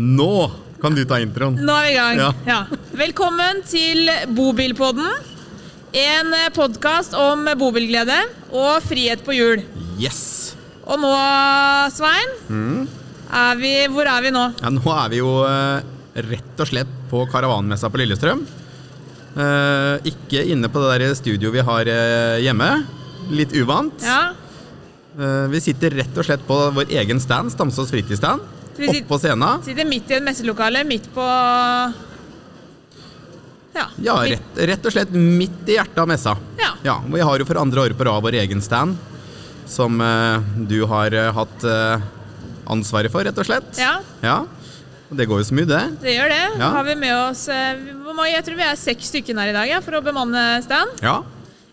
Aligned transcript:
Nå 0.00 0.50
kan 0.80 0.94
du 0.96 1.02
ta 1.04 1.18
introen. 1.20 1.58
Nå 1.60 1.74
er 1.76 1.84
vi 1.84 1.92
i 1.92 1.98
gang. 1.98 2.20
Ja. 2.20 2.30
Ja. 2.48 2.60
Velkommen 2.96 3.60
til 3.68 4.08
Bobilpodden. 4.32 5.10
En 6.00 6.30
podkast 6.54 7.16
om 7.18 7.48
bobilglede 7.58 8.16
og 8.54 8.84
frihet 8.86 9.24
på 9.26 9.34
hjul. 9.36 9.64
Yes! 10.00 10.54
Og 10.86 11.00
nå, 11.02 11.10
Svein, 11.92 12.32
Mm. 12.48 12.86
er 13.30 13.56
vi, 13.60 13.72
hvor 13.92 14.06
er 14.06 14.22
vi 14.22 14.30
nå? 14.30 14.44
Ja, 14.62 14.70
nå 14.70 14.80
er 15.04 15.08
vi 15.10 15.16
jo 15.20 15.44
eh, 15.44 15.82
rett 16.30 16.60
og 16.64 16.66
slett 16.70 16.88
på 17.10 17.26
karavanmessa 17.30 17.90
på 17.90 17.98
Lillestrøm. 18.00 18.46
Eh, 19.36 19.98
ikke 20.10 20.46
inne 20.50 20.68
på 20.72 20.80
det 20.80 21.00
der 21.02 21.14
studioet 21.14 21.52
vi 21.52 21.60
har 21.60 21.86
eh, 21.86 22.40
hjemme. 22.46 22.86
Litt 23.30 23.52
uvant. 23.52 24.00
Ja, 24.02 24.32
Eh, 25.20 25.48
vi 25.50 25.58
sitter 25.60 25.90
rett 25.90 26.16
og 26.16 26.24
slett 26.24 26.42
på 26.46 26.54
vår 26.72 26.86
egen 26.94 27.18
stand, 27.20 27.50
Stamsås 27.50 27.90
fritidsstand. 27.90 28.40
Oppå 28.88 29.18
scenen. 29.20 29.62
Sitter 29.64 29.88
midt 29.88 30.10
i 30.10 30.16
et 30.16 30.24
messelokale, 30.24 30.84
midt 30.88 31.10
på 31.14 31.24
Ja. 33.76 33.86
Ja, 34.02 34.16
rett, 34.26 34.56
rett 34.56 34.86
og 34.86 34.94
slett 34.94 35.12
midt 35.14 35.68
i 35.68 35.76
hjertet 35.76 35.98
av 36.02 36.08
messa. 36.10 36.36
Ja. 36.58 36.72
Ja, 36.82 36.96
Vi 37.06 37.20
har 37.20 37.38
jo 37.38 37.46
for 37.48 37.60
andre 37.60 37.84
året 37.86 37.98
på 37.98 38.06
rad 38.08 38.22
vår 38.24 38.38
egen 38.42 38.62
stand, 38.62 38.96
som 39.66 40.00
uh, 40.00 40.40
du 40.66 40.82
har 40.90 41.14
uh, 41.14 41.30
hatt 41.36 41.66
uh, 41.68 42.02
ansvaret 42.70 43.12
for, 43.12 43.24
rett 43.24 43.38
og 43.38 43.46
slett. 43.46 43.70
Ja. 43.78 44.00
ja. 44.24 44.38
Og 45.10 45.18
det 45.18 45.26
går 45.30 45.42
jo 45.42 45.48
smooth, 45.50 45.70
det. 45.70 45.84
Det 46.02 46.16
gjør 46.16 46.32
det. 46.32 46.42
Ja. 46.58 46.72
Har 46.76 46.86
vi 46.86 46.94
med 46.98 47.14
oss 47.16 47.48
Jeg 47.50 48.42
tror 48.46 48.58
vi 48.58 48.66
er 48.66 48.76
seks 48.78 49.08
stykker 49.10 49.38
her 49.38 49.50
i 49.50 49.56
dag 49.56 49.70
ja, 49.70 49.80
for 49.82 49.98
å 49.98 50.04
bemanne 50.06 50.60
stand. 50.62 51.02
Ja. 51.02 51.20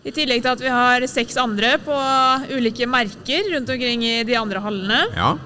I 0.06 0.14
tillegg 0.14 0.42
til 0.42 0.54
at 0.54 0.62
vi 0.62 0.72
har 0.72 1.04
seks 1.10 1.36
andre 1.38 1.76
på 1.82 1.94
ulike 2.54 2.86
merker 2.90 3.46
rundt 3.54 3.70
omkring 3.70 4.02
i 4.06 4.16
de 4.26 4.38
andre 4.38 4.62
hallene. 4.62 5.04
ja. 5.14 5.36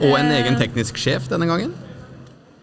Og 0.00 0.18
en 0.18 0.30
Eh. 0.30 0.42
egen 0.42 0.56
teknisk 0.58 0.96
sjef 0.96 1.28
denne 1.28 1.46
gangen. 1.46 1.72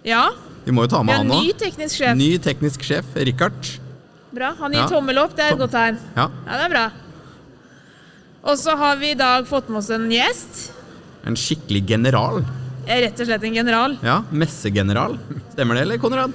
Ja, 0.03 0.29
Vi 0.65 0.71
må 0.71 0.81
jo 0.83 0.87
ta 0.87 1.01
med 1.03 1.15
han 1.15 1.29
han 1.29 1.43
ny 1.45 1.53
teknisk 1.53 1.95
sjef. 1.97 2.15
Ny 2.17 2.37
teknisk 2.37 2.81
sjef, 2.83 3.05
Richard. 3.15 3.53
Bra. 4.33 4.53
Han 4.59 4.71
gir 4.71 4.81
Ja. 4.81 4.87
tommel 4.87 5.17
opp, 5.17 5.35
det 5.35 5.45
er 5.45 5.53
et 5.53 5.57
godt 5.59 5.71
tegn. 5.71 5.97
Ja. 6.15 6.29
Ja, 6.47 6.51
det 6.57 6.65
er 6.65 6.69
bra. 6.69 6.91
Og 8.43 8.57
så 8.57 8.75
har 8.77 8.95
vi 8.97 9.11
i 9.11 9.13
dag 9.17 9.45
fått 9.47 9.69
med 9.69 9.77
oss 9.77 9.89
en 9.89 10.09
gjest. 10.09 10.71
En 11.25 11.35
skikkelig 11.35 11.85
general. 11.87 12.43
Rett 12.87 13.19
og 13.19 13.27
slett 13.27 13.43
en 13.43 13.53
general. 13.53 13.97
Ja, 14.03 14.21
Messegeneral. 14.31 15.17
Stemmer 15.53 15.75
det, 15.75 15.81
eller, 15.81 15.97
Konrad? 15.97 16.33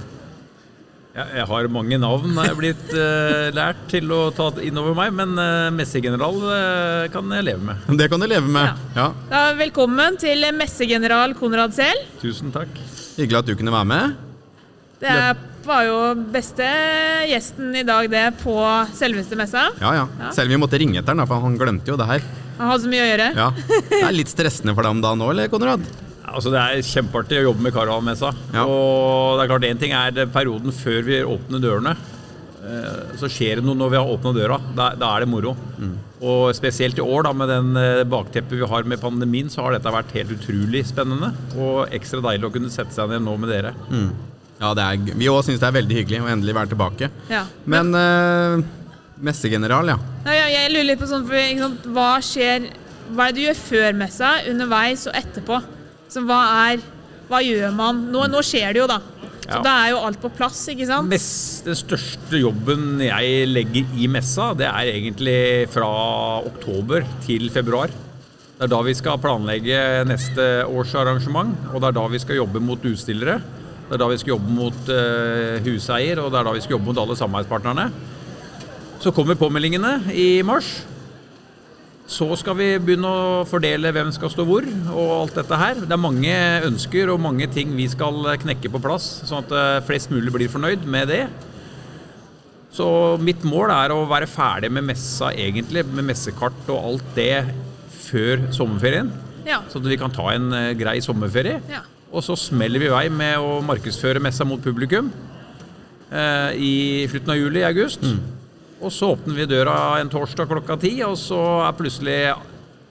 Ja, 1.17 1.25
jeg 1.33 1.47
har 1.48 1.67
mange 1.72 1.97
navn 1.97 2.34
jeg 2.36 2.50
er 2.53 2.56
blitt 2.59 2.91
uh, 2.92 3.47
lært 3.56 3.78
til 3.89 4.11
å 4.12 4.27
ta 4.36 4.50
inn 4.61 4.77
over 4.77 4.92
meg, 4.98 5.14
men 5.17 5.33
uh, 5.41 5.70
messegeneral 5.72 6.36
uh, 6.45 7.06
kan 7.09 7.33
jeg 7.33 7.47
leve 7.47 7.64
med. 7.70 7.86
Det 7.97 8.11
kan 8.12 8.20
du 8.20 8.27
leve 8.28 8.45
med. 8.53 8.83
Ja. 8.92 9.06
Da, 9.31 9.41
velkommen 9.56 10.20
til 10.20 10.44
messegeneral 10.59 11.33
Konrad 11.41 11.72
Sehl. 11.72 12.05
Tusen 12.20 12.53
takk. 12.53 12.69
Hyggelig 13.17 13.41
at 13.41 13.48
du 13.48 13.55
kunne 13.56 13.72
være 13.72 13.89
med. 13.94 14.20
Det 15.00 15.09
er, 15.09 15.41
var 15.64 15.89
jo 15.89 15.98
beste 16.37 16.69
gjesten 17.33 17.72
i 17.81 17.89
dag, 17.89 18.12
det, 18.12 18.27
på 18.44 18.61
selveste 19.00 19.41
messa. 19.41 19.70
Ja, 19.81 19.97
ja. 19.97 20.09
Ja. 20.20 20.37
Selv 20.37 20.53
om 20.53 20.59
vi 20.59 20.64
måtte 20.67 20.84
ringe 20.84 21.00
etter 21.00 21.17
han, 21.17 21.25
for 21.25 21.48
han 21.48 21.56
glemte 21.56 21.97
jo 21.97 21.97
det 21.97 22.12
her. 22.12 22.33
Han 22.59 22.75
hadde 22.75 22.84
så 22.84 22.92
mye 22.92 23.06
å 23.06 23.12
gjøre. 23.14 23.34
Ja. 23.41 23.53
Det 23.89 24.05
er 24.05 24.19
litt 24.20 24.37
stressende 24.37 24.77
for 24.77 24.84
deg 24.84 24.98
om 24.98 25.06
dagen 25.09 25.25
nå, 25.25 25.33
eller, 25.33 25.48
Konrad? 25.48 25.89
Altså, 26.27 26.51
det 26.53 26.61
er 26.61 26.83
kjempeartig 26.85 27.39
å 27.41 27.47
jobbe 27.51 27.65
med 27.69 27.75
Karavanmessa. 27.77 28.33
Ja. 28.55 28.65
Og 28.67 29.39
det 29.39 29.45
er 29.47 29.51
klart 29.53 29.67
én 29.69 29.81
ting 29.81 29.95
er 29.97 30.27
perioden 30.35 30.75
før 30.75 31.03
vi 31.07 31.23
åpner 31.23 31.63
dørene. 31.63 31.95
Eh, 32.67 33.17
Så 33.21 33.31
skjer 33.31 33.61
det 33.61 33.65
noe 33.67 33.79
når 33.79 33.93
vi 33.95 34.01
har 34.01 34.11
åpna 34.11 34.33
døra. 34.35 34.59
Da, 34.77 34.91
da 34.99 35.13
er 35.15 35.25
det 35.25 35.31
moro. 35.31 35.55
Og 36.27 36.49
spesielt 36.57 36.99
i 36.99 37.05
år, 37.05 37.27
da, 37.29 37.33
med 37.37 37.51
den 37.53 37.77
eh, 37.79 38.03
bakteppet 38.09 38.57
vi 38.59 38.69
har 38.71 38.89
med 38.89 39.01
pandemien, 39.03 39.51
så 39.53 39.67
har 39.67 39.77
dette 39.77 39.93
vært 39.93 40.15
helt 40.17 40.33
utrolig 40.39 40.83
spennende. 40.89 41.31
Og 41.55 41.93
ekstra 41.95 42.23
deilig 42.25 42.49
å 42.49 42.55
kunne 42.56 42.73
sette 42.73 42.97
seg 42.97 43.12
ned 43.12 43.23
nå 43.27 43.37
med 43.43 43.53
dere. 43.53 43.75
Ja, 44.56 44.73
det 44.73 44.83
er, 44.87 45.15
vi 45.21 45.29
òg 45.29 45.43
syns 45.45 45.61
det 45.61 45.69
er 45.69 45.77
veldig 45.77 45.99
hyggelig 46.00 46.23
å 46.25 46.31
endelig 46.33 46.55
være 46.56 46.73
tilbake. 46.73 47.11
Ja. 47.31 47.45
Men 47.69 47.93
eh, 47.95 48.67
messegeneral, 49.29 49.93
ja. 49.95 49.99
ja. 50.25 50.34
jeg, 50.41 50.53
jeg 50.56 50.75
lurer 50.75 50.91
litt 50.91 51.00
på 51.05 51.09
sånn, 51.12 51.27
for, 51.29 51.55
sant, 51.62 51.89
hva 51.95 52.11
skjer 52.25 52.67
Hva 53.15 53.29
er 53.29 53.34
det 53.34 53.39
du 53.39 53.45
gjør 53.45 53.59
før 53.62 53.99
messa, 54.00 54.31
underveis 54.50 55.05
og 55.06 55.15
etterpå? 55.15 55.61
Så 56.12 56.22
hva 56.27 56.41
er 56.71 56.84
Hva 57.27 57.41
gjør 57.43 57.72
man? 57.75 58.05
Nå, 58.12 58.21
nå 58.31 58.39
skjer 58.47 58.77
det 58.77 58.84
jo, 58.84 58.87
da. 58.87 59.00
Så 59.47 59.56
Ja. 59.56 59.62
da 59.62 59.72
er 59.84 59.91
jo 59.91 59.99
alt 60.06 60.21
på 60.22 60.31
plass, 60.31 60.61
ikke 60.71 60.87
sant? 60.87 61.09
Mest, 61.11 61.65
den 61.67 61.75
største 61.75 62.39
jobben 62.39 63.00
jeg 63.03 63.47
legger 63.50 63.87
i 63.99 64.06
messa, 64.11 64.53
det 64.55 64.67
er 64.67 64.91
egentlig 64.93 65.69
fra 65.71 65.87
oktober 66.47 67.03
til 67.27 67.50
februar. 67.50 67.91
Det 68.56 68.65
er 68.65 68.72
da 68.72 68.81
vi 68.83 68.94
skal 68.94 69.19
planlegge 69.19 70.06
neste 70.06 70.67
års 70.67 70.94
arrangement, 70.94 71.55
og 71.75 71.81
det 71.83 71.89
er 71.91 71.99
da 71.99 72.06
vi 72.09 72.19
skal 72.23 72.37
jobbe 72.41 72.62
mot 72.62 72.83
utstillere. 72.83 73.41
Det 73.87 73.94
er 73.94 74.03
da 74.03 74.09
vi 74.09 74.19
skal 74.19 74.34
jobbe 74.34 74.50
mot 74.50 74.88
uh, 74.91 75.59
huseier, 75.67 76.19
og 76.23 76.31
det 76.33 76.41
er 76.41 76.44
da 76.49 76.55
vi 76.56 76.62
skal 76.65 76.78
jobbe 76.78 76.91
mot 76.91 76.99
alle 77.03 77.19
samarbeidspartnerne. 77.19 77.91
Så 79.03 79.12
kommer 79.15 79.38
påmeldingene 79.38 80.11
i 80.15 80.43
mars. 80.43 80.73
Så 82.06 82.28
skal 82.39 82.55
vi 82.55 82.69
begynne 82.78 83.09
å 83.11 83.47
fordele 83.50 83.91
hvem 83.91 84.12
skal 84.15 84.31
stå 84.31 84.44
hvor, 84.47 84.67
og 84.94 85.09
alt 85.17 85.41
dette 85.41 85.59
her. 85.59 85.81
Det 85.83 85.91
er 85.91 85.99
mange 85.99 86.37
ønsker 86.69 87.11
og 87.11 87.22
mange 87.25 87.49
ting 87.50 87.72
vi 87.75 87.89
skal 87.91 88.21
knekke 88.44 88.71
på 88.71 88.81
plass, 88.83 89.09
sånn 89.27 89.43
at 89.43 89.55
eh, 89.59 89.83
flest 89.89 90.12
mulig 90.15 90.31
blir 90.34 90.53
fornøyd 90.53 90.87
med 90.87 91.11
det. 91.11 91.25
Så 92.77 92.87
mitt 93.19 93.43
mål 93.47 93.72
er 93.75 93.94
å 93.94 94.05
være 94.06 94.28
ferdig 94.31 94.71
med 94.77 94.87
messa, 94.93 95.33
egentlig, 95.34 95.83
med 95.91 96.06
messekart 96.12 96.71
og 96.71 96.91
alt 96.93 97.11
det 97.19 97.43
før 98.06 98.47
sommerferien. 98.55 99.11
Ja. 99.47 99.65
Sånn 99.73 99.83
at 99.83 99.91
vi 99.91 99.99
kan 99.99 100.15
ta 100.15 100.31
en 100.31 100.50
eh, 100.55 100.73
grei 100.78 101.00
sommerferie. 101.03 101.59
Ja. 101.73 101.83
Og 102.15 102.23
så 102.23 102.38
smeller 102.38 102.83
vi 102.83 102.87
i 102.87 102.94
vei 102.94 103.06
med 103.11 103.43
å 103.43 103.59
markedsføre 103.67 104.23
messa 104.23 104.47
mot 104.47 104.62
publikum 104.62 105.11
eh, 106.12 106.55
i 106.55 106.75
slutten 107.11 107.34
av 107.34 107.43
juli, 107.43 107.65
i 107.65 107.67
august. 107.67 108.06
Og 108.84 108.92
så 108.92 109.12
åpner 109.14 109.38
vi 109.38 109.47
døra 109.48 109.76
en 110.00 110.10
torsdag 110.12 110.50
klokka 110.50 110.76
ti, 110.82 110.98
og 111.06 111.16
så 111.20 111.41
er 111.64 111.76
plutselig 111.78 112.19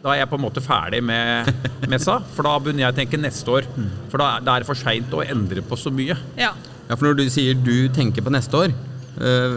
da 0.05 0.13
er 0.13 0.19
jeg 0.19 0.29
på 0.29 0.37
en 0.37 0.43
måte 0.43 0.61
ferdig 0.61 0.99
med 1.01 1.47
messa, 1.89 2.19
for 2.35 2.45
da 2.45 2.55
begynner 2.61 2.83
jeg 2.85 2.93
å 2.93 2.97
tenke 2.99 3.17
neste 3.17 3.49
år. 3.49 3.65
For 4.11 4.21
da, 4.21 4.35
er 4.37 4.61
det 4.61 4.67
for 4.69 4.77
seint 4.77 5.13
å 5.17 5.23
endre 5.25 5.63
på 5.65 5.77
så 5.81 5.93
mye. 5.93 6.17
ja. 6.37 6.53
Ja, 6.85 6.93
For 6.93 7.07
når 7.07 7.15
du 7.17 7.29
sier 7.33 7.55
du 7.57 7.87
tenker 7.89 8.21
på 8.21 8.29
neste 8.29 8.59
år, 8.59 8.73
eh, 9.17 9.55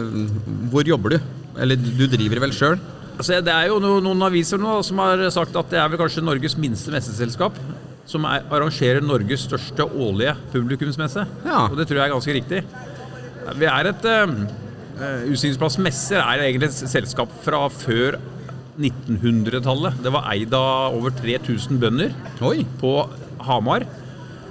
hvor 0.71 0.87
jobber 0.89 1.13
du? 1.13 1.19
Eller 1.61 1.77
du 1.77 2.07
driver 2.09 2.41
vel 2.41 2.55
sjøl? 2.57 2.79
Altså, 3.19 3.37
det 3.45 3.53
er 3.53 3.67
jo 3.69 3.77
no, 3.83 3.99
noen 4.01 4.23
aviser 4.25 4.57
nå 4.57 4.79
som 4.87 4.97
har 5.03 5.21
sagt 5.35 5.53
at 5.59 5.69
det 5.69 5.77
er 5.77 5.91
vel 5.91 5.99
kanskje 6.01 6.23
Norges 6.25 6.55
minste 6.57 6.89
messeselskap 6.89 7.59
som 8.09 8.25
er, 8.25 8.47
arrangerer 8.49 9.05
Norges 9.05 9.43
største 9.45 9.85
årlige 9.85 10.33
publikumsmesse. 10.55 11.27
Ja. 11.45 11.67
Og 11.67 11.77
det 11.77 11.85
tror 11.85 11.99
jeg 12.01 12.07
er 12.07 12.15
ganske 12.15 12.37
riktig. 12.39 12.63
Vi 13.59 13.69
er 13.69 13.91
et 13.91 14.09
uh, 14.99 15.23
Utstillingsplass 15.31 15.79
Messer 15.83 16.21
er 16.21 16.45
egentlig 16.45 16.69
et 16.69 16.91
selskap 16.91 17.31
fra 17.45 17.65
før 17.71 18.19
1900-tallet. 18.79 19.99
Det 20.03 20.11
var 20.13 20.29
eid 20.31 20.53
av 20.55 20.95
over 20.95 21.13
3000 21.15 21.79
bønder 21.81 22.13
Oi! 22.45 22.63
på 22.79 22.93
Hamar 23.47 23.85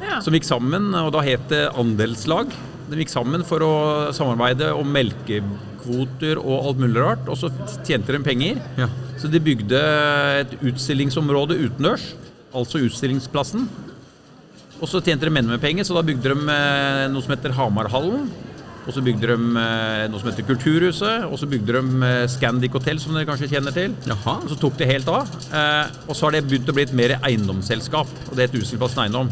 ja. 0.03 0.19
som 0.25 0.37
gikk 0.37 0.47
sammen, 0.48 0.91
og 0.97 1.12
da 1.14 1.22
het 1.25 1.48
det 1.53 1.64
andelslag. 1.78 2.53
De 2.88 3.00
gikk 3.00 3.12
sammen 3.12 3.44
for 3.47 3.64
å 3.64 3.75
samarbeide 4.16 4.70
om 4.76 4.88
melkekvoter 4.92 6.41
og 6.41 6.70
alt 6.70 6.81
mulig 6.82 7.03
rart, 7.03 7.28
og 7.28 7.38
så 7.41 7.50
tjente 7.87 8.14
de 8.14 8.22
penger. 8.25 8.62
Ja. 8.81 8.88
Så 9.19 9.31
de 9.32 9.42
bygde 9.42 9.81
et 10.44 10.56
utstillingsområde 10.60 11.58
utendørs, 11.64 12.12
altså 12.54 12.82
utstillingsplassen. 12.87 13.66
Og 14.78 14.87
så 14.87 15.03
tjente 15.03 15.26
de 15.26 15.34
menn 15.34 15.48
med 15.50 15.60
penger, 15.62 15.87
så 15.88 15.97
da 15.97 16.04
bygde 16.06 16.31
de 16.31 16.53
eh, 16.54 17.06
noe 17.10 17.25
som 17.25 17.34
heter 17.34 17.56
Hamarhallen. 17.56 18.28
Og 18.88 18.94
så 18.97 19.03
bygde 19.04 19.28
de 19.28 19.37
eh, 19.60 20.06
noe 20.09 20.21
som 20.21 20.31
heter 20.31 20.47
Kulturhuset, 20.49 21.26
og 21.28 21.37
så 21.37 21.47
bygde 21.50 21.75
de 21.76 22.06
eh, 22.09 22.22
Scandic 22.32 22.73
Hotel, 22.73 22.96
som 23.02 23.12
dere 23.12 23.29
kanskje 23.29 23.50
kjenner 23.52 23.75
til. 23.76 23.93
Jaha. 24.08 24.38
Og 24.40 24.49
så 24.49 24.56
tok 24.62 24.79
det 24.81 24.88
helt 24.88 25.11
av. 25.12 25.29
Eh, 25.52 25.99
og 26.08 26.17
så 26.17 26.25
har 26.25 26.38
det 26.38 26.46
begynt 26.49 26.73
å 26.73 26.75
bli 26.76 26.87
et 26.87 26.94
mer 26.96 27.19
eiendomsselskap, 27.19 28.08
og 28.31 28.32
det 28.32 28.46
heter 28.46 28.62
Utstillingsplassen 28.62 29.05
Eiendom. 29.05 29.29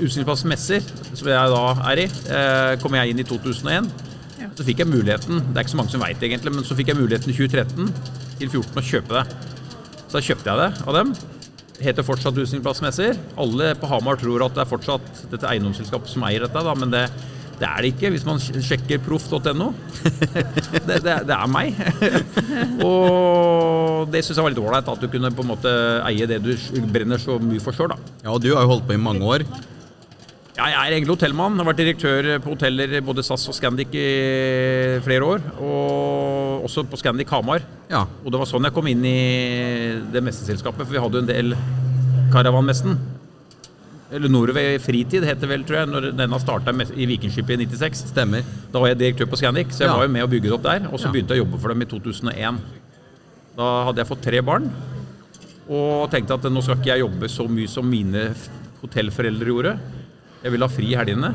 Utstillingsplassen 0.00 0.50
Messer, 0.50 0.90
som 1.12 1.30
jeg 1.30 1.54
da 1.54 1.62
er 1.92 2.02
i, 2.02 2.08
eh, 2.34 2.74
kom 2.82 2.98
jeg 2.98 3.14
inn 3.14 3.22
i 3.22 3.28
2001. 3.30 3.90
Så 4.58 4.66
fikk 4.66 4.82
jeg 4.82 4.90
muligheten, 4.90 5.38
det 5.38 5.60
er 5.60 5.62
ikke 5.62 5.76
så 5.76 5.78
mange 5.78 5.92
som 5.94 6.02
veit 6.02 6.22
egentlig, 6.26 6.52
men 6.52 6.66
så 6.66 6.74
fikk 6.76 6.90
jeg 6.90 6.98
muligheten 6.98 7.30
i 7.30 7.36
2013 7.36 7.92
til 8.40 8.50
2014 8.50 8.80
å 8.80 8.88
kjøpe 8.90 9.20
det. 9.20 9.24
Så 10.02 10.18
da 10.18 10.24
kjøpte 10.26 10.50
jeg 10.50 10.58
det 10.64 10.86
av 10.90 10.96
dem. 10.98 11.12
Heter 11.80 12.04
fortsatt 12.04 12.34
Utstillingsplassen 12.42 12.88
Messer. 12.88 13.20
Alle 13.38 13.70
på 13.78 13.88
Hamar 13.88 14.18
tror 14.18 14.42
at 14.48 14.58
det 14.58 14.66
er 14.66 14.72
fortsatt 14.72 15.28
dette 15.30 15.46
eiendomsselskapet 15.46 16.10
som 16.10 16.26
eier 16.26 16.42
dette, 16.42 16.64
da, 16.66 16.74
men 16.74 16.90
det, 16.90 17.06
det 17.60 17.68
er 17.68 17.84
det 17.84 17.90
ikke 17.92 18.10
hvis 18.14 18.24
man 18.24 18.38
sjekker 18.40 19.02
proff.no. 19.04 19.70
Det, 20.90 20.96
det, 21.04 21.14
det 21.28 21.34
er 21.34 21.50
meg. 21.50 21.76
og 22.88 24.08
det 24.10 24.22
syns 24.24 24.38
jeg 24.38 24.44
var 24.44 24.52
litt 24.52 24.62
ålreit, 24.62 24.88
at 24.88 25.02
du 25.02 25.08
kunne 25.12 25.30
på 25.34 25.44
en 25.44 25.50
måte 25.50 25.72
eie 26.08 26.28
det 26.30 26.40
du 26.42 26.54
brenner 26.90 27.20
så 27.20 27.36
mye 27.42 27.60
for 27.62 27.76
sjøl. 27.76 27.92
Ja, 28.24 28.32
og 28.32 28.40
du 28.42 28.48
har 28.54 28.64
jo 28.64 28.72
holdt 28.72 28.88
på 28.88 28.96
i 28.96 29.02
mange 29.02 29.26
år. 29.28 29.44
Jeg 30.60 30.74
er 30.76 30.92
egentlig 30.92 31.14
hotellmann. 31.14 31.60
Har 31.60 31.68
vært 31.70 31.80
direktør 31.80 32.30
på 32.42 32.54
hoteller 32.54 32.96
både 33.04 33.24
SAS 33.24 33.46
og 33.48 33.56
Scandic 33.56 33.94
i 33.96 34.08
flere 35.04 35.28
år. 35.36 35.44
Og 35.60 36.66
også 36.66 36.84
på 36.88 36.98
Scandic 37.00 37.30
Hamar. 37.32 37.64
Ja. 37.92 38.06
Og 38.24 38.32
det 38.32 38.40
var 38.40 38.50
sånn 38.50 38.68
jeg 38.68 38.76
kom 38.76 38.88
inn 38.90 39.04
i 39.08 39.20
det 40.12 40.24
messeselskapet, 40.26 40.84
for 40.84 40.96
vi 40.96 41.00
hadde 41.00 41.20
jo 41.20 41.24
en 41.24 41.30
del 41.32 41.56
Caravanmessen. 42.32 42.98
Eller 44.10 44.28
Norway 44.28 44.78
Fritid 44.82 45.22
heter 45.24 45.46
vel, 45.50 45.62
tror 45.64 45.78
jeg, 45.80 45.88
når 45.92 46.08
den 46.18 46.30
har 46.34 46.40
starta 46.42 46.72
i 46.96 47.06
Vikingskipet 47.06 47.60
i 47.60 47.66
96. 47.66 48.04
Stemmer. 48.10 48.42
Da 48.72 48.80
var 48.82 48.88
jeg 48.92 48.98
direktør 48.98 49.28
på 49.30 49.38
Scandic, 49.38 49.70
så 49.70 49.84
jeg 49.84 49.88
Ja. 49.90 49.96
var 49.96 50.06
jo 50.06 50.12
med 50.12 50.24
å 50.24 50.30
bygge 50.30 50.48
det 50.50 50.52
opp 50.52 50.62
der. 50.62 50.88
Og 50.92 50.98
så 50.98 51.06
Ja. 51.06 51.12
begynte 51.12 51.28
jeg 51.34 51.40
å 51.40 51.44
jobbe 51.46 51.60
for 51.60 51.68
dem 51.68 51.82
i 51.82 51.84
2001. 51.86 52.58
Da 53.56 53.84
hadde 53.84 53.96
jeg 53.96 54.06
fått 54.08 54.22
tre 54.22 54.40
barn, 54.40 54.70
og 55.68 56.10
tenkte 56.10 56.34
at 56.34 56.42
nå 56.42 56.62
skal 56.62 56.76
ikke 56.76 56.86
jeg 56.96 57.00
jobbe 57.00 57.28
så 57.28 57.48
mye 57.48 57.68
som 57.68 57.88
mine 57.88 58.34
hotellforeldre 58.82 59.46
gjorde. 59.46 59.78
Jeg 60.42 60.52
ville 60.52 60.62
ha 60.64 60.68
fri 60.68 60.92
i 60.92 60.96
helgene. 60.96 61.34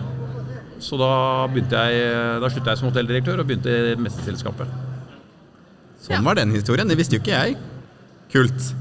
Så 0.79 0.97
da, 0.97 1.47
begynte 1.47 1.71
jeg, 1.71 2.41
da 2.41 2.49
slutta 2.49 2.65
jeg 2.73 2.77
som 2.77 2.91
hotelldirektør 2.91 3.39
og 3.39 3.47
begynte 3.47 3.93
i 3.93 3.95
Mesterselskapet. 3.95 4.67
Sånn 6.01 6.23
var 6.23 6.35
den 6.35 6.51
historien. 6.51 6.87
Det 6.87 6.97
visste 6.97 7.13
jo 7.13 7.19
ikke 7.19 7.31
jeg. 7.31 7.57
Kult. 8.31 8.73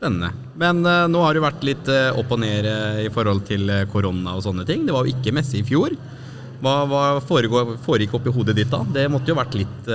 Spennende. 0.00 0.30
Men 0.56 0.80
uh, 0.86 1.04
nå 1.12 1.20
har 1.20 1.36
det 1.36 1.42
vært 1.44 1.64
litt 1.68 1.88
uh, 1.92 2.16
opp 2.16 2.30
og 2.32 2.40
ned 2.40 2.64
uh, 2.64 3.02
i 3.04 3.10
forhold 3.12 3.44
til 3.44 3.68
korona 3.92 4.32
og 4.38 4.46
sånne 4.46 4.64
ting. 4.64 4.86
Det 4.88 4.94
var 4.96 5.04
jo 5.04 5.12
ikke 5.12 5.34
messe 5.36 5.58
i 5.58 5.66
fjor. 5.66 5.92
Hva, 6.64 6.74
hva 6.88 7.02
foregikk 7.20 8.16
oppi 8.16 8.32
hodet 8.32 8.56
ditt 8.56 8.72
da? 8.72 8.80
Det 8.96 9.04
måtte 9.12 9.32
jo 9.32 9.36
vært 9.36 9.58
litt 9.60 9.90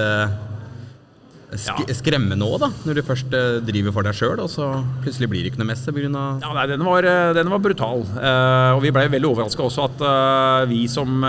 sk 1.62 1.90
skremmende 1.98 2.46
òg, 2.46 2.60
da. 2.64 2.70
Når 2.86 2.98
du 3.00 3.02
først 3.08 3.34
eh, 3.36 3.60
driver 3.66 3.94
for 3.96 4.08
deg 4.08 4.16
sjøl, 4.18 4.40
og 4.44 4.50
så 4.52 4.68
plutselig 5.04 5.30
blir 5.32 5.44
det 5.46 5.52
ikke 5.54 5.62
noe 5.62 5.70
messe 5.72 5.94
pga. 5.96 6.10
Ja, 6.44 6.52
nei, 6.58 6.66
den 6.72 6.84
var, 6.86 7.04
eh, 7.10 7.34
den 7.38 7.50
var 7.54 7.60
brutal. 7.64 8.04
Eh, 8.18 8.72
og 8.76 8.82
vi 8.84 8.92
ble 8.96 9.06
veldig 9.16 9.30
overraska 9.32 9.64
også 9.66 9.86
at 9.90 10.04
vi 10.70 10.82
som 10.92 11.22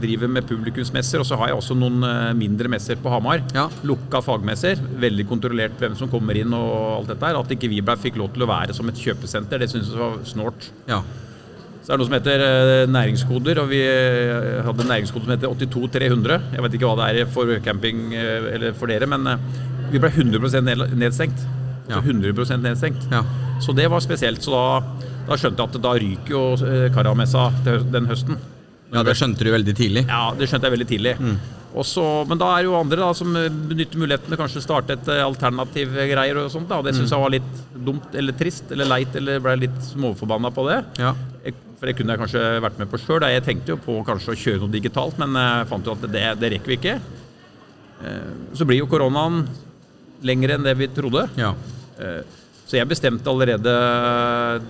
driver 0.00 0.28
med 0.30 0.46
publikumsmesser, 0.48 1.20
og 1.22 1.28
så 1.28 1.36
har 1.40 1.52
jeg 1.52 1.58
også 1.60 1.76
noen 1.78 2.00
mindre 2.38 2.68
messer 2.72 2.96
på 3.00 3.10
Hamar, 3.12 3.42
Ja. 3.54 3.68
lukka 3.84 4.22
fagmesser, 4.24 4.76
veldig 5.00 5.28
kontrollert 5.28 5.76
hvem 5.78 5.96
som 5.96 6.08
kommer 6.08 6.36
inn 6.36 6.52
og 6.54 7.00
alt 7.00 7.12
dette 7.14 7.26
her, 7.26 7.38
at 7.40 7.48
ikke 7.54 7.68
vi 7.70 7.80
blei 7.84 7.96
fikk 7.96 8.16
lov 8.20 8.32
til 8.34 8.42
å 8.46 8.50
være 8.50 8.74
som 8.74 8.88
et 8.88 8.96
kjøpesenter, 8.96 9.58
det 9.60 9.70
syns 9.70 9.90
vi 9.92 9.98
var 10.00 10.18
snålt. 10.24 10.70
Ja. 10.88 11.02
Så 11.84 11.90
det 11.90 11.94
er 11.94 11.98
noe 12.00 12.08
som 12.08 12.14
heter 12.16 12.86
næringskoder, 12.88 13.58
og 13.60 13.68
vi 13.68 13.82
hadde 14.64 14.80
en 14.86 14.88
næringskode 14.88 15.26
som 15.26 15.34
heter 15.34 15.50
82300. 15.52 16.38
Jeg 16.54 16.62
vet 16.64 16.76
ikke 16.78 16.88
hva 16.88 16.96
det 17.12 17.20
er 17.20 17.26
for 17.34 17.50
camping 17.60 18.14
eller 18.14 18.72
for 18.72 18.88
dere, 18.88 19.04
men 19.06 19.28
vi 19.94 20.02
ble 20.02 20.10
100 20.10 20.60
ned- 20.66 20.94
nedstengt. 20.98 21.42
Ja. 21.88 21.98
Altså 22.00 22.10
100 22.10 22.60
nedstengt. 22.64 23.08
Ja. 23.12 23.22
Så 23.62 23.74
det 23.76 23.86
var 23.92 24.00
spesielt. 24.02 24.42
Så 24.42 24.50
da, 24.54 25.08
da 25.28 25.36
skjønte 25.38 25.62
jeg 25.62 25.70
at 25.74 25.82
da 25.84 25.92
ryker 26.00 26.32
jo 26.34 26.44
eh, 26.66 26.86
Karamessa 26.94 27.48
den 27.64 28.08
høsten. 28.10 28.38
ja, 28.94 29.02
det 29.06 29.14
skjønte 29.18 29.44
du 29.44 29.50
veldig 29.52 29.74
tidlig. 29.76 30.06
Ja, 30.08 30.30
det 30.38 30.48
skjønte 30.50 30.66
jeg 30.70 30.74
veldig 30.78 30.88
tidlig. 30.90 31.12
Mm. 31.20 31.36
Også, 31.74 32.02
men 32.30 32.38
da 32.38 32.52
er 32.54 32.62
det 32.62 32.68
jo 32.68 32.76
andre 32.78 33.00
da, 33.02 33.08
som 33.18 33.34
eh, 33.36 33.48
benytter 33.50 33.98
muligheten 33.98 34.30
til 34.30 34.38
kanskje 34.40 34.62
starte 34.62 34.94
et 34.96 35.08
eh, 35.10 35.20
alternativ 35.26 35.92
greier 36.10 36.38
og 36.44 36.50
sånt. 36.54 36.68
da. 36.70 36.78
Det 36.86 36.94
syns 36.96 37.12
jeg 37.14 37.24
var 37.24 37.34
litt 37.34 37.52
dumt 37.86 38.14
eller 38.14 38.36
trist 38.38 38.70
eller 38.74 38.86
leit 38.90 39.14
eller 39.18 39.42
ble 39.44 39.56
litt 39.66 39.80
småforbanna 39.92 40.52
på 40.54 40.66
det. 40.70 40.80
Ja. 41.02 41.12
Jeg, 41.44 41.56
for 41.80 41.90
det 41.90 41.96
kunne 41.98 42.14
jeg 42.16 42.22
kanskje 42.24 42.44
vært 42.64 42.78
med 42.80 42.90
på 42.94 43.02
sjøl. 43.02 43.26
Jeg 43.34 43.44
tenkte 43.44 43.74
jo 43.74 43.78
på 43.82 43.98
kanskje 44.08 44.32
å 44.32 44.40
kjøre 44.46 44.62
noe 44.64 44.72
digitalt, 44.72 45.18
men 45.20 45.34
jeg 45.36 45.68
fant 45.74 45.90
jo 45.90 45.96
at 45.98 46.06
det, 46.14 46.24
det 46.40 46.52
rekker 46.56 46.72
vi 46.74 46.78
ikke. 46.80 46.96
Så 48.54 48.66
blir 48.68 48.78
jo 48.82 48.88
koronaen 48.90 49.42
lengre 50.24 50.56
enn 50.58 50.64
det 50.66 50.74
vi 50.80 50.88
trodde. 50.96 51.26
Ja. 51.40 51.52
Eh, 52.00 52.22
Så 52.64 52.78
jeg 52.78 52.88
bestemte 52.88 53.28
allerede 53.28 53.72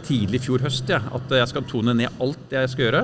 tidlig 0.03 0.41
i 0.41 0.45
fjor 0.49 0.65
høst 0.67 0.89
ja, 0.91 0.99
at 1.15 1.31
jeg 1.31 1.47
skal 1.53 1.63
tone 1.71 1.95
ned 1.95 2.11
alt 2.21 2.51
jeg 2.53 2.73
skal 2.73 2.89
gjøre. 2.89 3.03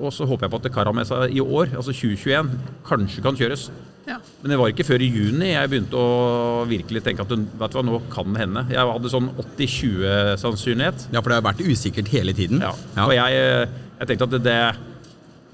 Og 0.00 0.08
så 0.12 0.24
håper 0.28 0.46
jeg 0.46 0.52
på 0.54 0.60
at 0.60 0.68
Karamessa 0.72 1.18
i 1.28 1.40
år, 1.40 1.74
altså 1.76 1.92
2021, 1.92 2.48
kanskje 2.88 3.22
kan 3.24 3.36
kjøres. 3.36 3.66
Ja. 4.08 4.16
Men 4.42 4.50
det 4.54 4.58
var 4.58 4.72
ikke 4.72 4.86
før 4.88 5.04
i 5.04 5.08
juni 5.12 5.52
jeg 5.52 5.70
begynte 5.70 6.00
å 6.00 6.64
virkelig 6.68 7.02
tenke 7.04 7.22
at 7.26 7.30
vet 7.36 7.72
du 7.72 7.78
hva, 7.78 7.84
nå 7.86 8.00
kan 8.12 8.32
det 8.32 8.40
hende. 8.42 8.64
Jeg 8.72 8.88
hadde 8.94 9.12
sånn 9.12 9.28
80-20 9.36 10.36
sannsynlighet. 10.40 11.06
ja, 11.12 11.20
for 11.20 11.28
det 11.30 11.38
har 11.38 11.46
vært 11.52 11.62
usikkert 11.68 12.08
hele 12.12 12.32
tiden. 12.36 12.64
Ja. 12.64 12.72
Og 13.04 13.12
jeg, 13.14 13.68
jeg 14.00 14.10
tenkte 14.10 14.26
at 14.30 14.34
det, 14.38 14.42
det 14.48 14.58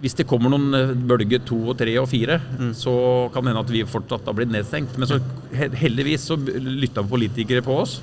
hvis 0.03 0.15
det 0.19 0.27
kommer 0.29 0.53
noen 0.53 0.69
bølger 0.71 1.07
bølge 1.09 1.39
to 1.49 1.57
og 1.73 1.79
tre 1.81 1.95
og 2.01 2.09
fire, 2.11 2.37
så 2.77 2.93
kan 3.33 3.43
det 3.47 3.53
hende 3.55 3.63
at 3.65 3.73
vi 3.73 3.85
fortsatt 3.89 4.27
har 4.29 4.37
blitt 4.37 4.53
nedstengt. 4.53 4.99
Men 5.01 5.09
så 5.09 5.21
heldigvis 5.81 6.27
så 6.29 6.37
lytta 6.37 7.05
politikere 7.07 7.65
på 7.65 7.79
oss, 7.81 8.01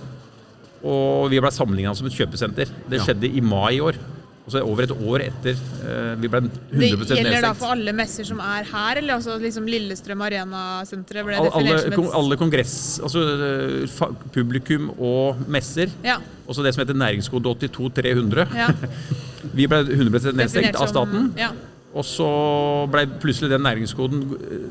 og 0.83 1.29
vi 1.31 1.39
ble 1.39 1.51
sammenligna 1.53 1.93
som 1.95 2.07
et 2.09 2.17
kjøpesenter. 2.17 2.67
Det 2.89 2.99
Ja. 2.99 3.05
skjedde 3.05 3.29
i 3.29 3.41
mai 3.41 3.75
i 3.77 3.79
år. 3.79 3.95
Altså 4.43 4.59
over 4.67 4.83
et 4.83 4.91
år 4.91 5.21
etter 5.23 5.53
eh, 5.55 6.15
vi 6.19 6.27
ble 6.27 6.41
100 6.41 6.51
nedstengt. 6.75 7.07
Det 7.07 7.17
gjelder 7.23 7.45
da 7.45 7.53
for 7.55 7.71
alle 7.71 7.93
messer 7.95 8.25
som 8.27 8.41
er 8.43 8.65
her, 8.67 8.97
eller 8.99 9.13
altså 9.15 9.37
liksom 9.39 9.69
Lillestrøm 9.71 10.19
Arena-senteret 10.25 11.23
ble 11.23 11.37
definert 11.37 11.55
alle, 11.55 11.77
som 11.79 12.03
et 12.03 12.17
alle 12.19 12.35
kongress, 12.41 12.73
altså 12.99 13.23
eh, 13.47 14.17
publikum 14.35 14.89
og 14.99 15.39
messer. 15.47 15.93
Ja. 16.03 16.17
Også 16.45 16.61
det 16.65 16.73
som 16.75 16.83
heter 16.83 16.93
næringskode 16.99 17.47
82300. 17.55 18.47
ja. 18.57 18.67
Vi 19.55 19.67
ble 19.67 19.79
100 19.83 20.33
nedstengt 20.35 20.75
av 20.75 20.87
som- 20.87 21.07
staten. 21.07 21.31
Ja. 21.37 21.51
Og 21.93 22.01
så 22.09 22.25
ble 22.89 23.03
plutselig 23.21 23.51
den 23.51 23.61
næringskoden 23.61 24.23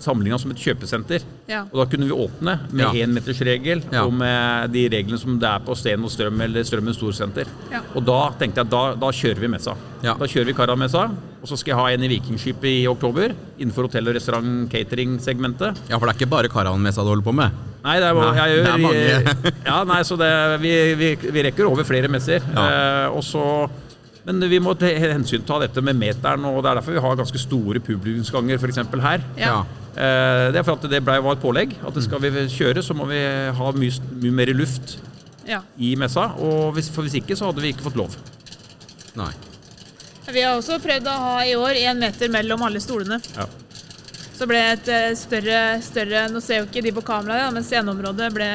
sammenligna 0.02 0.38
som 0.42 0.50
et 0.50 0.58
kjøpesenter. 0.58 1.22
Ja. 1.46 1.60
Og 1.70 1.76
da 1.78 1.84
kunne 1.92 2.08
vi 2.08 2.16
åpne 2.16 2.56
med 2.72 2.82
Ja. 2.82 2.90
énmetersregel 3.06 3.84
Ja. 3.92 4.02
og 4.04 4.12
med 4.12 4.72
de 4.72 4.88
reglene 4.88 5.19
som 5.19 5.38
det 5.38 5.46
er 5.48 5.60
på 5.60 5.76
Sten 5.78 6.02
og 6.02 6.10
Strøm 6.10 6.40
eller 6.42 6.64
Strømmen 6.66 6.94
Storsenter. 6.94 7.46
Ja. 7.70 7.80
Og 7.94 8.04
da 8.04 8.30
tenkte 8.40 8.56
jeg 8.58 8.66
at 8.66 8.70
da, 8.70 8.94
da 8.96 9.06
kjører 9.12 9.38
vi 9.38 9.46
messa. 9.54 9.76
Ja. 10.02 10.14
Da 10.19 10.26
kjører 10.26 10.46
vi 10.46 10.52
Karamessa, 10.58 11.04
og 11.42 11.46
så 11.46 11.56
skal 11.56 11.72
jeg 11.76 11.78
ha 11.78 11.86
en 11.94 12.02
i 12.02 12.08
Vikingskipet 12.08 12.64
i 12.82 12.86
oktober 12.90 13.32
innenfor 13.60 13.86
hotell- 13.86 14.08
og 14.08 14.14
restaurant-catering-segmentet. 14.19 15.76
ja, 15.88 15.98
for 15.98 16.06
det 16.06 16.14
er 16.16 16.19
ikke 16.26 16.30
bare 16.30 16.48
Karamessa 16.50 17.02
du 17.02 17.08
holder 17.12 17.22
på 17.22 17.34
med? 17.34 17.50
Nei, 17.84 17.96
det 17.98 18.06
er, 18.08 18.14
Nei, 18.14 18.34
jeg 18.36 18.50
gjør, 18.50 18.64
det 18.64 18.72
er 18.72 18.82
mange. 18.82 19.52
ja, 19.66 19.84
nei, 19.84 20.02
så 20.06 20.16
det, 20.19 20.60
vi, 20.62 20.72
vi, 20.94 21.08
vi 21.34 21.42
rekker 21.48 21.66
over 21.66 21.82
flere 21.86 22.08
messer. 22.08 22.42
Ja. 22.54 22.66
Eh, 23.06 23.08
og 23.16 23.22
så, 23.26 23.42
men 24.26 24.42
vi 24.50 24.60
må 24.62 24.74
hensynta 24.78 25.12
hensyn 25.16 25.46
ta 25.46 25.58
dette 25.62 25.82
med 25.82 25.98
meteren, 25.98 26.44
og 26.46 26.60
det 26.62 26.70
er 26.70 26.78
derfor 26.78 26.94
vi 26.94 27.02
har 27.02 27.16
ganske 27.19 27.40
store 27.42 27.80
publikumsganger 27.82 28.60
f.eks. 28.60 28.82
her. 29.02 29.24
Ja. 29.38 29.62
Eh, 29.92 30.50
det 30.54 30.60
er 30.60 30.66
for 30.66 30.78
at 30.78 30.86
det 30.88 31.02
ble, 31.04 31.16
var 31.24 31.36
et 31.36 31.42
pålegg. 31.42 31.74
At 31.82 31.96
det 31.96 32.04
skal 32.06 32.22
vi 32.22 32.46
kjøre, 32.52 32.84
så 32.86 32.94
må 32.94 33.08
vi 33.10 33.19
ha 33.58 33.72
mye, 33.76 33.96
mye 34.22 34.36
mer 34.38 34.52
luft 34.54 34.96
ja. 35.48 35.62
i 35.76 35.94
messa. 35.98 36.30
Og 36.38 36.76
hvis, 36.76 36.90
for 36.92 37.02
hvis 37.06 37.19
ikke, 37.19 37.36
så 37.36 37.50
hadde 37.50 37.64
vi 37.64 37.74
ikke 37.74 37.88
fått 37.88 37.98
lov. 37.98 38.14
Nei. 39.19 39.32
Vi 40.32 40.44
har 40.46 40.54
også 40.54 40.78
prøvd 40.80 41.10
å 41.10 41.19
ha 41.24 41.34
i 41.44 41.56
år 41.58 41.82
én 41.82 41.98
meter 42.00 42.30
mellom 42.32 42.62
alle 42.62 42.80
stolene. 42.80 43.19
Ja. 43.34 43.48
Så 44.38 44.46
ble 44.48 44.62
et 44.70 44.88
eh, 44.90 45.10
større, 45.19 45.58
større 45.84 46.24
Nå 46.32 46.40
ser 46.42 46.62
jo 46.62 46.70
ikke 46.70 46.82
de 46.86 46.94
på 46.94 47.02
kamera, 47.04 47.50
men 47.54 47.66
sceneområdet 47.66 48.30
ble 48.34 48.48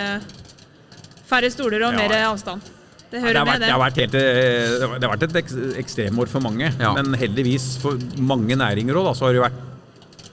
færre 1.28 1.52
stoler 1.52 1.84
og 1.86 1.94
Ja. 1.94 2.08
mer 2.08 2.16
avstand. 2.32 2.74
Det 3.10 3.18
Det 3.18 3.22
hører 3.24 3.38
har, 3.40 3.46
med, 3.46 3.54
vært, 3.54 3.60
det, 3.60 3.68
det. 3.68 3.72
har 3.72 3.80
vært 3.80 4.00
helt, 4.02 4.16
eh, 4.16 4.98
det 5.00 5.08
har 5.08 5.14
vært 5.18 5.24
et 5.30 5.36
ek 5.40 5.52
ekstremår 5.80 6.28
for 6.28 6.44
mange. 6.44 6.72
Ja. 6.80 6.94
Men 6.98 7.14
heldigvis 7.16 7.78
for 7.80 7.96
mange 8.20 8.56
næringer 8.60 9.00
òg, 9.00 9.14
så 9.16 9.28
har 9.30 9.34
det 9.38 9.46
vært 9.48 9.62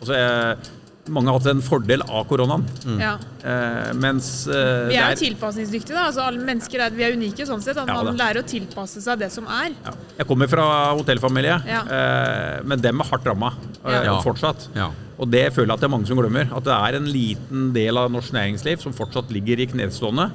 altså, 0.00 0.14
eh, 0.14 0.72
Mange 1.12 1.28
har 1.28 1.36
hatt 1.36 1.46
en 1.50 1.58
fordel 1.60 2.00
av 2.08 2.22
koronaen. 2.30 2.62
Ja. 2.98 3.18
Eh, 3.44 3.90
mens 3.92 4.46
eh, 4.48 4.86
Vi 4.88 4.96
er 4.96 5.10
jo 5.12 5.18
det 5.18 5.20
tilpasningsdyktige. 5.20 5.92
da, 5.92 6.06
altså 6.08 6.22
alle 6.24 6.40
mennesker 6.40 6.80
er, 6.80 6.94
Vi 6.96 7.04
er 7.04 7.12
unike 7.12 7.44
sånn 7.44 7.60
sett. 7.60 7.76
At 7.76 7.86
Ja, 7.92 7.98
man 8.02 8.16
lærer 8.16 8.40
å 8.40 8.46
tilpasse 8.48 9.02
seg 9.04 9.18
det 9.20 9.28
som 9.30 9.44
er. 9.44 9.74
ja. 9.84 9.92
Jeg 10.16 10.26
kommer 10.26 10.48
fra 10.48 10.64
hotellfamilie, 10.96 11.58
Ja. 11.68 11.82
eh, 11.84 12.62
men 12.64 12.80
dem 12.80 13.00
er 13.00 13.04
hardt 13.04 13.26
ramma 13.28 13.52
eh, 13.84 14.08
fortsatt. 14.24 14.68
Ja. 14.74 14.88
Og 15.20 15.28
det 15.30 15.52
føler 15.52 15.66
jeg 15.66 15.74
at 15.76 15.80
det 15.80 15.90
er 15.90 15.92
mange 15.92 16.06
som 16.08 16.16
glemmer. 16.16 16.48
At 16.56 16.64
det 16.64 16.72
er 16.72 16.96
en 16.96 17.04
liten 17.12 17.72
del 17.74 17.98
av 17.98 18.08
norsk 18.10 18.32
næringsliv 18.32 18.80
som 18.80 18.92
fortsatt 18.96 19.28
ligger 19.30 19.60
i 19.60 19.66
knestående. 19.66 20.30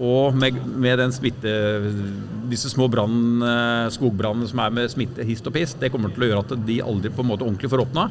Og 0.00 0.34
med, 0.34 0.56
med 0.80 0.98
den 0.98 1.12
smitte, 1.12 1.50
disse 2.50 2.70
små 2.72 2.86
brann, 2.90 3.42
eh, 3.44 3.90
skogbrannene 3.92 4.48
som 4.48 4.62
er 4.64 4.72
med 4.72 4.90
smitte 4.92 5.24
hist 5.28 5.46
og 5.46 5.52
pist, 5.56 5.78
det 5.82 5.92
kommer 5.92 6.12
til 6.14 6.24
å 6.24 6.30
gjøre 6.30 6.44
at 6.46 6.66
de 6.66 6.78
aldri 6.82 7.12
på 7.12 7.20
en 7.24 7.28
måte 7.28 7.44
ordentlig 7.44 7.70
får 7.70 7.84
åpna. 7.84 8.06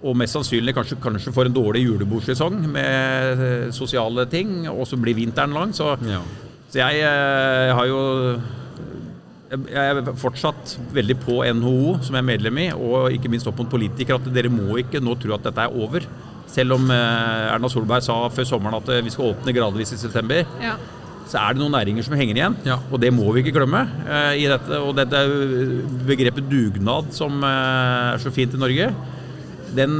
Og 0.00 0.16
mest 0.16 0.36
sannsynlig 0.36 0.72
kanskje, 0.76 0.96
kanskje 1.00 1.32
får 1.36 1.48
en 1.50 1.56
dårlig 1.56 1.82
julebordsesong 1.86 2.60
med 2.72 3.42
eh, 3.48 3.66
sosiale 3.76 4.26
ting, 4.32 4.68
og 4.68 4.86
så 4.88 4.96
blir 5.00 5.16
vinteren 5.18 5.56
lang. 5.56 5.72
Så, 5.76 5.96
Ja. 6.08 6.20
så 6.70 6.82
jeg 6.84 7.00
jeg, 7.00 7.74
har 7.74 7.86
jo 7.90 8.40
jeg 9.50 9.74
er 9.74 10.12
fortsatt 10.14 10.76
veldig 10.94 11.16
på 11.24 11.40
NHO, 11.42 11.96
som 12.06 12.14
jeg 12.14 12.22
er 12.22 12.28
medlem 12.28 12.58
i, 12.62 12.68
og 12.70 13.10
ikke 13.10 13.30
minst 13.32 13.48
opp 13.50 13.58
mot 13.58 13.70
politikere, 13.72 14.20
at 14.20 14.28
dere 14.32 14.52
må 14.52 14.76
ikke 14.78 15.00
nå 15.02 15.16
tro 15.18 15.34
at 15.34 15.48
dette 15.48 15.64
er 15.64 15.74
over. 15.74 16.06
Selv 16.50 16.74
om 16.74 16.88
eh, 16.90 17.52
Erna 17.54 17.68
Solberg 17.70 18.02
sa 18.02 18.16
før 18.34 18.48
sommeren 18.48 18.78
at 18.80 18.88
eh, 18.90 19.02
vi 19.06 19.12
skal 19.14 19.30
åpne 19.34 19.54
gradvis 19.54 19.92
i 19.94 20.00
september, 20.00 20.42
Ja. 20.62 20.74
så 21.30 21.38
er 21.38 21.54
det 21.54 21.62
noen 21.62 21.76
næringer 21.76 22.02
som 22.02 22.16
henger 22.18 22.34
igjen. 22.40 22.56
Ja. 22.66 22.80
Og 22.90 22.98
det 23.00 23.12
må 23.14 23.28
vi 23.36 23.44
ikke 23.44 23.54
glemme. 23.60 23.84
eh, 24.08 24.32
i 24.42 24.48
dette, 24.50 24.80
Og 24.82 24.96
dette 24.98 25.20
begrepet 26.08 26.48
dugnad, 26.50 27.12
som 27.14 27.38
eh, 27.44 28.14
er 28.16 28.18
så 28.22 28.32
fint 28.34 28.54
i 28.56 28.60
Norge, 28.60 28.90
den, 29.76 29.92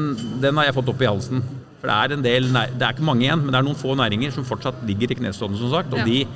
den 0.42 0.56
har 0.58 0.66
jeg 0.66 0.74
fått 0.80 0.90
opp 0.90 1.02
i 1.04 1.06
halsen. 1.06 1.42
For 1.80 1.88
det 1.88 1.96
er 1.96 2.12
en 2.16 2.24
del, 2.24 2.48
det 2.52 2.82
er 2.84 2.92
ikke 2.92 3.06
mange 3.06 3.24
igjen, 3.24 3.40
men 3.44 3.54
det 3.54 3.60
er 3.60 3.64
noen 3.64 3.78
få 3.78 3.94
næringer 3.96 4.34
som 4.34 4.44
fortsatt 4.44 4.82
ligger 4.88 5.14
i 5.14 5.20
knestående, 5.22 5.56
som 5.62 5.70
sagt. 5.72 5.94
Og 5.94 6.02
Ja. 6.02 6.04
de, 6.04 6.26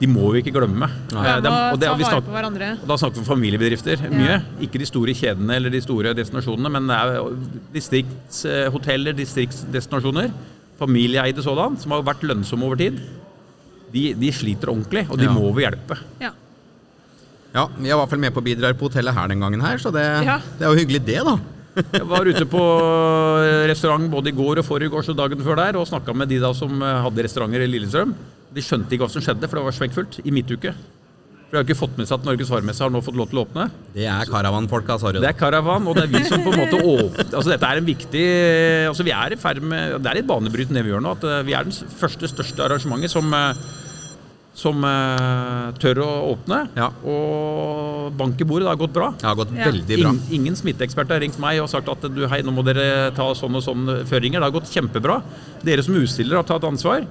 de 0.00 0.06
må 0.10 0.32
vi 0.32 0.42
ikke 0.42 0.52
glemme. 0.52 0.88
Ja, 1.12 1.36
Eh, 1.38 1.42
må 1.42 1.72
og 1.72 1.80
det- 1.80 1.90
vi 1.98 2.04
snakker- 2.04 2.26
på 2.26 2.34
hverandre. 2.34 2.72
og 2.82 2.88
da 2.88 2.94
snakker 2.96 3.14
vi 3.14 3.20
om 3.20 3.24
familiebedrifter 3.36 3.96
mye. 4.10 4.42
Ikke 4.60 4.78
de 4.78 4.86
store 4.86 5.14
kjedene 5.14 5.54
eller 5.56 5.70
de 5.70 5.80
store 5.80 6.14
destinasjonene, 6.14 6.70
men 6.70 6.86
det 6.86 6.96
er 6.96 7.30
distriktshoteller, 7.72 9.12
distriktsdestinasjoner, 9.14 10.30
familieeide 10.80 11.42
sådan, 11.42 11.76
som 11.80 11.92
har 11.92 12.02
vært 12.02 12.22
lønnsomme 12.26 12.64
over 12.64 12.76
tid. 12.76 12.98
De, 13.92 14.12
de 14.14 14.30
sliter 14.32 14.66
ordentlig, 14.72 15.06
og 15.10 15.18
de 15.18 15.24
Ja. 15.24 15.30
må 15.32 15.52
vi 15.54 15.62
hjelpe. 15.62 15.98
Ja. 16.20 16.30
Ja, 17.54 17.68
Vi 17.78 17.88
er 17.88 17.94
i 17.94 17.98
hvert 17.98 18.10
fall 18.10 18.18
med 18.18 18.34
på 18.34 18.42
bidrag 18.42 18.74
på 18.76 18.88
hotellet 18.90 19.14
her 19.14 19.28
den 19.28 19.38
gangen 19.40 19.60
her, 19.62 19.76
så 19.78 19.92
det, 19.92 20.24
Ja. 20.26 20.38
det 20.58 20.66
er 20.66 20.74
jo 20.74 20.84
hyggelig 20.84 21.04
det, 21.06 21.24
da. 21.24 21.38
Jeg 21.92 22.06
var 22.06 22.24
ute 22.24 22.44
på 22.46 22.60
restaurant 23.68 24.10
både 24.10 24.28
i 24.28 24.32
går 24.32 24.58
og 24.58 24.64
forrige 24.64 24.92
og 24.92 25.16
dagen 25.16 25.38
før 25.38 25.56
der 25.56 25.76
og 25.78 25.86
snakka 25.86 26.14
med 26.14 26.28
de 26.28 26.38
da 26.40 26.52
som 26.52 26.82
eh, 26.82 27.02
hadde 27.02 27.22
restauranter 27.22 27.62
i 27.62 27.66
Lillestrøm. 27.66 28.14
De 28.54 28.62
skjønte 28.64 28.94
ikke 28.94 29.06
hva 29.06 29.12
som 29.14 29.24
skjedde, 29.24 29.48
for 29.50 29.58
det 29.60 29.64
var 29.66 29.76
smekkfullt 29.78 30.20
i 30.24 30.34
midtuke. 30.34 30.74
For 31.44 31.56
De 31.56 31.60
har 31.60 31.66
ikke 31.66 31.78
fått 31.78 31.98
med 32.00 32.08
seg 32.08 32.18
at 32.18 32.26
Norges 32.26 32.50
varmesse 32.50 32.82
har 32.82 32.90
nå 32.90 33.02
fått 33.04 33.18
lov 33.18 33.28
til 33.30 33.38
å 33.38 33.44
åpne. 33.44 33.68
Det 33.94 34.06
er 34.10 34.30
caravanfolka, 34.30 34.96
sorry. 35.02 35.20
Det 35.22 35.30
er 35.30 35.38
karavan, 35.38 35.86
og 35.90 35.98
det 35.98 36.06
er 36.06 36.12
vi 36.14 36.24
som 36.26 36.42
på 36.42 36.54
en 36.54 36.62
måte 36.64 36.80
åpner 36.82 37.30
Altså 37.34 37.52
dette 37.52 37.68
er 37.68 37.80
en 37.80 37.86
viktig 37.86 38.24
Altså 38.90 39.06
vi 39.06 39.12
er 39.14 39.34
i 39.34 39.38
ferd 39.38 39.60
med 39.62 39.98
Det 40.02 40.10
er 40.10 40.18
litt 40.18 40.28
banebrytende 40.30 40.80
det 40.80 40.86
vi 40.88 40.94
gjør 40.94 41.04
nå. 41.04 41.12
At 41.18 41.26
eh, 41.30 41.42
vi 41.46 41.54
er 41.54 41.68
den 41.68 41.76
første 42.00 42.30
største 42.30 42.64
arrangementet 42.66 43.12
som 43.12 43.30
eh, 43.38 43.64
som 44.54 44.84
uh, 44.86 45.74
tør 45.82 45.98
å 46.04 46.08
åpne. 46.30 46.60
Ja. 46.78 46.86
Og 47.10 48.14
bank 48.14 48.38
i 48.38 48.46
bordet, 48.46 48.68
det 48.68 48.70
har 48.70 48.78
gått 48.78 48.94
bra. 48.94 49.08
Det 49.18 49.26
har 49.26 49.34
gått 49.34 49.50
Ja. 49.50 49.66
veldig 49.66 49.98
bra. 49.98 50.12
Ingen, 50.12 50.20
ingen 50.30 50.56
smitteekspert 50.58 51.10
har 51.10 51.18
ringt 51.24 51.40
meg 51.42 51.58
og 51.62 51.68
sagt 51.72 51.90
at 51.90 52.06
du, 52.06 52.22
hei, 52.30 52.40
nå 52.46 52.54
må 52.54 52.62
dere 52.66 53.10
ta 53.16 53.26
sånn 53.34 53.58
og 53.58 53.64
sånn 53.66 54.06
føringer. 54.06 54.38
Det 54.38 54.46
har 54.46 54.54
gått 54.54 54.70
kjempebra. 54.70 55.20
Dere 55.66 55.82
som 55.82 55.98
utstiller 55.98 56.38
har 56.38 56.46
tatt 56.46 56.66
ansvar. 56.70 57.02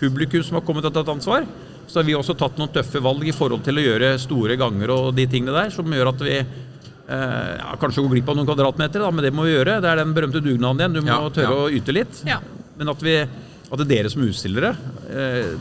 Publikum 0.00 0.44
som 0.44 0.58
har 0.58 0.64
kommet 0.66 0.84
og 0.88 0.94
tatt 0.94 1.08
ansvar. 1.12 1.46
Så 1.86 2.00
har 2.00 2.06
vi 2.08 2.16
også 2.18 2.34
tatt 2.36 2.56
noen 2.58 2.72
tøffe 2.74 3.00
valg 3.02 3.24
i 3.30 3.34
forhold 3.34 3.62
til 3.64 3.78
å 3.78 3.84
gjøre 3.84 4.14
store 4.18 4.56
ganger 4.58 4.90
og 4.92 5.12
de 5.16 5.26
tingene 5.30 5.54
der, 5.54 5.70
som 5.74 5.86
gjør 5.94 6.10
at 6.10 6.24
vi 6.26 6.34
eh, 6.40 7.52
ja, 7.60 7.76
kanskje 7.80 8.02
går 8.02 8.16
glipp 8.16 8.32
av 8.32 8.38
noen 8.40 8.48
kvadratmeter, 8.48 9.04
da, 9.04 9.10
men 9.14 9.24
det 9.26 9.32
må 9.36 9.46
vi 9.46 9.54
gjøre. 9.54 9.78
Det 9.84 9.92
er 9.92 10.00
den 10.02 10.14
berømte 10.16 10.42
dugnaden 10.42 10.82
igjen. 10.82 10.96
Du 10.98 11.04
må 11.06 11.12
Ja, 11.12 11.20
tørre 11.30 11.54
ja. 11.54 11.68
å 11.68 11.70
yte 11.78 11.94
litt. 11.94 12.22
Ja. 12.26 12.40
Men 12.76 12.90
at, 12.92 13.04
vi, 13.06 13.14
at 13.22 13.86
dere 13.88 14.10
som 14.12 14.26
utstillere 14.26 14.74
eh, 15.08 15.54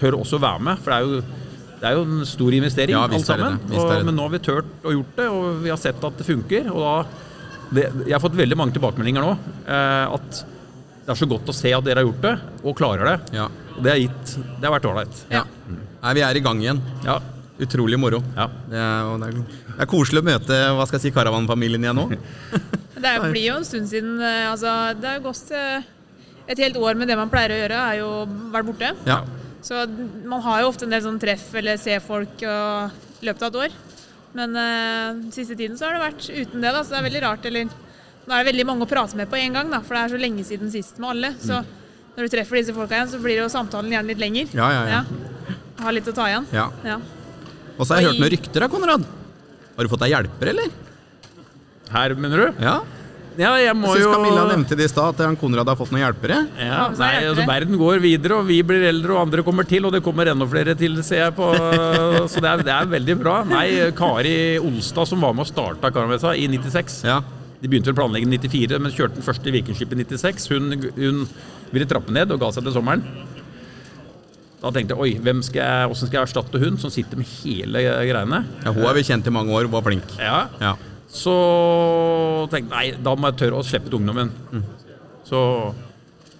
tør 0.00 0.16
også 0.22 0.40
være 0.42 0.64
med. 0.70 0.80
For 0.82 0.90
det 0.94 0.98
er 0.98 1.06
jo, 1.06 1.48
det 1.80 1.90
er 1.90 1.98
jo 1.98 2.04
en 2.08 2.28
stor 2.28 2.56
investering, 2.56 2.96
Ja, 2.96 3.04
alt 3.06 3.28
sammen. 3.28 3.60
Og, 3.70 3.92
men 4.08 4.16
nå 4.16 4.26
har 4.26 4.34
vi 4.34 4.42
tørt 4.48 4.72
og 4.82 4.96
gjort 4.96 5.18
det, 5.20 5.28
og 5.28 5.60
vi 5.66 5.74
har 5.74 5.80
sett 5.80 6.08
at 6.08 6.18
det 6.22 6.26
funker. 6.28 6.72
Og 6.72 6.80
da, 6.86 6.94
det, 7.76 7.84
jeg 8.08 8.16
har 8.16 8.24
fått 8.24 8.40
veldig 8.40 8.58
mange 8.58 8.74
tilbakemeldinger 8.74 9.28
nå. 9.28 9.36
Eh, 9.68 10.16
at 10.16 10.42
det 11.10 11.16
er 11.16 11.24
så 11.24 11.26
godt 11.26 11.48
å 11.50 11.54
se 11.56 11.70
at 11.74 11.82
dere 11.82 12.04
har 12.04 12.06
gjort 12.06 12.22
det, 12.22 12.32
og 12.62 12.76
klarer 12.78 13.08
det. 13.08 13.38
Ja. 13.40 13.48
Og 13.74 13.80
det 13.82 13.90
har, 13.90 13.98
gitt, 13.98 14.34
det 14.46 14.62
har 14.62 14.74
vært 14.76 14.84
ålreit. 14.86 15.22
ja. 15.34 15.42
Nei, 16.00 16.12
vi 16.16 16.22
er 16.24 16.38
i 16.38 16.40
gang 16.40 16.60
igjen. 16.62 16.78
Ja. 17.02 17.16
Utrolig 17.60 17.98
moro. 18.00 18.20
Ja. 18.36 18.46
Det 18.70 18.78
er, 18.78 19.08
og 19.10 19.16
det, 19.20 19.26
er, 19.32 19.64
det 19.74 19.82
er 19.84 19.88
koselig 19.90 20.22
å 20.22 20.26
møte 20.30 20.58
hva 20.78 20.86
skal 20.86 21.00
jeg 21.00 21.08
si, 21.08 21.12
karavanfamilien 21.16 21.82
igjen 21.82 21.98
nå. 21.98 22.06
Det 23.00 23.12
blir 23.26 23.48
jo 23.48 23.56
en 23.58 23.66
stund 23.66 23.88
siden 23.88 24.18
eh, 24.20 24.46
altså, 24.50 24.70
Det 25.00 25.08
har 25.08 25.22
gått 25.24 25.52
eh, 25.56 25.86
et 26.52 26.62
helt 26.62 26.78
år 26.78 26.98
med 27.00 27.08
det 27.10 27.16
man 27.18 27.30
pleier 27.32 27.54
å 27.56 27.58
gjøre, 27.58 27.82
er 27.90 27.98
jo 27.98 28.08
vært 28.54 28.70
borte. 28.70 28.94
Ja. 29.08 29.18
Så 29.66 29.82
man 30.30 30.46
har 30.46 30.62
jo 30.62 30.70
ofte 30.70 30.86
en 30.86 30.94
del 30.94 31.02
sånn 31.04 31.20
treff 31.20 31.50
eller 31.58 31.80
ser 31.80 32.00
folk 32.04 32.46
og, 32.46 32.98
i 33.18 33.28
løpet 33.28 33.48
av 33.48 33.50
et 33.50 33.60
år. 33.66 33.78
Men 34.38 34.54
uh, 34.54 35.30
siste 35.34 35.56
tiden 35.58 35.74
så 35.78 35.88
har 35.88 35.96
det 35.96 36.04
vært 36.04 36.28
uten 36.30 36.62
det, 36.62 36.70
da, 36.70 36.84
så 36.84 36.94
det 36.94 37.00
er 37.00 37.08
veldig 37.08 37.22
rart. 37.26 37.48
Eller 37.50 37.66
nå 38.30 38.36
er 38.38 38.44
det 38.44 38.52
veldig 38.52 38.66
mange 38.68 38.86
å 38.86 38.90
prate 38.90 39.18
med 39.18 39.26
på 39.30 39.38
en 39.40 39.56
gang, 39.58 39.70
da, 39.74 39.80
for 39.82 39.98
det 39.98 40.02
er 40.06 40.12
så 40.14 40.20
lenge 40.22 40.44
siden 40.46 40.70
sist 40.70 41.00
med 41.02 41.10
alle. 41.16 41.32
Så 41.42 41.58
når 42.14 42.26
du 42.28 42.34
treffer 42.36 42.60
disse 42.60 42.74
folka 42.76 42.94
igjen, 43.00 43.10
så 43.10 43.18
blir 43.22 43.40
jo 43.42 43.48
samtalen 43.50 43.90
gjerne 43.90 44.12
litt 44.12 44.22
lenger. 44.22 44.52
Ja, 44.54 44.68
ja, 44.76 44.84
ja. 45.00 45.56
Har 45.82 45.96
litt 45.96 46.06
å 46.10 46.14
ta 46.14 46.28
igjen. 46.30 46.46
ja. 46.54 46.68
Ja. 46.86 47.00
Og 47.80 47.86
så 47.88 47.94
har 47.96 48.02
jeg 48.02 48.10
Oi. 48.10 48.12
hørt 48.12 48.20
noen 48.20 48.32
rykter 48.34 48.60
da, 48.60 48.66
Konrad. 48.68 49.04
Har 49.76 49.86
du 49.86 49.88
fått 49.88 50.02
deg 50.04 50.10
hjelper, 50.12 50.50
eller? 50.52 50.72
Her, 51.90 52.12
mener 52.14 52.42
du? 52.42 52.62
Ja. 52.62 52.74
Ja, 53.40 53.54
jeg 53.62 53.72
må 53.78 53.88
Jeg 53.94 54.02
jo 54.02 54.10
syns 54.10 54.16
Camilla 54.18 54.42
nevnte 54.50 54.76
det 54.76 54.84
i 54.84 54.90
stad, 54.90 55.14
at 55.14 55.22
han 55.24 55.36
Konrad 55.40 55.68
har 55.70 55.78
fått 55.78 55.92
noen 55.94 56.02
hjelpere. 56.02 56.42
Ja, 56.60 56.66
Ja, 56.66 56.82
så 56.92 57.00
nei, 57.00 57.10
altså. 57.30 57.46
Verden 57.48 57.78
går 57.80 58.02
videre, 58.04 58.36
og 58.42 58.50
vi 58.50 58.58
blir 58.66 58.84
eldre, 58.90 59.14
og 59.16 59.22
andre 59.22 59.44
kommer 59.46 59.64
til, 59.70 59.86
og 59.88 59.94
det 59.96 60.02
kommer 60.04 60.28
enda 60.28 60.44
flere 60.50 60.74
til, 60.76 60.98
ser 61.06 61.22
jeg 61.24 61.36
på. 61.38 61.48
Så 62.28 62.42
det 62.44 62.50
er, 62.52 62.64
det 62.68 62.74
er 62.76 62.90
veldig 62.92 63.16
bra. 63.22 63.38
Nei, 63.48 63.66
Kari 63.96 64.36
Olstad, 64.60 65.08
som 65.08 65.24
var 65.24 65.32
med 65.38 65.46
og 65.46 65.50
starta 65.54 65.90
Karamessa 65.94 66.34
i 66.36 66.50
96 66.52 67.00
Ja. 67.08 67.22
De 67.60 67.68
begynte 67.68 67.92
å 67.92 67.96
planlegge 67.98 68.24
i 68.28 68.38
94, 68.40 68.78
men 68.80 68.92
kjørte 68.94 69.18
den 69.18 69.26
første 69.26 69.52
Vikingskipet 69.52 70.00
i 70.00 70.06
96. 70.08 70.46
Hun, 70.54 70.70
hun 70.96 71.18
ville 71.74 71.88
trappe 71.90 72.12
ned 72.14 72.32
og 72.32 72.40
ga 72.40 72.48
seg 72.56 72.64
til 72.64 72.72
sommeren. 72.76 73.02
Da 74.60 74.68
tenkte 74.72 74.92
jeg 74.96 75.00
oi, 75.00 75.10
hvem 75.24 75.38
skal 75.44 75.60
jeg, 75.62 75.88
hvordan 75.88 76.08
skal 76.08 76.18
jeg 76.18 76.26
erstatte 76.28 76.60
hun 76.60 76.74
som 76.80 76.92
sitter 76.92 77.20
med 77.20 77.28
hele 77.40 77.80
greiene? 77.84 78.42
ja. 78.64 78.72
Hun 78.76 78.84
har 78.84 78.96
vi 78.96 79.04
kjent 79.08 79.28
i 79.28 79.32
mange 79.32 79.54
år, 79.56 79.68
var 79.72 79.84
flink. 79.86 80.16
Ja, 80.20 80.46
Ja. 80.60 80.76
Så 81.10 81.32
tenkte 82.52 82.70
jeg 82.70 82.92
nei, 82.94 83.02
da 83.02 83.16
må 83.18 83.26
jeg 83.32 83.38
tørre 83.40 83.58
å 83.58 83.64
slippe 83.66 83.90
ut 83.90 83.96
ungdommen. 83.98 84.28
Så 85.26 85.40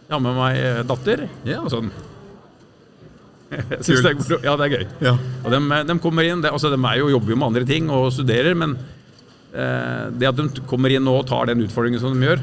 jeg 0.07 0.13
har 0.15 0.21
med 0.23 0.37
meg 0.39 0.59
eh, 0.63 0.83
datter. 0.87 1.25
Ja. 1.49 1.59
Og 1.65 1.73
sånn. 1.73 1.89
Jeg 3.51 3.81
synes 3.89 4.05
det 4.05 4.13
er, 4.13 4.45
ja, 4.47 4.55
det 4.61 4.69
er 4.69 4.75
gøy. 4.77 4.85
Ja. 5.09 5.15
Og 5.43 5.51
de, 5.57 5.61
de 5.91 5.97
kommer 6.05 6.29
inn, 6.29 6.45
de, 6.45 6.53
altså 6.55 6.71
de 6.71 6.79
er 6.79 7.01
jo, 7.01 7.09
jobber 7.17 7.35
jo 7.35 7.39
med 7.43 7.49
andre 7.51 7.67
ting 7.67 7.91
og 7.91 8.13
studerer, 8.15 8.55
men 8.59 8.77
eh, 8.79 9.00
det 9.53 10.29
at 10.31 10.37
de 10.39 10.65
kommer 10.71 10.93
inn 10.95 11.03
nå 11.07 11.15
og 11.21 11.27
tar 11.31 11.51
den 11.51 11.65
utfordringen 11.65 12.01
som 12.03 12.15
de 12.15 12.27
gjør, 12.29 12.43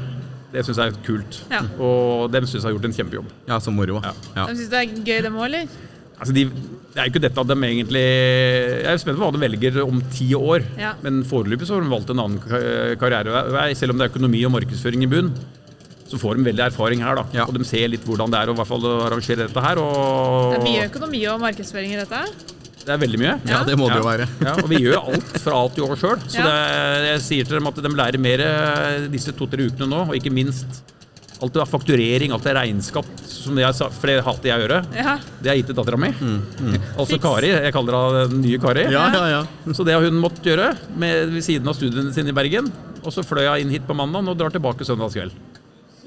det 0.52 0.62
syns 0.64 0.78
jeg 0.80 0.92
er 0.94 0.98
kult. 1.04 1.42
Ja. 1.52 1.60
Og 1.80 2.30
dem 2.32 2.46
syns 2.48 2.62
jeg 2.62 2.68
har 2.70 2.74
gjort 2.76 2.88
en 2.88 2.96
kjempejobb. 2.96 3.30
Ja, 3.50 3.58
så 3.60 3.72
moro. 3.74 3.98
Ja. 4.04 4.14
Ja. 4.36 4.46
De 4.48 4.56
syns 4.56 4.70
det 4.72 4.80
er 4.80 4.94
gøy, 5.04 5.20
dem 5.26 5.36
òg, 5.36 5.46
eller? 5.50 5.68
Altså 6.18 6.34
de, 6.34 6.44
det 6.48 6.98
er 6.98 7.06
jo 7.06 7.12
ikke 7.12 7.20
dette 7.22 7.42
at 7.44 7.46
de 7.46 7.54
egentlig 7.68 8.00
Jeg 8.02 8.88
er 8.90 8.96
spent 8.98 9.20
på 9.20 9.22
hva 9.22 9.30
de 9.36 9.42
velger 9.44 9.76
om 9.84 10.00
ti 10.10 10.30
år. 10.34 10.64
Ja. 10.80 10.94
Men 11.04 11.20
foreløpig 11.28 11.68
så 11.68 11.76
har 11.76 11.84
de 11.84 11.92
valgt 11.92 12.10
en 12.10 12.24
annen 12.24 12.40
karrierevei. 12.98 13.68
Selv 13.78 13.94
om 13.94 14.00
det 14.00 14.08
er 14.08 14.12
økonomi 14.14 14.40
og 14.48 14.54
markedsføring 14.56 15.04
i 15.06 15.10
bunn, 15.12 15.30
så 16.08 16.18
får 16.18 16.40
de 16.40 16.48
veldig 16.48 16.64
erfaring 16.70 17.04
her. 17.04 17.20
da 17.20 17.24
Ja. 17.36 17.44
Og 17.46 17.54
de 17.54 17.64
ser 17.68 17.86
litt 17.92 18.04
hvordan 18.08 18.32
det 18.32 18.40
er 18.40 18.50
å, 18.50 18.56
i 18.56 18.58
hvert 18.58 18.70
fall, 18.72 18.88
å 18.88 18.96
arrangere 19.06 19.44
dette 19.46 19.62
her. 19.68 19.78
Det 19.78 20.58
er 20.58 20.64
mye 20.64 20.88
økonomi 20.88 21.22
og 21.30 21.42
markedsføring 21.44 21.92
i 21.94 22.00
dette. 22.00 22.24
Det 22.88 22.94
er 22.94 23.00
veldig 23.02 23.18
mye. 23.20 23.32
Ja, 23.48 23.62
det 23.68 23.74
må 23.76 23.88
det 23.90 23.98
jo 24.00 24.06
være. 24.06 24.26
Ja, 24.40 24.54
og 24.62 24.68
vi 24.70 24.78
gjør 24.80 25.10
alt 25.12 25.34
fra 25.44 25.56
alt 25.60 25.76
i 25.76 25.82
år 25.84 25.98
sjøl. 26.00 26.22
Så 26.24 26.44
det, 26.44 26.54
jeg 27.04 27.24
sier 27.26 27.48
til 27.48 27.58
dem 27.58 27.68
at 27.68 27.80
de 27.84 27.90
lærer 28.00 28.22
mer 28.22 28.42
eh, 28.44 29.08
disse 29.12 29.34
to-tre 29.36 29.68
ukene 29.68 29.90
nå. 29.90 30.06
Og 30.08 30.16
ikke 30.16 30.32
minst 30.32 30.80
alt 31.38 31.54
det 31.54 31.60
er 31.62 31.68
fakturering, 31.70 32.32
alt 32.34 32.42
det 32.42 32.50
er 32.50 32.56
regnskap, 32.58 33.10
som 33.28 33.54
det 33.54 33.62
jeg 33.62 33.92
for 33.94 34.10
det 34.10 34.16
hater 34.26 34.50
jeg 34.50 34.58
å 34.58 34.64
gjøre. 34.64 34.78
Ja. 34.96 35.12
Det 35.38 35.50
har 35.50 35.54
jeg 35.54 35.62
gitt 35.62 35.70
til 35.70 35.78
dattera 35.78 36.00
mi. 36.00 36.10
Altså 36.98 37.20
Kari. 37.22 37.52
Jeg 37.54 37.74
kaller 37.76 37.98
henne 37.98 38.24
den 38.32 38.42
nye 38.42 38.62
Kari. 38.62 38.88
Ja, 38.94 39.04
ja, 39.14 39.28
ja. 39.36 39.42
Så 39.76 39.86
det 39.86 39.94
har 39.94 40.02
hun 40.08 40.18
måttet 40.22 40.48
gjøre 40.50 40.72
med, 40.98 41.28
ved 41.36 41.44
siden 41.46 41.68
av 41.70 41.76
studiene 41.78 42.14
sine 42.16 42.32
i 42.32 42.36
Bergen. 42.40 42.72
Og 43.04 43.14
så 43.14 43.22
fløy 43.22 43.44
jeg 43.44 43.66
inn 43.66 43.76
hit 43.76 43.86
på 43.86 43.94
mandag 43.96 44.26
og 44.32 44.40
drar 44.40 44.54
tilbake 44.54 44.88
søndagskveld. 44.88 45.36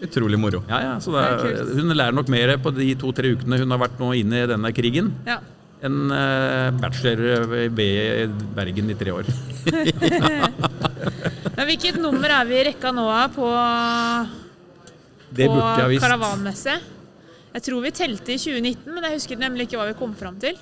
Utrolig 0.01 0.39
moro. 0.41 0.63
Ja, 0.65 0.81
ja, 0.81 0.93
så 0.99 1.13
det 1.13 1.61
hun 1.77 1.93
lærer 1.93 2.15
nok 2.17 2.29
mer 2.33 2.55
på 2.61 2.73
de 2.73 2.89
to-tre 2.99 3.35
ukene 3.35 3.59
hun 3.61 3.73
har 3.75 3.83
vært 3.83 3.99
nå 4.01 4.09
inne 4.17 4.43
i 4.43 4.47
denne 4.49 4.71
krigen, 4.73 5.11
ja. 5.29 5.37
Enn 5.81 6.13
eh, 6.13 6.69
bachelor 6.77 7.55
i 7.57 7.69
Bergen 8.55 8.89
i 8.93 8.97
tre 8.97 9.13
år. 9.15 9.29
ja. 11.57 11.65
hvilket 11.65 11.97
nummer 12.01 12.29
er 12.37 12.49
vi 12.49 12.59
i 12.59 12.65
rekka 12.69 12.91
nå 12.93 13.05
av 13.09 13.33
på, 13.33 13.47
på 15.37 15.61
karavanmesse? 16.01 16.77
Jeg 17.51 17.65
tror 17.65 17.83
vi 17.83 17.91
telte 17.95 18.35
i 18.35 18.39
2019, 18.39 18.91
men 18.93 19.07
jeg 19.07 19.17
husker 19.17 19.39
nemlig 19.41 19.67
ikke 19.67 19.79
hva 19.81 19.89
vi 19.89 19.97
kom 19.99 20.13
fram 20.17 20.37
til. 20.41 20.59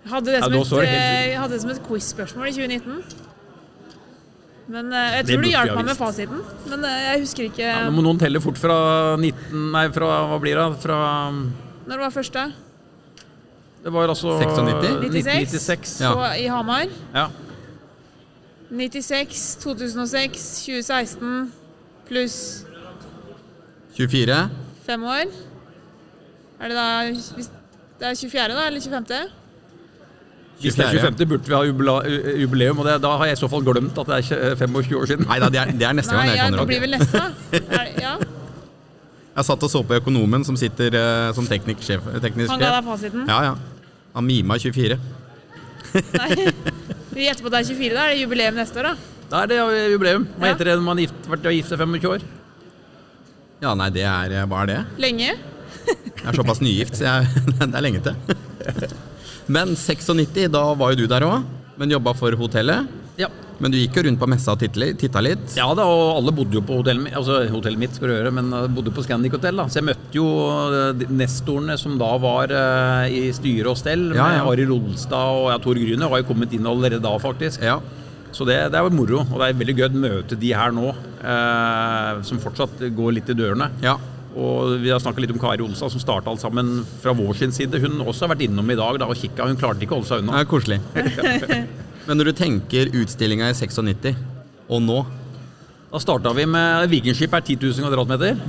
Jeg 0.00 0.14
hadde 0.14 0.32
det 0.32 0.40
som, 0.40 0.54
ja, 0.56 0.62
et, 0.62 0.70
helt 0.72 1.34
eh, 1.34 1.36
hadde 1.38 1.52
det 1.54 1.60
som 1.66 1.74
et 1.74 1.82
quiz-spørsmål 1.84 2.48
i 2.48 2.54
2019. 2.56 3.28
Men 4.70 4.90
eh, 4.94 5.18
jeg 5.18 5.28
tror 5.28 5.44
du 5.44 5.50
hjalp 5.50 5.76
meg 5.76 5.90
med 5.90 6.00
fasiten. 6.00 6.40
Men 6.72 6.88
jeg 6.88 7.22
husker 7.26 7.50
ikke 7.50 7.68
Ja, 7.68 7.84
nå 7.84 7.92
må 7.98 8.06
noen 8.08 8.18
telle 8.22 8.40
fort 8.42 8.58
fra 8.58 8.80
19 9.18 9.68
Nei, 9.74 9.84
fra 9.92 10.10
hva 10.30 10.40
blir 10.42 10.56
det? 10.56 10.66
Fra 10.80 10.98
når 11.90 12.04
var 12.06 12.12
første. 12.14 12.48
Det 13.84 13.92
var 13.92 14.08
altså 14.12 14.34
96? 14.38 15.50
96. 15.50 16.00
Ja. 16.00 16.12
Så 16.12 16.26
I 16.42 16.46
Hamar. 16.52 16.86
Ja. 17.14 17.26
96, 18.70 19.56
2006, 19.62 20.42
2016 20.66 21.52
pluss 22.08 22.36
24. 23.96 24.36
fem 24.86 25.02
år. 25.04 25.24
Er 26.60 26.68
det 26.68 26.76
da 26.76 26.86
Det 28.00 28.06
er 28.08 28.14
24., 28.14 28.48
da? 28.54 28.66
Eller 28.66 28.80
25.? 28.80 29.16
Hvis 30.60 30.74
det 30.76 30.84
er 30.84 30.90
24. 30.90 31.00
25. 31.00 31.28
burde 31.28 31.48
vi 31.48 31.54
ha 31.54 31.62
jubileum, 32.42 32.78
og 32.78 32.84
det, 32.86 32.98
da 33.02 33.14
har 33.16 33.24
jeg 33.30 33.32
i 33.38 33.40
så 33.40 33.48
fall 33.48 33.64
glemt 33.64 33.98
at 33.98 34.06
det 34.06 34.16
er 34.32 34.54
25 34.56 34.96
år 35.00 35.06
siden. 35.08 35.26
Nei 35.28 35.38
da, 35.40 35.48
det 35.48 35.60
er, 35.60 35.72
det 35.72 35.86
er 35.88 35.92
neste 35.96 36.12
Nei, 36.14 36.26
gang. 36.26 36.36
ja, 36.36 36.44
Jeg, 36.44 36.58
det 36.58 36.66
blir 36.68 36.80
vel 36.84 36.90
neste, 36.98 37.18
da. 37.18 37.30
Er, 37.80 37.86
ja. 38.00 38.14
Jeg 39.40 39.48
satt 39.50 39.64
og 39.66 39.70
så 39.72 39.82
på 39.86 39.96
økonomen 39.98 40.44
som 40.46 40.56
sitter 40.60 40.94
uh, 40.96 41.30
som 41.36 41.46
teknisk 41.48 41.82
sjef. 41.86 42.06
Teknisk 42.22 42.52
Han 42.52 42.60
ga 42.62 42.74
deg 42.76 42.88
fasiten? 42.88 43.26
Ja, 43.30 43.38
ja. 43.50 43.54
Han 44.14 44.26
mima 44.26 44.58
24. 44.60 44.98
Nei. 45.94 46.50
Vi 47.10 47.24
gjetter 47.26 47.42
på 47.44 47.50
at 47.50 47.56
det 47.56 47.60
er 47.62 47.70
24, 47.72 47.94
da. 47.96 48.02
Er 48.04 48.12
det 48.14 48.20
jubileum 48.22 48.58
neste 48.60 48.82
år, 48.82 48.90
da? 48.92 49.16
Da 49.30 49.42
er 49.44 49.50
det 49.50 49.58
jubileum. 49.94 50.26
Hva 50.36 50.46
Ja. 50.48 50.52
heter 50.54 50.70
det 50.70 50.76
når 50.78 50.86
man 50.86 50.98
har 50.98 51.06
gift, 51.06 51.28
vært 51.30 51.48
gift 51.54 51.72
i 51.72 51.78
25 51.78 52.10
år? 52.10 52.24
Ja, 53.60 53.74
nei, 53.76 53.90
det 53.92 54.04
er 54.08 54.32
eh, 54.40 54.46
Hva 54.48 54.62
er 54.62 54.70
det? 54.70 54.78
Lenge? 55.02 55.34
Jeg 55.90 56.26
er 56.30 56.36
såpass 56.36 56.60
nygift, 56.62 56.96
så 56.98 57.06
jeg, 57.08 57.44
det 57.60 57.68
er 57.74 57.84
lenge 57.84 58.00
til. 58.04 58.94
Men 59.50 59.74
96, 59.76 60.48
da 60.52 60.62
var 60.78 60.92
jo 60.94 61.02
du 61.02 61.06
der 61.10 61.26
òg, 61.26 61.46
men 61.80 61.90
jobba 61.92 62.14
for 62.16 62.34
hotellet. 62.38 62.86
Ja. 63.18 63.28
Men 63.60 63.70
du 63.74 63.76
gikk 63.76 63.98
jo 63.98 64.02
rundt 64.06 64.18
på 64.22 64.26
messa 64.32 64.54
og 64.54 64.60
titta- 64.62 65.20
litt. 65.22 65.52
Ja 65.58 65.66
da, 65.76 65.84
og 65.84 66.16
alle 66.16 66.32
bodde 66.32 66.56
jo 66.56 66.62
på 66.64 66.78
hotellet 66.80 67.12
altså 67.18 67.42
hotellet 67.52 67.78
mitt 67.82 67.94
skal 67.98 68.08
du 68.08 68.14
høre, 68.14 68.30
men 68.32 68.48
eh, 68.56 68.66
bodde 68.72 68.90
på 68.96 69.04
Scandic 69.04 69.32
Hotel. 69.36 69.56
da. 69.60 69.66
Så 69.68 69.80
jeg 69.82 69.88
møtte 69.90 70.16
jo 70.16 70.24
eh, 70.72 71.04
nestorene 71.12 71.76
som 71.78 71.98
da 72.00 72.08
var 72.22 72.50
eh, 72.56 73.12
i 73.12 73.22
styre 73.36 73.68
og 73.74 73.76
stell, 73.76 74.06
Ja, 74.16 74.30
ja. 74.38 74.44
med 74.44 74.52
Ari 74.54 74.64
Rolstad 74.70 75.36
og 75.36 75.50
ja, 75.52 75.58
Tor 75.60 75.74
Gryner 75.76 76.08
var 76.08 76.22
jo 76.22 76.28
kommet 76.32 76.52
inn 76.56 76.64
allerede 76.66 77.02
da, 77.04 77.12
faktisk. 77.20 77.60
Ja. 77.62 77.78
Så 78.32 78.46
det, 78.46 78.56
det 78.72 78.78
er 78.78 78.86
jo 78.86 78.94
moro, 78.94 79.24
og 79.26 79.36
det 79.42 79.48
er 79.50 79.58
veldig 79.60 79.76
gøy 79.76 79.86
å 79.90 80.00
møte 80.06 80.36
de 80.40 80.52
her 80.56 80.70
nå, 80.72 80.92
eh, 81.20 82.22
som 82.24 82.40
fortsatt 82.40 82.80
går 82.96 83.18
litt 83.18 83.28
i 83.34 83.36
dørene. 83.36 83.70
ja. 83.84 83.98
Og 84.30 84.76
vi 84.78 84.92
har 84.92 85.00
snakka 85.02 85.18
litt 85.24 85.32
om 85.34 85.40
Kari 85.42 85.58
Olsa, 85.64 85.88
som 85.90 85.98
starta 85.98 86.30
alt 86.30 86.38
sammen 86.38 86.84
fra 87.02 87.10
vår 87.18 87.34
sin 87.34 87.50
side. 87.50 87.80
Hun 87.82 87.96
også 88.06 88.28
har 88.28 88.36
vært 88.36 88.44
innom 88.46 88.68
i 88.70 88.76
dag 88.78 89.00
da, 89.02 89.08
og 89.10 89.18
kikka. 89.18 89.48
Hun 89.50 89.58
klarte 89.58 89.82
ikke 89.82 89.96
å 89.96 89.98
holde 89.98 90.06
seg 90.06 90.22
unna. 90.22 90.36
Det 90.38 90.44
er 90.46 90.50
koselig. 90.52 90.78
Men 92.10 92.18
når 92.18 92.32
du 92.32 92.38
tenker 92.40 92.88
utstillinga 92.98 93.52
i 93.52 93.54
96 93.54 94.16
og 94.66 94.80
nå 94.82 94.96
Da 95.92 95.98
starta 96.02 96.32
vi 96.34 96.42
med 96.50 96.88
Vikingskip 96.90 97.36
er 97.38 97.44
10 97.44 97.58
000 97.62 97.86
kvadratmeter. 97.86 98.40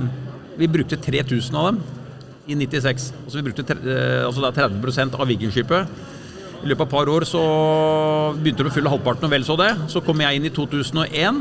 Vi 0.58 0.68
brukte 0.70 0.98
3000 0.98 1.58
av 1.58 1.68
dem 1.68 1.78
i 2.50 2.56
96. 2.58 3.06
Altså 3.22 3.38
vi 3.38 3.44
brukte 3.46 3.62
eh, 3.74 4.26
altså 4.26 4.42
det 4.42 4.50
er 4.50 4.66
30 4.66 5.14
av 5.14 5.30
Vikingskipet. 5.30 6.02
I 6.62 6.70
løpet 6.70 6.82
av 6.82 6.88
et 6.88 6.94
par 6.94 7.10
år 7.10 7.26
så 7.26 7.42
begynte 8.38 8.66
vi 8.66 8.70
å 8.70 8.74
fylle 8.74 8.90
halvparten, 8.90 9.26
og 9.26 9.34
vel 9.34 9.46
så 9.46 9.56
det. 9.58 9.70
Så 9.90 10.02
kom 10.06 10.22
jeg 10.22 10.38
inn 10.38 10.46
i 10.46 10.54
2001. 10.54 11.40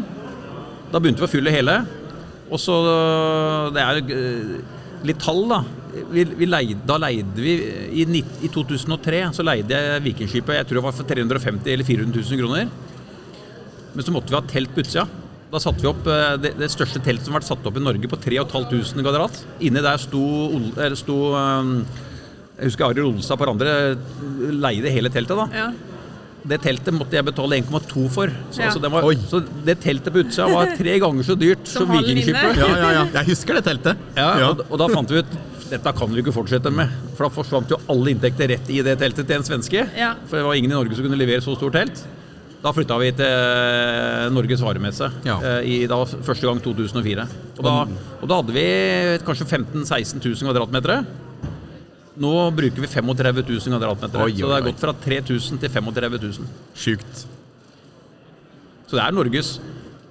Da 0.94 1.02
begynte 1.02 1.22
vi 1.22 1.30
å 1.30 1.34
fylle 1.34 1.54
hele. 1.54 1.80
Og 2.50 2.62
så 2.62 2.78
Det 3.74 3.82
er 3.82 4.02
eh, 4.02 4.58
litt 5.10 5.22
tall, 5.22 5.46
da. 5.50 5.64
Vi, 6.12 6.24
vi 6.40 6.48
leide, 6.48 6.80
da 6.88 6.96
leide 7.02 7.42
vi 7.44 7.56
i, 8.00 8.06
I 8.46 8.50
2003 8.54 9.22
så 9.36 9.44
leide 9.44 9.76
jeg 9.76 10.04
Vikingskipet 10.06 10.56
jeg 10.56 10.68
tror 10.70 10.80
det 10.80 10.86
var 10.86 10.96
for 10.96 11.10
350 11.10 11.74
eller 11.74 11.88
400 11.88 12.22
000 12.32 12.40
kroner. 12.42 12.70
Men 13.92 14.06
så 14.08 14.14
måtte 14.16 14.32
vi 14.32 14.40
ha 14.40 14.44
telt 14.48 14.72
på 14.76 14.84
utsida. 14.86 15.04
Da 15.52 15.60
satte 15.60 15.84
vi 15.84 15.90
opp 15.90 16.06
eh, 16.08 16.38
det, 16.40 16.54
det 16.62 16.70
største 16.72 17.02
teltet 17.04 17.28
som 17.28 17.36
har 17.36 17.42
vært 17.42 17.50
satt 17.50 17.66
opp 17.68 17.76
i 17.76 17.84
Norge 17.84 18.08
på 18.08 18.20
3500 18.24 19.04
kvadrat. 19.04 19.42
Inni 19.60 19.84
der 19.84 20.00
sto, 20.00 20.22
sto 21.02 21.18
eh, 21.36 21.72
Jeg 22.62 22.70
husker 22.72 22.88
Arild 22.88 23.10
Olstad 23.12 23.42
på 23.42 23.50
andre 23.52 23.76
leide 24.64 24.94
hele 24.96 25.12
teltet. 25.12 25.36
da. 25.44 25.50
Ja. 25.52 25.72
Det 26.42 26.58
teltet 26.64 26.96
måtte 26.98 27.14
jeg 27.20 27.28
betale 27.28 27.60
1,2 27.60 28.08
for. 28.10 28.32
Så, 28.50 28.62
Ja. 28.64 28.70
altså, 28.72 28.80
det 28.82 28.90
var, 28.96 29.12
så 29.30 29.44
det 29.68 29.76
teltet 29.84 30.14
på 30.16 30.24
utsida 30.24 30.48
var 30.50 30.72
tre 30.80 30.96
ganger 31.04 31.28
så 31.28 31.36
dyrt 31.38 31.68
Som 31.70 31.86
som 31.86 31.98
Vikingskipet. 32.00 32.58
Ja, 32.58 32.70
ja, 32.80 32.92
ja. 32.96 33.04
Jeg 33.20 33.28
husker 33.36 33.60
det 33.60 33.66
teltet. 33.68 33.98
Ja, 34.16 34.32
Og, 34.50 34.64
og 34.72 34.80
da 34.82 34.88
fant 34.96 35.12
vi 35.12 35.20
ut 35.22 35.36
dette 35.72 35.94
kan 35.98 36.12
vi 36.12 36.22
ikke 36.22 36.34
fortsette 36.36 36.72
med. 36.76 36.92
For 37.18 37.26
da 37.28 37.34
forsvant 37.34 37.72
jo 37.72 37.80
alle 37.92 38.12
inntekter 38.14 38.52
rett 38.52 38.70
i 38.74 38.82
det 38.86 38.98
teltet 39.02 39.28
til 39.30 39.38
en 39.40 39.46
svenske. 39.48 39.86
Ja. 39.98 40.14
For 40.28 40.38
det 40.42 40.46
var 40.48 40.58
ingen 40.60 40.72
i 40.74 40.76
Norge 40.76 40.98
som 40.98 41.06
kunne 41.08 41.20
levere 41.20 41.44
så 41.46 41.56
stort 41.58 41.74
telt. 41.78 42.04
Da 42.62 42.70
flytta 42.76 42.94
vi 43.02 43.08
til 43.18 43.26
eh, 43.26 44.28
Norges 44.30 44.62
varemesse 44.62 45.08
Ja. 45.26 45.40
eh, 45.42 45.64
i 45.66 45.78
da, 45.90 45.98
første 46.06 46.46
gang 46.46 46.60
2004. 46.62 47.24
Og 47.58 47.64
da, 47.66 47.74
og 48.22 48.28
da 48.30 48.38
hadde 48.42 48.54
vi 48.54 48.66
kanskje 49.26 49.48
15 49.50 49.82
000-16 49.82 50.22
000 50.22 50.46
kvadratmeter. 50.52 51.02
Nå 52.22 52.32
bruker 52.54 52.84
vi 52.84 52.90
35 52.92 53.42
000 53.48 53.80
kvadratmeter. 53.80 54.22
Oi, 54.28 54.36
Så 54.36 54.46
det 54.46 54.46
oi, 54.46 54.52
er 54.52 54.62
oi. 54.62 54.68
gått 54.70 54.84
fra 54.84 54.94
3000 55.08 55.62
til 55.64 55.74
35 55.74 56.20
000. 56.22 56.52
Sjukt. 56.78 57.24
Så 58.92 59.00
det 59.00 59.06
er 59.08 59.16
Norges 59.16 59.56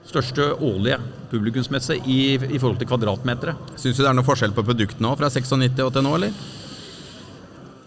største 0.09 0.53
årlige 0.57 0.99
publikumsmesse 1.31 1.99
i, 2.03 2.21
i 2.35 2.59
forhold 2.59 2.81
til 2.81 2.89
kvadratmetere. 2.91 3.55
Syns 3.77 3.99
du 3.99 4.05
det 4.05 4.11
er 4.11 4.17
noe 4.17 4.27
forskjell 4.27 4.55
på 4.57 4.65
produktene 4.67 5.13
òg 5.13 5.21
fra 5.21 5.31
96 5.31 5.85
og 5.85 5.93
til 5.95 6.07
nå, 6.07 6.17
eller? 6.19 6.35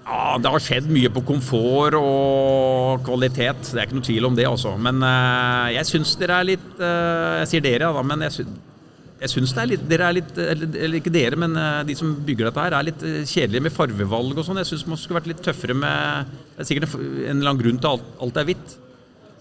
Ja, 0.03 0.36
det 0.41 0.51
har 0.51 0.62
skjedd 0.62 0.89
mye 0.91 1.10
på 1.13 1.24
komfort 1.25 1.96
og 1.96 3.05
kvalitet. 3.08 3.70
Det 3.70 3.79
er 3.79 3.88
ikke 3.88 3.98
noe 3.98 4.05
tvil 4.05 4.27
om 4.27 4.36
det, 4.36 4.46
altså. 4.50 4.75
Men 4.75 5.00
uh, 5.00 5.72
jeg 5.72 5.88
syns 5.89 6.17
dere 6.20 6.41
er 6.41 6.50
litt 6.51 6.70
uh, 6.82 7.39
Jeg 7.41 7.50
sier 7.53 7.63
dere, 7.63 7.89
da, 7.96 8.03
men 8.05 8.25
jeg, 8.27 8.36
syns 8.36 8.62
jeg 9.24 9.32
syns 9.32 9.53
er 9.55 9.74
Dere 9.88 10.10
er 10.10 10.17
litt 10.17 10.38
Eller, 10.38 10.67
eller 10.67 11.00
ikke 11.00 11.13
dere, 11.13 11.38
men 11.39 11.55
eh, 11.55 11.84
de 11.88 11.96
som 11.96 12.10
bygger 12.27 12.50
dette 12.50 12.63
her, 12.65 12.75
er 12.75 12.88
litt 12.89 13.03
kjedelige 13.32 13.63
med 13.63 13.72
farvevalg 13.72 14.36
og 14.36 14.43
sånn. 14.43 14.60
Jeg 14.60 14.74
syns 14.74 14.84
man 14.89 15.00
skulle 15.00 15.22
vært 15.22 15.29
litt 15.32 15.43
tøffere 15.46 15.77
med 15.77 16.34
Det 16.58 16.65
er 16.65 16.67
sikkert 16.67 16.97
en 16.97 17.38
eller 17.38 17.54
annen 17.54 17.62
grunn 17.62 17.80
til 17.80 17.88
at 17.88 17.93
alt, 17.93 18.10
alt 18.26 18.41
er 18.41 18.49
hvitt. 18.49 18.73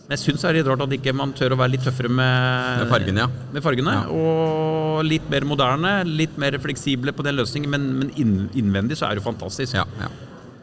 Men 0.02 0.16
jeg 0.16 0.22
syns 0.26 0.42
det 0.42 0.48
er 0.50 0.56
litt 0.58 0.66
rart 0.68 0.82
at 0.84 0.92
ikke 0.96 1.12
man 1.14 1.30
tør 1.38 1.54
å 1.54 1.58
være 1.60 1.72
litt 1.76 1.84
tøffere 1.86 2.10
med, 2.10 2.80
Med 2.82 2.90
fargene, 2.90 3.22
ja. 3.24 3.28
med 3.54 3.62
fargene, 3.64 3.92
Ja. 3.94 4.04
Og 4.12 5.04
litt 5.06 5.28
mer 5.32 5.46
moderne, 5.48 5.92
litt 6.04 6.34
mer 6.42 6.58
fleksible 6.60 7.14
på 7.16 7.24
den 7.24 7.38
løsningen. 7.38 7.70
Men, 7.70 7.86
men 8.00 8.10
innvendig 8.58 8.98
så 9.00 9.08
er 9.08 9.18
det 9.20 9.24
fantastisk. 9.24 9.74
Ja, 9.78 9.86
ja. 10.02 10.08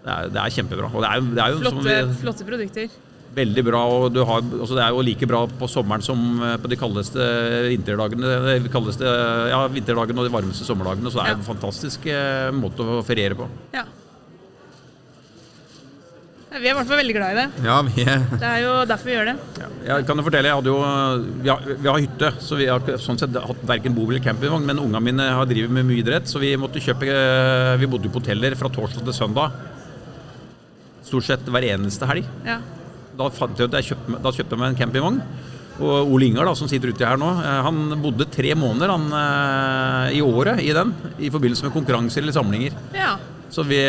Det 0.03 0.11
er, 0.15 0.29
det 0.35 0.41
er 0.43 0.53
kjempebra. 0.55 0.89
Og 0.93 1.01
det 1.03 1.09
er, 1.11 1.23
det 1.37 1.43
er 1.43 1.53
jo 1.55 1.61
som 1.63 1.79
Flotte, 1.79 1.95
vi, 2.09 2.17
flotte 2.21 2.45
produkter. 2.47 2.91
veldig 3.39 3.63
bra. 3.67 3.81
Og 3.95 4.05
du 4.15 4.21
har, 4.25 4.43
altså 4.43 4.77
det 4.77 4.83
er 4.85 4.93
jo 4.95 5.03
like 5.07 5.27
bra 5.29 5.41
på 5.59 5.67
sommeren 5.71 6.03
som 6.05 6.21
eh, 6.45 6.55
på 6.63 6.71
de 6.71 6.77
kaldeste 6.79 7.27
vinterdagene. 7.71 8.35
De 8.67 8.71
kaldeste, 8.73 9.15
ja, 9.51 9.59
vinterdagene 9.71 10.19
og 10.23 10.29
de 10.29 10.35
varmeste 10.35 10.67
sommerdagene. 10.67 11.09
Så 11.11 11.19
det 11.19 11.25
er 11.25 11.33
Ja. 11.33 11.39
en 11.39 11.47
fantastisk 11.47 12.05
eh, 12.11 12.51
måte 12.55 12.85
å 12.85 12.99
feriere 13.07 13.39
på. 13.39 13.47
Ja. 13.75 13.83
Vi 16.49 16.65
er 16.65 16.71
i 16.71 16.73
hvert 16.73 16.87
fall 16.89 16.97
veldig 16.97 17.13
glad 17.13 17.31
i 17.35 17.37
det. 17.37 17.65
ja 17.67 17.75
vi 17.85 18.03
er 18.09 18.23
Det 18.31 18.47
er 18.47 18.61
jo 18.63 18.71
derfor 18.89 19.09
vi 19.09 19.13
gjør 19.13 19.27
det. 19.29 19.35
Jeg 19.85 20.05
kan 20.07 20.17
jo 20.17 20.23
fortelle, 20.25 20.49
jeg 20.49 20.57
hadde 20.57 20.71
jo 20.71 20.79
Vi 21.43 21.51
har, 21.51 21.67
vi 21.69 21.89
har 21.89 21.99
hytte, 22.03 22.31
så 22.41 22.57
vi 22.59 22.67
har 22.69 22.87
sånn 23.03 23.19
sett 23.21 23.37
hatt 23.37 23.61
verken 23.69 23.93
bobil 23.97 24.17
eller 24.17 24.25
campingvogn. 24.25 24.65
Men 24.65 24.81
ungene 24.81 25.03
mine 25.11 25.27
har 25.37 25.45
drevet 25.49 25.71
med 25.77 25.85
mye 25.85 26.01
idrett, 26.01 26.25
så 26.31 26.41
vi 26.41 26.55
måtte 26.59 26.81
kjøpe 26.81 27.05
Vi 27.79 27.91
bodde 27.91 28.09
på 28.09 28.21
hoteller 28.23 28.57
fra 28.59 28.71
torsdag 28.73 29.05
til 29.05 29.13
søndag. 29.19 29.53
Stort 31.05 31.29
sett 31.29 31.45
hver 31.53 31.69
eneste 31.69 32.09
helg. 32.09 32.25
Ja. 32.45 32.59
da 33.19 33.29
fant 33.35 33.57
jeg 33.59 33.67
ut 33.69 33.73
at 33.73 33.81
jeg 33.83 33.93
kjøpte, 33.93 34.19
da 34.23 34.31
kjøpte 34.31 34.55
jeg 34.55 34.61
meg 34.61 34.73
en 34.73 34.79
campingvogn. 34.79 35.21
Og 35.79 36.11
Ole 36.11 36.27
Ingar, 36.27 36.47
da, 36.49 36.53
som 36.59 36.67
sitter 36.67 36.91
uti 36.91 37.05
her 37.07 37.17
nå, 37.19 37.27
eh, 37.39 37.59
han 37.63 37.93
bodde 38.03 38.25
tre 38.31 38.51
måneder 38.57 38.91
han, 38.91 39.05
eh, 39.15 40.17
i 40.17 40.21
året 40.23 40.59
i 40.59 40.73
den. 40.75 40.91
I 41.19 41.29
forbindelse 41.31 41.67
med 41.67 41.75
konkurranser 41.77 42.23
eller 42.25 42.35
samlinger. 42.35 42.73
ja. 42.95 43.17
Så 43.49 43.63
vi, 43.65 43.79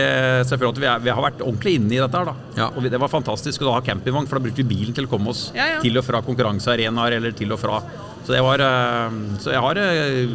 selvfølgelig, 0.48 0.72
at 0.72 0.80
vi, 0.80 0.86
er, 0.88 1.02
vi 1.04 1.10
har 1.12 1.22
vært 1.26 1.42
ordentlig 1.44 1.74
inne 1.76 1.92
i 1.92 2.00
dette 2.00 2.16
her. 2.16 2.30
da. 2.30 2.34
Ja. 2.56 2.68
Og 2.74 2.80
vi, 2.84 2.88
det 2.92 3.00
var 3.02 3.10
fantastisk 3.12 3.62
å 3.66 3.74
ha 3.74 3.82
campingvogn, 3.84 4.26
for 4.30 4.38
da 4.40 4.46
brukte 4.46 4.62
vi 4.64 4.70
bilen 4.74 4.96
til 4.96 5.04
å 5.04 5.10
komme 5.12 5.28
oss 5.34 5.50
Ja, 5.54 5.66
ja. 5.74 5.80
til 5.84 5.98
og 6.00 6.06
fra 6.06 6.22
konkurransearenaer 6.24 7.18
eller 7.18 7.36
til 7.36 7.52
og 7.52 7.60
fra. 7.60 7.82
Så, 8.24 8.32
det 8.32 8.40
var, 8.46 8.62
eh, 8.64 9.20
så 9.44 9.52
jeg 9.52 9.60
har 9.66 9.80
eh, 9.84 10.24
i 10.24 10.26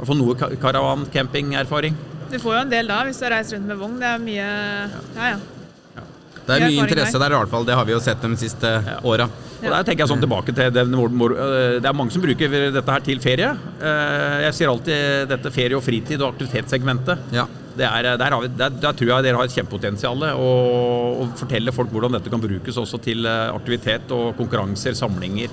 hvert 0.00 0.08
fall 0.08 0.20
noe 0.22 0.50
karavancampingerfaring. 0.64 1.96
Du 2.30 2.38
får 2.38 2.54
jo 2.54 2.60
en 2.64 2.70
del 2.72 2.86
da 2.90 3.00
hvis 3.08 3.18
du 3.20 3.24
har 3.26 3.34
reist 3.36 3.52
rundt 3.56 3.66
med 3.68 3.80
vogn. 3.80 3.96
Det 4.00 4.06
er 4.14 4.20
mye 4.22 4.50
Ja, 5.16 5.32
ja. 5.34 5.40
Det 6.50 6.56
er 6.56 6.64
Mye 6.66 6.82
interesse 6.82 7.18
der. 7.20 7.30
i 7.30 7.36
hvert 7.38 7.50
fall. 7.52 7.64
Det 7.68 7.74
har 7.78 7.84
vi 7.86 7.92
jo 7.92 8.00
sett 8.02 8.22
de 8.24 8.36
siste 8.40 8.70
åra. 9.06 9.26
Og 9.60 9.66
der 9.68 9.84
tenker 9.86 10.02
jeg 10.02 10.10
sånn 10.10 10.22
tilbake 10.24 10.54
til 10.56 10.72
den, 10.72 10.90
Det 10.96 11.86
er 11.86 11.94
mange 11.94 12.10
som 12.10 12.22
bruker 12.24 12.48
dette 12.72 12.90
her 12.90 13.00
til 13.06 13.20
ferie. 13.22 13.50
Eh, 13.78 14.40
Jeg 14.48 14.54
sier 14.56 14.68
alltid 14.72 15.28
dette 15.30 15.52
ferie 15.54 15.76
og 15.76 15.84
fritid 15.84 16.20
og 16.22 16.32
aktivitetssegmentet. 16.34 17.18
Ja. 17.36 17.44
Det 17.76 17.86
er, 17.86 18.08
der, 18.18 18.34
har 18.34 18.40
vi, 18.42 18.48
der, 18.58 18.68
der 18.82 18.92
tror 18.98 19.10
jeg 19.12 19.24
dere 19.28 19.38
har 19.38 19.46
et 19.48 19.54
kjempepotensial. 19.54 20.24
Og, 20.34 21.20
og 21.22 21.34
fortelle 21.38 21.72
folk 21.72 21.92
hvordan 21.94 22.16
dette 22.18 22.32
kan 22.32 22.42
brukes 22.42 22.76
også 22.82 22.98
til 23.04 23.24
eh, 23.30 23.48
aktivitet 23.54 24.10
og 24.16 24.32
konkurranser, 24.40 24.96
samlinger, 24.98 25.52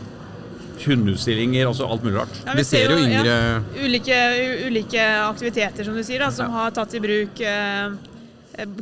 hundeutstillinger, 0.85 1.67
altså 1.69 1.87
alt 1.89 2.03
mulig 2.05 2.19
rart. 2.19 2.35
Ja, 2.45 2.53
Vi 2.57 2.65
ser 2.67 2.91
jo 2.93 2.99
yngre 3.01 3.23
ja, 3.25 3.61
ulike, 3.83 4.19
ulike 4.67 5.07
aktiviteter 5.27 5.87
som 5.87 5.97
du 5.97 6.03
sier, 6.05 6.21
da, 6.25 6.29
som 6.33 6.53
har 6.53 6.73
tatt 6.75 6.93
i 6.97 7.01
bruk 7.03 7.41
eh, 7.41 7.97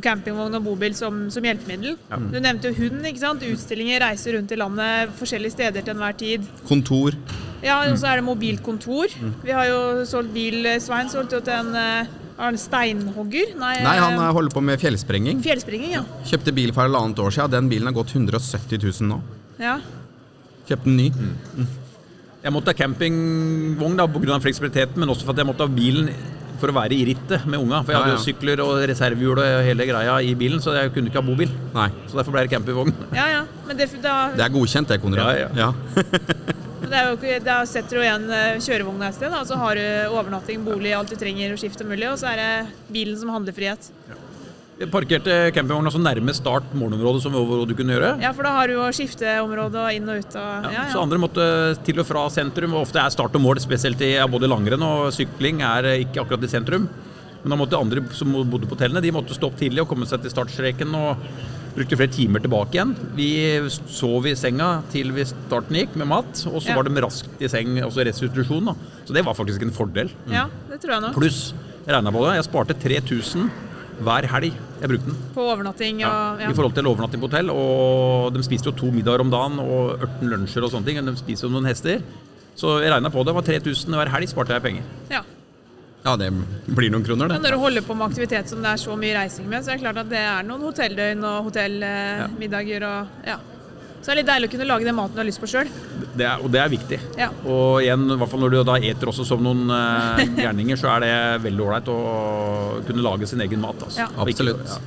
campingvogn 0.04 0.56
og 0.56 0.64
bobil 0.64 0.94
som, 0.96 1.26
som 1.32 1.44
hjelpemiddel. 1.44 1.96
Du 2.32 2.38
nevnte 2.40 2.70
jo 2.70 2.76
hund. 2.78 3.02
ikke 3.04 3.20
sant? 3.20 3.42
Utstillinger, 3.44 4.00
reiser 4.06 4.36
rundt 4.38 4.52
i 4.54 4.60
landet 4.60 5.12
forskjellige 5.18 5.52
steder 5.56 5.84
til 5.84 5.92
enhver 5.96 6.16
tid. 6.16 6.46
kontor. 6.68 7.16
Ja, 7.64 7.80
Og 7.90 7.98
så 7.98 8.08
er 8.12 8.20
det 8.20 8.24
mobilkontor. 8.28 9.12
Vi 9.44 9.52
har 9.52 9.66
jo 9.68 10.04
solgt 10.08 10.32
bil. 10.36 10.64
Svein 10.80 11.08
solgte 11.12 11.40
jo 11.40 11.44
til 11.44 11.56
en, 11.56 12.08
har 12.36 12.50
han 12.50 12.58
steinhogger. 12.60 13.54
Nei, 13.60 13.74
Nei, 13.84 13.96
han 13.96 14.18
eh, 14.18 14.26
eh, 14.26 14.34
holder 14.36 14.52
på 14.52 14.62
med 14.64 14.80
fjellsprenging. 14.82 15.40
Fjellsprenging, 15.44 15.96
ja. 15.96 16.04
Kjøpte 16.28 16.54
bil 16.56 16.72
for 16.76 16.84
halvannet 16.84 17.20
år 17.24 17.34
siden. 17.34 17.54
Den 17.56 17.70
bilen 17.72 17.88
har 17.88 17.96
gått 17.96 18.14
170 18.14 18.80
000 18.82 19.10
nå. 19.12 19.20
ja. 19.62 19.78
Kjøpte 20.66 20.90
den 20.90 20.96
ny. 20.98 21.66
Jeg 22.42 22.50
måtte 22.54 22.72
ha 22.72 22.78
campingvogn 22.78 24.00
pga. 24.10 24.38
fleksibiliteten, 24.42 24.98
men 24.98 25.12
også 25.12 25.26
for 25.26 25.34
at 25.34 25.38
jeg 25.42 25.46
måtte 25.46 25.62
ha 25.62 25.70
bilen 25.70 26.10
for 26.58 26.72
å 26.72 26.74
være 26.74 26.96
i 26.96 27.04
rittet 27.06 27.46
med 27.46 27.60
unga. 27.60 27.84
For 27.84 27.94
jeg 27.94 28.00
hadde 28.00 28.12
ja. 28.12 28.18
jo 28.18 28.24
sykler 28.24 28.62
og 28.64 28.82
reservehjul 28.90 29.40
og 29.44 29.64
hele 29.66 29.86
greia 29.86 30.18
i 30.24 30.34
bilen, 30.38 30.62
så 30.62 30.74
jeg 30.74 30.92
kunne 30.94 31.12
ikke 31.12 31.22
ha 31.22 31.26
bobil. 31.26 31.52
Nei. 31.76 31.88
Så 32.10 32.18
derfor 32.18 32.34
ble 32.34 32.46
det 32.46 32.54
campingvogn. 32.54 32.94
Ja, 33.14 33.26
ja. 33.30 33.42
Men 33.68 33.78
det, 33.78 33.90
da, 34.02 34.18
Det 34.34 34.46
er 34.46 34.54
godkjent, 34.54 34.90
det, 34.90 35.02
Konrad. 35.02 35.38
Ja, 35.38 35.50
ja. 35.54 35.72
er 35.72 36.54
jo 36.54 36.62
ikke, 36.90 37.40
da 37.44 37.60
setter 37.66 37.98
du 37.98 38.02
igjen 38.02 38.28
eh, 38.30 38.60
kjørevogna 38.62 39.10
et 39.10 39.16
sted, 39.18 39.32
og 39.32 39.46
så 39.48 39.58
har 39.60 39.78
du 39.78 40.14
overnatting, 40.14 40.64
bolig, 40.64 40.94
alt 40.94 41.10
du 41.10 41.16
trenger, 41.16 41.52
og 41.52 41.58
skift 41.60 41.80
og 41.82 41.90
mulig, 41.90 42.08
og 42.10 42.18
så 42.20 42.32
er 42.32 42.36
det 42.40 42.92
bilen 42.92 43.16
som 43.18 43.32
handlefrihet. 43.34 43.90
Ja. 44.08 44.86
parkerte 44.92 45.50
campingvogna 45.56 45.90
så 45.90 45.98
nærme 45.98 46.34
start 46.36 46.74
morgenområdet 46.76 47.22
som 47.22 47.32
du 47.32 47.74
kunne 47.74 47.96
gjøre. 47.96 48.20
Ja, 48.20 48.32
for 48.36 48.44
da 48.44 48.52
har 48.58 48.68
du 48.68 48.76
jo 48.76 48.86
skifteområde 48.92 49.80
og 49.80 49.96
inn 49.96 50.08
og 50.08 50.20
ut 50.20 50.36
og 50.36 50.68
Ja, 50.68 50.72
ja, 50.74 50.86
Så 50.92 51.00
andre 51.00 51.18
måtte 51.18 51.48
til 51.82 51.98
og 52.00 52.06
fra 52.06 52.28
sentrum, 52.30 52.76
og 52.76 52.86
ofte 52.86 53.00
er 53.00 53.10
start 53.10 53.34
og 53.34 53.42
mål, 53.42 53.60
spesielt 53.64 54.00
i 54.04 54.14
både 54.28 54.50
langrenn 54.52 54.82
og 54.82 55.12
sykling, 55.16 55.62
er 55.64 55.92
eh, 55.92 56.06
ikke 56.06 56.22
akkurat 56.24 56.44
i 56.44 56.52
sentrum. 56.52 56.88
Men 57.42 57.52
da 57.54 57.60
måtte 57.60 57.78
andre 57.78 58.02
som 58.10 58.32
bodde 58.50 58.66
på 58.66 58.74
hotellene, 58.74 59.02
de 59.04 59.14
måtte 59.14 59.34
stå 59.36 59.46
opp 59.46 59.58
tidlig 59.60 59.84
og 59.84 59.90
komme 59.92 60.06
seg 60.08 60.24
til 60.24 60.32
startstreken. 60.32 60.94
og 60.98 61.20
brukte 61.76 61.96
flere 62.00 62.12
timer 62.12 62.40
tilbake 62.42 62.74
igjen. 62.78 62.94
Vi 63.16 63.28
sov 63.92 64.26
i 64.26 64.34
senga 64.38 64.82
til 64.92 65.12
vi 65.16 65.24
starten 65.28 65.76
gikk 65.76 65.96
med 66.00 66.08
mat, 66.08 66.42
og 66.48 66.60
så 66.62 66.68
Ja. 66.70 66.74
var 66.78 66.84
de 66.88 67.00
raskt 67.04 67.40
i 67.40 67.48
seng, 67.48 67.78
altså 67.84 68.04
restitusjon. 68.04 68.64
da. 68.64 68.74
Så 69.06 69.12
det 69.14 69.24
var 69.24 69.34
faktisk 69.34 69.62
en 69.62 69.70
fordel. 69.70 70.10
Ja, 70.28 70.46
det 70.70 70.80
tror 70.80 70.92
jeg 70.96 71.02
nok. 71.02 71.14
Pluss, 71.14 71.52
jeg 71.86 71.94
regna 71.94 72.10
på 72.10 72.24
det, 72.26 72.34
jeg 72.36 72.44
sparte 72.44 72.74
3000 72.74 73.50
hver 74.02 74.26
helg 74.28 74.52
jeg 74.80 74.88
brukte 74.90 75.06
den. 75.06 75.16
På 75.34 75.40
overnatting 75.52 76.04
og 76.04 76.40
ja. 76.40 76.50
I 76.50 76.52
forhold 76.52 76.74
til 76.74 76.84
overnatting 76.84 77.20
på 77.20 77.30
hotell. 77.30 77.48
Og 77.50 78.32
de 78.34 78.42
spiste 78.42 78.66
jo 78.68 78.72
to 78.72 78.90
middager 78.92 79.20
om 79.20 79.30
dagen 79.30 79.58
og 79.60 80.00
18 80.02 80.28
lunsjer 80.28 80.62
og 80.64 80.70
sånne 80.70 80.84
ting. 80.84 81.00
De 81.04 81.16
spiser 81.16 81.48
jo 81.48 81.52
noen 81.54 81.64
hester. 81.66 82.02
Så 82.56 82.80
jeg 82.82 82.90
regna 82.92 83.08
på 83.10 83.24
det. 83.24 83.26
det 83.32 83.34
var 83.34 83.42
3000 83.42 83.94
hver 83.96 84.08
helg 84.08 84.28
sparte 84.28 84.48
jeg 84.52 84.62
penger. 84.62 84.82
ja. 85.10 85.22
Ja, 86.06 86.12
det 86.20 86.28
blir 86.70 86.92
noen 86.94 87.02
kroner, 87.02 87.26
Men 87.26 87.40
det. 87.40 87.48
når 87.48 87.56
du 87.56 87.62
holder 87.64 87.82
på 87.82 87.96
med 87.98 88.06
aktivitet 88.06 88.48
som 88.52 88.62
det 88.62 88.70
er 88.70 88.78
så 88.78 88.94
mye 88.98 89.16
reising 89.16 89.48
med, 89.50 89.64
så 89.66 89.72
er 89.72 89.80
det 89.80 89.82
klart 89.82 89.98
at 90.04 90.10
det 90.12 90.22
er 90.22 90.46
noen 90.46 90.62
hotelldøgn 90.68 91.24
og 91.26 91.48
hotellmiddager 91.48 92.86
og 92.86 93.26
ja. 93.26 93.38
Så 93.96 94.12
det 94.12 94.12
er 94.12 94.18
litt 94.20 94.28
deilig 94.28 94.46
å 94.46 94.50
kunne 94.52 94.66
lage 94.68 94.86
den 94.86 94.94
maten 94.94 95.16
du 95.16 95.18
har 95.18 95.26
lyst 95.26 95.40
på 95.42 95.48
sjøl. 95.50 95.66
Og 95.66 96.44
det 96.54 96.60
er 96.62 96.68
viktig. 96.70 96.98
Ja. 97.18 97.26
Og 97.42 97.80
igjen, 97.82 98.04
i 98.14 98.18
hvert 98.20 98.30
fall 98.30 98.44
når 98.44 98.52
du 98.54 98.58
da 98.68 98.76
eter 98.78 99.10
også 99.10 99.26
som 99.26 99.42
noen 99.42 99.64
eh, 99.74 100.20
gærninger, 100.44 100.78
så 100.78 100.92
er 100.92 101.02
det 101.02 101.16
veldig 101.48 101.64
ålreit 101.64 101.90
å 101.90 101.96
kunne 102.86 103.02
lage 103.02 103.26
sin 103.26 103.42
egen 103.42 103.64
mat. 103.64 103.82
Altså. 103.82 104.04
Ja. 104.04 104.06
Absolutt. 104.22 104.62
ja. 104.70 104.78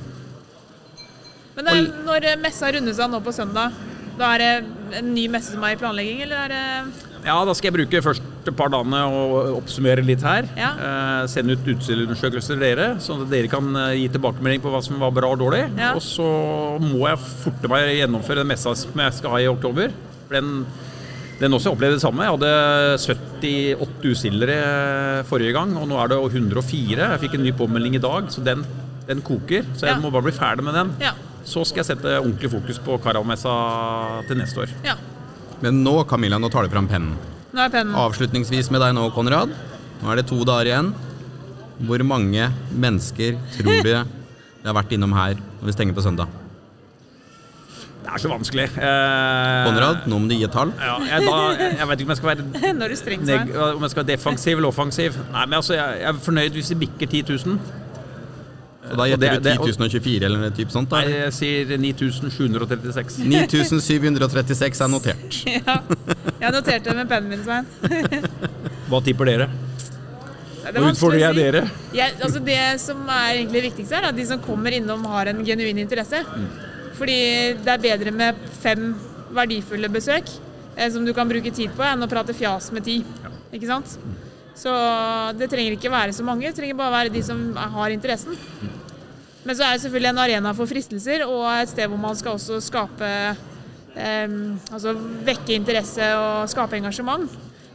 Men 1.58 1.68
det 1.68 1.74
er, 1.76 1.90
når 2.06 2.28
messa 2.40 2.72
rundes 2.72 3.02
av 3.04 3.12
nå 3.12 3.20
på 3.20 3.34
søndag, 3.36 3.76
da 4.16 4.32
er 4.38 4.40
det 4.40 4.50
en 5.02 5.12
ny 5.12 5.26
messe 5.36 5.52
som 5.52 5.68
er 5.68 5.76
i 5.76 5.80
planlegging, 5.82 6.24
eller 6.24 6.46
er 6.46 6.54
det 6.54 7.09
Ja, 7.24 7.36
da 7.44 7.52
skal 7.54 7.70
jeg 7.70 7.76
bruke 7.78 8.00
først 8.02 8.22
et 8.48 8.56
par 8.56 8.70
dagene 8.72 9.00
og 9.12 9.58
oppsummere 9.58 10.02
litt 10.06 10.22
her. 10.24 10.46
Ja. 10.56 10.70
Eh, 10.80 11.26
sende 11.28 11.52
ut 11.58 11.66
utstillerundersøkelser 11.74 12.54
til 12.56 12.62
dere, 12.64 12.86
sånn 13.04 13.24
at 13.26 13.30
dere 13.32 13.50
kan 13.52 13.68
eh, 13.76 13.96
gi 14.00 14.06
tilbakemelding 14.14 14.62
på 14.64 14.72
hva 14.72 14.80
som 14.82 14.98
var 15.02 15.12
bra 15.12 15.28
og 15.34 15.38
dårlig. 15.42 15.66
Ja. 15.78 15.92
Og 15.98 16.02
så 16.04 16.24
må 16.80 17.02
jeg 17.10 17.20
forte 17.44 17.68
meg 17.72 17.90
gjennomføre 17.98 18.40
den 18.42 18.48
messa 18.52 18.72
som 18.78 19.02
jeg 19.04 19.12
skal 19.18 19.34
ha 19.36 19.42
i 19.44 19.50
oktober. 19.52 19.92
For 20.26 20.38
den, 20.38 20.64
den 21.42 21.56
også 21.58 21.74
opplevde 21.74 21.98
det 21.98 22.04
samme. 22.04 22.24
Jeg 22.24 22.38
hadde 22.38 22.52
78 23.04 24.10
utstillere 24.10 24.58
forrige 25.28 25.52
gang, 25.56 25.76
og 25.80 25.88
nå 25.92 26.00
er 26.00 26.12
det 26.14 26.20
104. 26.32 26.96
Jeg 27.14 27.22
fikk 27.26 27.36
en 27.38 27.44
ny 27.44 27.52
påmelding 27.56 27.96
i 28.00 28.02
dag, 28.02 28.28
så 28.32 28.44
den, 28.46 28.64
den 29.08 29.20
koker. 29.26 29.68
Så 29.76 29.86
jeg 29.88 29.96
Ja. 29.96 30.00
må 30.00 30.10
bare 30.14 30.24
bli 30.30 30.32
ferdig 30.36 30.64
med 30.64 30.74
den. 30.80 30.94
Ja. 31.04 31.12
Så 31.44 31.64
skal 31.68 31.82
jeg 31.84 31.92
sette 31.96 32.18
ordentlig 32.20 32.50
fokus 32.52 32.78
på 32.84 32.96
Karavmessa 33.04 33.52
til 34.28 34.40
neste 34.40 34.64
år. 34.66 34.76
ja. 34.88 34.96
Men 35.60 35.82
nå, 35.84 35.94
Camilla, 36.08 36.38
nå 36.40 36.48
tar 36.52 36.64
du 36.64 36.72
fram 36.72 36.88
pennen. 36.88 37.16
Nå 37.50 37.60
er 37.64 37.72
pennen 37.72 37.96
Avslutningsvis 37.98 38.70
med 38.72 38.80
deg 38.84 38.94
nå, 38.96 39.08
Konrad. 39.14 39.52
Nå 40.00 40.12
er 40.12 40.20
det 40.20 40.28
to 40.30 40.38
dager 40.48 40.70
igjen. 40.70 40.92
Hvor 41.88 42.04
mange 42.04 42.50
mennesker 42.76 43.36
tror 43.56 43.80
du 43.84 43.90
det 44.60 44.68
har 44.68 44.76
vært 44.76 44.92
innom 44.96 45.12
her 45.16 45.38
når 45.60 45.70
vi 45.70 45.74
stenger 45.76 45.96
på 45.96 46.04
søndag? 46.04 46.36
Det 48.00 48.08
er 48.16 48.22
så 48.22 48.30
vanskelig. 48.32 48.64
Eh, 48.80 49.66
Konrad, 49.68 50.06
nå 50.08 50.22
må 50.22 50.30
du 50.30 50.34
gi 50.34 50.46
et 50.46 50.54
tall. 50.54 50.72
Ja, 50.80 50.96
jeg, 51.04 51.26
da, 51.28 51.68
jeg 51.76 51.90
vet 51.90 52.00
ikke 52.00 52.08
om 52.08 52.14
jeg 52.14 52.20
skal 52.22 52.30
være 52.30 52.72
Når 52.80 52.92
du 52.94 52.96
strengt 52.98 53.28
neg 53.28 53.52
om 53.52 53.84
jeg 53.84 53.92
skal 53.92 54.02
være 54.02 54.10
defensiv 54.14 54.56
eller 54.56 54.70
offensiv. 54.72 55.20
Nei, 55.34 55.44
men 55.44 55.58
altså, 55.60 55.76
jeg, 55.76 56.00
jeg 56.00 56.08
er 56.14 56.24
fornøyd 56.24 56.56
hvis 56.56 56.72
vi 56.72 56.78
bikker 56.86 57.12
10 57.12 57.22
000. 57.44 57.60
Og 58.80 58.96
da 58.96 59.04
gjetter 59.10 59.20
det- 59.20 59.42
du 59.42 59.66
det- 59.66 59.76
10.024 59.76 60.24
eller 60.24 60.38
noe 60.40 60.50
type 60.56 60.72
sånt. 60.72 60.90
Nei, 60.90 61.04
jeg 61.12 61.32
sier 61.36 61.76
9736. 61.78 63.18
9736 63.28 64.80
er 64.84 64.88
notert. 64.88 65.40
Ja. 65.60 65.74
Jeg 66.40 66.52
noterte 66.54 66.84
det 66.88 66.96
med 66.96 67.08
pennen 67.10 67.28
min, 67.28 67.42
Svein. 67.44 67.66
Hva 68.90 69.00
tipper 69.04 69.28
dere? 69.28 69.48
Det 70.60 70.70
er 70.76 70.80
Nå 70.80 70.90
utfordrer 70.94 71.20
jeg 71.26 71.36
dere. 71.36 71.62
Ja, 71.96 72.06
altså 72.22 72.40
det 72.44 72.58
som 72.80 73.02
er 73.08 73.34
egentlig 73.40 73.62
viktigst 73.70 73.92
her, 73.92 74.04
er 74.06 74.08
at 74.14 74.16
de 74.16 74.24
som 74.28 74.40
kommer 74.44 74.72
innom 74.76 75.04
har 75.12 75.26
en 75.32 75.44
genuin 75.44 75.78
interesse. 75.82 76.20
Mm. 76.24 76.48
Fordi 76.98 77.18
det 77.64 77.72
er 77.74 77.78
bedre 77.84 78.12
med 78.12 78.34
fem 78.60 78.94
verdifulle 79.32 79.88
besøk 79.92 80.28
eh, 80.76 80.90
som 80.92 81.04
du 81.06 81.12
kan 81.16 81.28
bruke 81.30 81.52
tid 81.52 81.70
på, 81.76 81.84
enn 81.86 82.02
å 82.04 82.08
prate 82.10 82.34
fjas 82.36 82.70
med 82.76 82.84
ti. 82.84 82.98
Ja. 83.24 83.30
Ikke 83.56 83.66
sant? 83.70 83.96
Så 84.60 84.72
det 85.40 85.48
trenger 85.48 85.72
ikke 85.76 85.92
være 85.92 86.12
så 86.12 86.24
mange, 86.26 86.44
det 86.50 86.56
trenger 86.58 86.76
bare 86.76 86.92
være 86.98 87.12
de 87.14 87.22
som 87.24 87.38
har 87.56 87.94
interessen. 87.94 88.36
Men 89.44 89.56
så 89.56 89.64
er 89.64 89.76
det 89.76 89.84
selvfølgelig 89.86 90.10
en 90.12 90.20
arena 90.20 90.50
for 90.56 90.68
fristelser, 90.68 91.24
og 91.24 91.46
et 91.54 91.70
sted 91.72 91.88
hvor 91.88 92.00
man 92.00 92.18
skal 92.18 92.36
også 92.36 92.58
skape 92.60 93.08
eh, 93.96 94.34
Altså 94.70 94.92
vekke 95.26 95.56
interesse 95.56 96.10
og 96.16 96.50
skape 96.52 96.76
engasjement. 96.76 97.24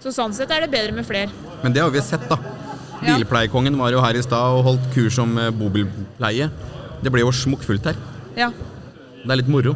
Så 0.03 0.13
sånn 0.13 0.35
sett 0.37 0.51
er 0.53 0.61
det 0.67 0.69
bedre 0.71 0.93
med 0.93 1.07
flere. 1.07 1.31
Men 1.63 1.73
det 1.73 1.81
har 1.81 1.89
vi 1.89 2.03
sett, 2.05 2.27
da. 2.29 2.37
Ja. 3.01 3.17
Bilpleiekongen 3.17 3.75
var 3.81 3.91
jo 3.91 4.03
her 4.05 4.15
i 4.17 4.21
stad 4.23 4.59
og 4.59 4.63
holdt 4.69 4.85
kurs 4.93 5.17
om 5.21 5.33
eh, 5.41 5.49
bobilpleie. 5.53 6.47
Det 7.01 7.11
ble 7.13 7.25
jo 7.25 7.33
smukkfullt 7.33 7.89
her. 7.89 7.97
Ja. 8.37 8.51
Det 9.25 9.33
er 9.33 9.41
litt 9.41 9.49
moro. 9.51 9.73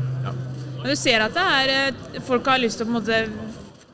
Men 0.79 0.87
du 0.87 0.95
ser 0.95 1.25
at 1.25 1.33
det 1.35 1.43
er, 1.57 1.73
eh, 1.89 2.21
folk 2.25 2.45
har 2.47 2.61
lyst 2.61 2.79
til 2.79 2.87
å 2.87 2.93
måte 2.99 3.23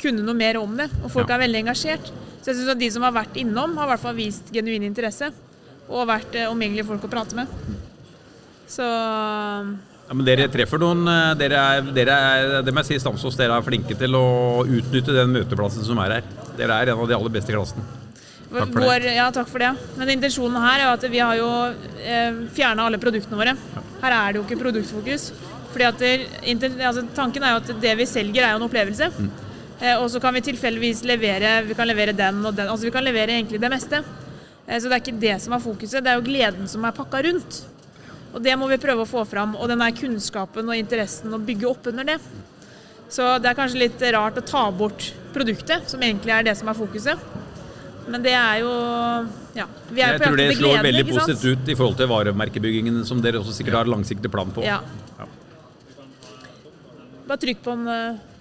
kunne 0.04 0.22
noe 0.28 0.36
mer 0.38 0.60
om 0.60 0.76
det, 0.78 0.92
og 1.02 1.10
folk 1.16 1.32
Ja. 1.32 1.40
er 1.40 1.46
veldig 1.48 1.64
engasjert. 1.64 2.12
Så 2.46 2.52
jeg 2.52 2.60
synes 2.60 2.76
at 2.76 2.78
de 2.78 2.88
som 2.94 3.02
har 3.02 3.14
vært 3.16 3.38
innom, 3.42 3.72
har 3.80 3.88
i 3.88 3.92
hvert 3.96 4.04
fall 4.04 4.14
vist 4.20 4.52
genuin 4.54 4.84
interesse. 4.86 5.32
Og 5.90 6.06
vært 6.06 6.36
eh, 6.38 6.46
omgjengelige 6.46 6.86
folk 6.86 7.08
å 7.08 7.10
prate 7.10 7.38
med. 7.40 7.50
Så 8.70 8.86
Ja, 8.86 10.14
men 10.14 10.26
dere 10.28 10.46
treffer 10.54 10.82
noen 10.82 11.06
eh, 11.10 11.32
Dere 11.38 11.58
er, 11.58 11.88
dere 11.94 12.16
er 12.18 12.54
det 12.66 12.74
må 12.74 12.82
jeg 12.84 12.92
si 12.92 12.98
Stamsås, 13.02 13.38
dere 13.38 13.58
er 13.58 13.66
flinke 13.66 13.98
til 13.98 14.18
å 14.18 14.26
utnytte 14.62 15.14
den 15.18 15.34
møteplassen 15.40 15.86
som 15.88 16.02
er 16.04 16.20
her. 16.20 16.28
Dere 16.60 16.78
er 16.84 16.94
en 16.94 17.02
av 17.02 17.10
de 17.10 17.18
aller 17.18 17.34
beste 17.34 17.50
i 17.50 17.58
klassen. 17.58 17.82
Takk 18.46 18.76
for 18.76 18.86
det. 18.86 19.16
ja, 19.18 19.26
takk 19.34 19.50
for 19.50 19.66
det. 19.66 19.72
Men 19.98 20.14
intensjonen 20.14 20.62
her 20.62 20.84
er 20.84 20.86
jo 20.86 20.94
at 21.00 21.08
vi 21.16 21.24
har 21.24 21.40
jo 21.40 21.50
eh, 22.06 22.44
fjerna 22.54 22.86
alle 22.86 23.02
produktene 23.02 23.42
våre. 23.42 23.56
Her 24.04 24.20
er 24.20 24.36
det 24.36 24.40
jo 24.40 24.46
ikke 24.46 24.62
produktfokus. 24.62 25.32
Fordi 25.74 25.90
at 25.90 26.06
det, 26.06 26.70
altså, 26.78 27.02
Tanken 27.18 27.44
er 27.44 27.56
jo 27.56 27.64
at 27.64 27.74
det 27.82 27.98
vi 27.98 28.06
selger, 28.08 28.46
er 28.46 28.54
jo 28.54 28.62
en 28.62 28.68
opplevelse. 28.70 29.10
Eh, 29.10 29.42
og 30.00 30.08
så 30.12 30.22
kan 30.24 30.34
vi 30.38 30.42
tilfeldigvis 30.46 31.04
levere 31.04 31.58
vi 31.68 31.76
kan 31.76 31.88
levere 31.88 32.14
den 32.16 32.40
og 32.46 32.56
den. 32.56 32.70
Altså 32.72 32.88
vi 32.88 32.94
kan 32.96 33.04
levere 33.04 33.36
egentlig 33.36 33.60
det 33.60 33.72
meste. 33.74 34.04
Eh, 34.68 34.80
så 34.80 34.90
det 34.90 34.98
er 34.98 35.04
ikke 35.04 35.22
det 35.22 35.38
som 35.44 35.56
er 35.56 35.64
fokuset, 35.64 36.04
det 36.04 36.12
er 36.12 36.20
jo 36.20 36.26
gleden 36.26 36.70
som 36.72 36.86
er 36.86 36.96
pakka 36.96 37.24
rundt. 37.28 37.62
Og 38.36 38.44
det 38.44 38.56
må 38.60 38.68
vi 38.68 38.82
prøve 38.82 39.06
å 39.06 39.10
få 39.10 39.24
fram. 39.28 39.56
Og 39.56 39.70
den 39.72 39.80
der 39.80 39.96
kunnskapen 39.96 40.68
og 40.68 40.76
interessen 40.76 41.34
og 41.34 41.46
bygge 41.48 41.70
opp 41.70 41.88
under 41.92 42.08
det. 42.08 42.20
Så 43.12 43.38
det 43.40 43.52
er 43.52 43.58
kanskje 43.58 43.84
litt 43.86 44.02
rart 44.16 44.40
å 44.42 44.44
ta 44.44 44.66
bort 44.76 45.12
produktet, 45.36 45.88
som 45.92 46.02
egentlig 46.04 46.34
er 46.34 46.48
det 46.48 46.56
som 46.58 46.68
er 46.72 46.76
fokuset. 46.76 47.22
Men 48.10 48.22
det 48.26 48.36
er 48.38 48.62
jo 48.64 48.72
Ja. 49.56 49.66
Vi 49.90 50.02
er 50.02 50.14
Jeg 50.14 50.20
på 50.20 50.26
tror 50.26 50.38
det 50.38 50.58
slår 50.58 50.68
gleden, 50.68 50.84
veldig 50.84 51.14
positivt 51.16 51.46
ut 51.46 51.70
i 51.70 51.76
forhold 51.76 51.98
til 51.98 52.08
varemerkebyggingen, 52.08 53.06
som 53.06 53.22
dere 53.22 53.40
også 53.40 53.54
sikkert 53.56 53.74
har 53.80 53.86
langsiktig 53.86 54.30
plan 54.32 54.52
på. 54.52 54.64
Ja. 54.66 54.82
Ja. 55.18 55.26
Bare 57.26 57.38
trykk 57.38 57.64
på 57.64 57.72
den 57.72 57.88
eh. 57.88 58.35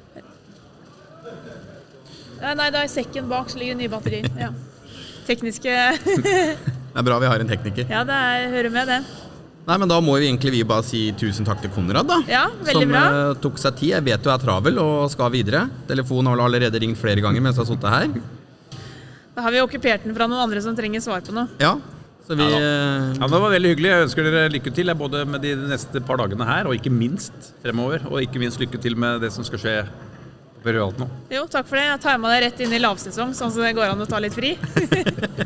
Nei, 2.40 2.70
da 2.74 2.82
er 2.84 2.88
sekken 2.92 3.28
bak, 3.30 3.50
så 3.52 3.58
ligger 3.60 3.76
det 3.76 3.84
nye 3.84 3.92
batterier. 3.92 4.26
Ja. 4.38 4.50
Tekniske 5.26 5.72
Det 6.94 7.00
er 7.00 7.06
bra 7.06 7.16
vi 7.18 7.26
har 7.30 7.40
en 7.42 7.48
tekniker. 7.50 7.86
Ja, 7.90 8.02
det 8.06 8.14
er, 8.14 8.48
hører 8.52 8.70
med, 8.74 8.90
det. 8.92 8.98
Nei, 9.64 9.76
men 9.80 9.88
Da 9.88 9.96
må 10.04 10.18
vi 10.20 10.26
egentlig 10.28 10.52
vi 10.58 10.60
bare 10.68 10.84
si 10.86 11.06
tusen 11.18 11.46
takk 11.48 11.62
til 11.64 11.72
Konrad, 11.74 12.06
da. 12.06 12.18
Ja, 12.28 12.44
veldig 12.60 12.84
som 12.84 12.92
bra. 12.92 13.00
eh, 13.08 13.30
tok 13.42 13.58
seg 13.62 13.78
tid. 13.80 13.94
Jeg 13.96 14.04
vet 14.10 14.22
du 14.22 14.28
er 14.30 14.42
travel 14.42 14.78
og 14.82 15.08
skal 15.10 15.32
videre. 15.34 15.64
Telefonen 15.88 16.30
har 16.34 16.44
allerede 16.44 16.82
ringt 16.84 17.00
flere 17.00 17.24
ganger 17.24 17.42
mens 17.42 17.56
du 17.56 17.64
har 17.64 17.70
sittet 17.72 17.90
her. 17.96 18.12
Da 19.34 19.42
har 19.48 19.50
vi 19.56 19.64
okkupert 19.64 20.04
den 20.06 20.14
fra 20.14 20.28
noen 20.30 20.44
andre 20.44 20.60
som 20.62 20.76
trenger 20.78 21.02
svar 21.02 21.24
på 21.26 21.34
noe. 21.34 21.48
Ja, 21.58 21.72
så 22.28 22.36
vi 22.38 22.44
Ja 22.46 22.60
eh, 22.60 23.08
Ja, 23.18 23.26
Det 23.32 23.40
var 23.40 23.50
veldig 23.56 23.72
hyggelig. 23.72 23.90
Jeg 23.90 24.06
ønsker 24.10 24.28
dere 24.28 24.52
lykke 24.52 24.74
til 24.76 24.94
både 25.00 25.24
med 25.26 25.42
de 25.42 25.56
neste 25.72 26.04
par 26.06 26.20
dagene 26.22 26.46
her, 26.46 26.68
og 26.68 26.76
ikke 26.78 26.92
minst 26.92 27.54
fremover. 27.64 28.04
Og 28.12 28.20
ikke 28.22 28.38
minst 28.44 28.60
lykke 28.62 28.78
til 28.84 28.94
med 29.00 29.24
det 29.24 29.32
som 29.34 29.48
skal 29.48 29.64
skje 29.64 29.76
på 30.64 30.72
Realt 30.74 30.98
nå. 31.00 31.06
Jo, 31.32 31.44
takk 31.52 31.68
for 31.68 31.78
det. 31.78 31.84
Jeg 31.90 32.00
tar 32.04 32.18
med 32.22 32.32
deg 32.34 32.42
rett 32.46 32.62
inn 32.64 32.74
i 32.74 32.80
lavsesong, 32.82 33.34
sånn 33.36 33.52
at 33.52 33.58
det 33.66 33.72
går 33.76 33.92
an 33.92 34.04
å 34.04 34.08
ta 34.08 34.20
litt 34.24 34.36
fri. 34.36 34.54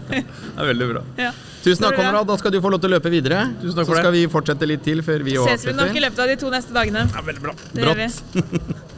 Det 0.09 0.65
er 0.65 0.67
veldig 0.73 0.87
bra. 0.91 1.01
Ja. 1.21 1.31
Tusen 1.63 1.85
takk? 1.85 1.95
Konrad. 1.99 2.27
Da 2.27 2.37
skal 2.41 2.55
du 2.55 2.59
få 2.65 2.71
lov 2.73 2.81
til 2.83 2.91
å 2.91 2.97
løpe 2.97 3.11
videre. 3.13 3.45
Tusen 3.61 3.77
takk 3.77 3.87
så 3.87 3.91
for 3.93 3.99
det. 3.99 4.03
skal 4.03 4.15
vi 4.17 4.23
fortsette 4.33 4.67
litt 4.67 4.83
til 4.87 5.03
før 5.07 5.23
vi 5.27 5.37
avslutter. 5.39 5.61
Ses 5.61 5.69
vi 5.71 5.75
nok 5.79 5.99
i 5.99 6.03
løpet 6.03 6.23
av 6.25 6.31
de 6.33 6.37
to 6.41 6.51
neste 6.55 6.75
dagene. 6.75 7.05
Ja, 7.15 7.23
veldig 7.29 7.45
bra. 7.45 7.55
Det 7.75 7.85
gjør 7.87 8.01
vi. 8.03 8.09
Brått. 8.35 8.87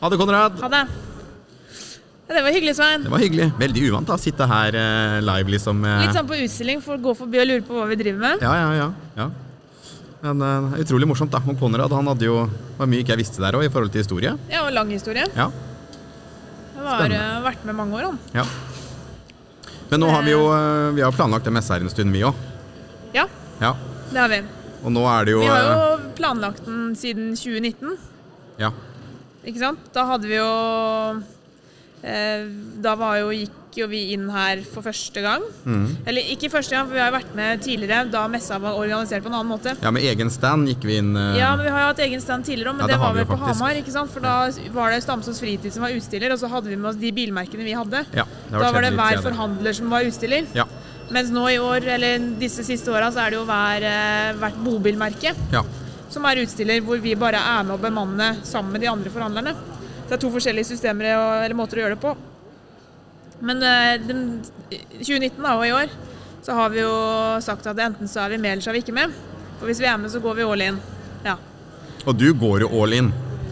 Ha 0.00 0.08
det, 0.08 0.16
Konrad. 0.16 0.54
Ha 0.62 0.68
det. 0.72 0.78
Ja, 2.30 2.34
det 2.38 2.42
var 2.46 2.54
hyggelig, 2.54 2.72
Svein. 2.78 3.02
Det 3.04 3.10
var 3.12 3.20
hyggelig. 3.20 3.50
Veldig 3.60 3.82
uvant 3.90 4.08
da, 4.08 4.16
å 4.16 4.22
sitte 4.22 4.46
her 4.48 4.76
eh, 4.80 5.16
live, 5.20 5.50
liksom. 5.52 5.82
eh. 5.84 6.04
Litt 6.06 6.16
sånn 6.16 6.28
på 6.30 6.38
utstilling, 6.40 6.80
for 6.84 6.96
å 6.96 7.02
gå 7.04 7.12
forbi 7.18 7.40
og 7.42 7.48
lure 7.50 7.64
på 7.66 7.76
hva 7.76 7.84
vi 7.90 7.98
driver 8.00 8.22
med. 8.22 8.44
Ja, 8.46 8.54
ja, 8.62 8.70
ja. 8.78 8.86
ja. 9.18 9.26
Men 10.20 10.42
uh, 10.44 10.74
utrolig 10.80 11.06
morsomt, 11.08 11.32
da. 11.32 11.40
Og 11.48 11.56
Konrad 11.60 11.92
han 11.96 12.08
hadde 12.12 12.26
jo 12.26 12.42
det 12.44 12.76
var 12.80 12.88
mye 12.92 13.00
ikke 13.04 13.14
jeg 13.14 13.22
visste 13.22 13.40
der 13.40 13.56
òg, 13.56 13.64
i 13.64 13.70
forhold 13.72 13.92
til 13.94 14.02
historie. 14.04 14.34
Ja, 14.52 14.66
og 14.66 14.72
lang 14.76 14.90
historie. 14.92 15.24
Ja, 15.36 15.46
Jeg 16.80 16.86
har 16.88 17.12
eh, 17.12 17.40
vært 17.44 17.64
med 17.68 17.76
mange 17.76 17.96
år, 17.98 18.06
han. 18.10 18.18
ja. 18.34 18.44
Men 19.90 20.00
nå 20.04 20.08
har 20.12 20.22
vi 20.22 20.30
jo 20.36 20.44
uh, 20.46 20.92
vi 20.94 21.02
har 21.02 21.12
planlagt 21.16 21.48
en 21.50 21.56
messe 21.56 21.72
her 21.74 21.82
en 21.82 21.90
stund, 21.92 22.12
vi 22.14 22.22
òg. 22.24 22.36
Ja, 23.16 23.24
Ja. 23.60 23.72
det 24.12 24.20
har 24.20 24.28
vi. 24.32 24.38
Og 24.84 24.92
nå 24.94 25.02
er 25.12 25.24
det 25.28 25.32
jo 25.34 25.40
Vi 25.42 25.48
har 25.50 25.66
jo 25.66 26.12
planlagt 26.16 26.64
den 26.64 26.94
siden 26.96 27.32
2019, 27.36 27.96
Ja. 28.60 28.70
ikke 29.44 29.58
sant? 29.60 29.88
Da 29.92 30.04
hadde 30.08 30.28
vi 30.30 30.36
jo 30.38 30.46
eh, 32.02 32.46
Da 32.80 32.94
var 32.96 33.18
jo 33.20 33.32
gikk 33.34 33.56
gikk 33.70 33.84
jo 33.84 33.86
vi 33.90 34.00
inn 34.14 34.26
her 34.34 34.60
for 34.66 34.82
første 34.82 35.22
gang. 35.22 35.44
Mm. 35.64 36.02
Eller 36.10 36.30
ikke 36.34 36.50
første 36.50 36.74
gang, 36.74 36.88
for 36.88 36.96
vi 36.96 37.02
har 37.02 37.10
jo 37.12 37.16
vært 37.18 37.34
med 37.38 37.62
tidligere 37.62 38.10
da 38.10 38.24
messa 38.30 38.58
var 38.58 38.78
organisert 38.78 39.22
på 39.22 39.30
en 39.30 39.36
annen 39.38 39.50
måte. 39.50 39.76
Ja, 39.80 39.92
med 39.94 40.02
egen 40.10 40.30
stand 40.30 40.68
gikk 40.68 40.84
vi 40.88 40.98
inn 40.98 41.10
Uh... 41.10 41.34
Ja, 41.34 41.50
men 41.58 41.66
Vi 41.66 41.72
har 41.74 41.82
jo 41.82 41.88
hatt 41.90 42.02
egen 42.04 42.20
stand 42.22 42.46
tidligere, 42.46 42.72
men 42.72 42.84
Ja, 42.84 42.86
det 42.86 42.94
det 42.94 43.02
var 43.02 43.14
vel 43.16 43.26
på 43.26 43.36
faktisk. 43.36 43.60
Hamar. 43.60 43.78
ikke 43.80 43.94
sant? 43.94 44.12
For 44.12 44.22
da 44.22 44.34
var 44.74 44.94
det 44.94 45.00
Stamsås 45.02 45.40
Fritid 45.42 45.74
som 45.74 45.82
var 45.82 45.94
utstiller, 45.94 46.32
og 46.34 46.38
så 46.38 46.50
hadde 46.50 46.70
vi 46.70 46.78
med 46.78 46.90
oss 46.92 47.00
de 47.00 47.10
bilmerkene 47.14 47.66
vi 47.66 47.74
hadde. 47.76 48.04
Ja, 48.16 48.26
var 48.50 48.64
da 48.64 48.70
var 48.76 48.86
det 48.86 48.92
hver 48.98 49.22
forhandler 49.26 49.76
som 49.76 49.90
var 49.90 50.06
utstiller. 50.06 50.46
Ja. 50.56 50.66
Mens 51.10 51.32
nå 51.34 51.48
i 51.50 51.58
år, 51.58 51.86
eller 51.96 52.30
disse 52.38 52.64
siste 52.66 52.94
åra, 52.94 53.10
så 53.10 53.24
er 53.24 53.34
det 53.34 53.40
jo 53.40 53.44
hver, 53.48 53.86
eh, 53.90 54.30
hvert 54.38 54.62
bobilmerke 54.62 55.34
ja. 55.50 55.64
som 56.10 56.26
er 56.30 56.44
utstiller, 56.44 56.82
hvor 56.86 57.02
vi 57.02 57.16
bare 57.18 57.42
er 57.42 57.66
med 57.66 57.74
å 57.74 57.82
bemanne 57.82 58.32
sammen 58.46 58.76
med 58.76 58.86
de 58.86 58.90
andre 58.92 59.10
forhandlerne. 59.10 59.54
Det 60.06 60.16
er 60.16 60.22
to 60.22 60.30
forskjellige 60.30 60.70
systemer 60.70 61.10
eller 61.10 61.58
måter 61.58 61.80
å 61.80 61.84
gjøre 61.84 61.98
det 61.98 62.04
på. 62.06 62.14
Men 63.40 63.62
eh, 63.64 63.94
den, 64.04 64.22
2019 65.00 65.40
da, 65.42 65.54
og 65.56 65.66
i 65.66 65.72
år 65.76 65.92
så 66.44 66.54
har 66.56 66.70
vi 66.72 66.80
jo 66.82 66.92
sagt 67.44 67.66
at 67.68 67.78
enten 67.84 68.08
så 68.08 68.22
er 68.24 68.34
vi 68.34 68.38
med, 68.40 68.54
eller 68.56 68.64
så 68.64 68.70
er 68.72 68.78
vi 68.78 68.84
ikke 68.84 68.96
med. 68.96 69.12
Og 69.60 69.66
hvis 69.68 69.80
vi 69.82 69.88
er 69.90 69.98
med, 70.00 70.10
så 70.12 70.20
går 70.24 70.38
vi 70.40 70.46
all 70.48 70.62
in. 70.64 70.78
Ja. 71.24 71.34
Og 72.08 72.16
du 72.16 72.30
går 72.40 72.62
jo 72.64 72.70
all 72.82 72.94
in. 72.96 73.10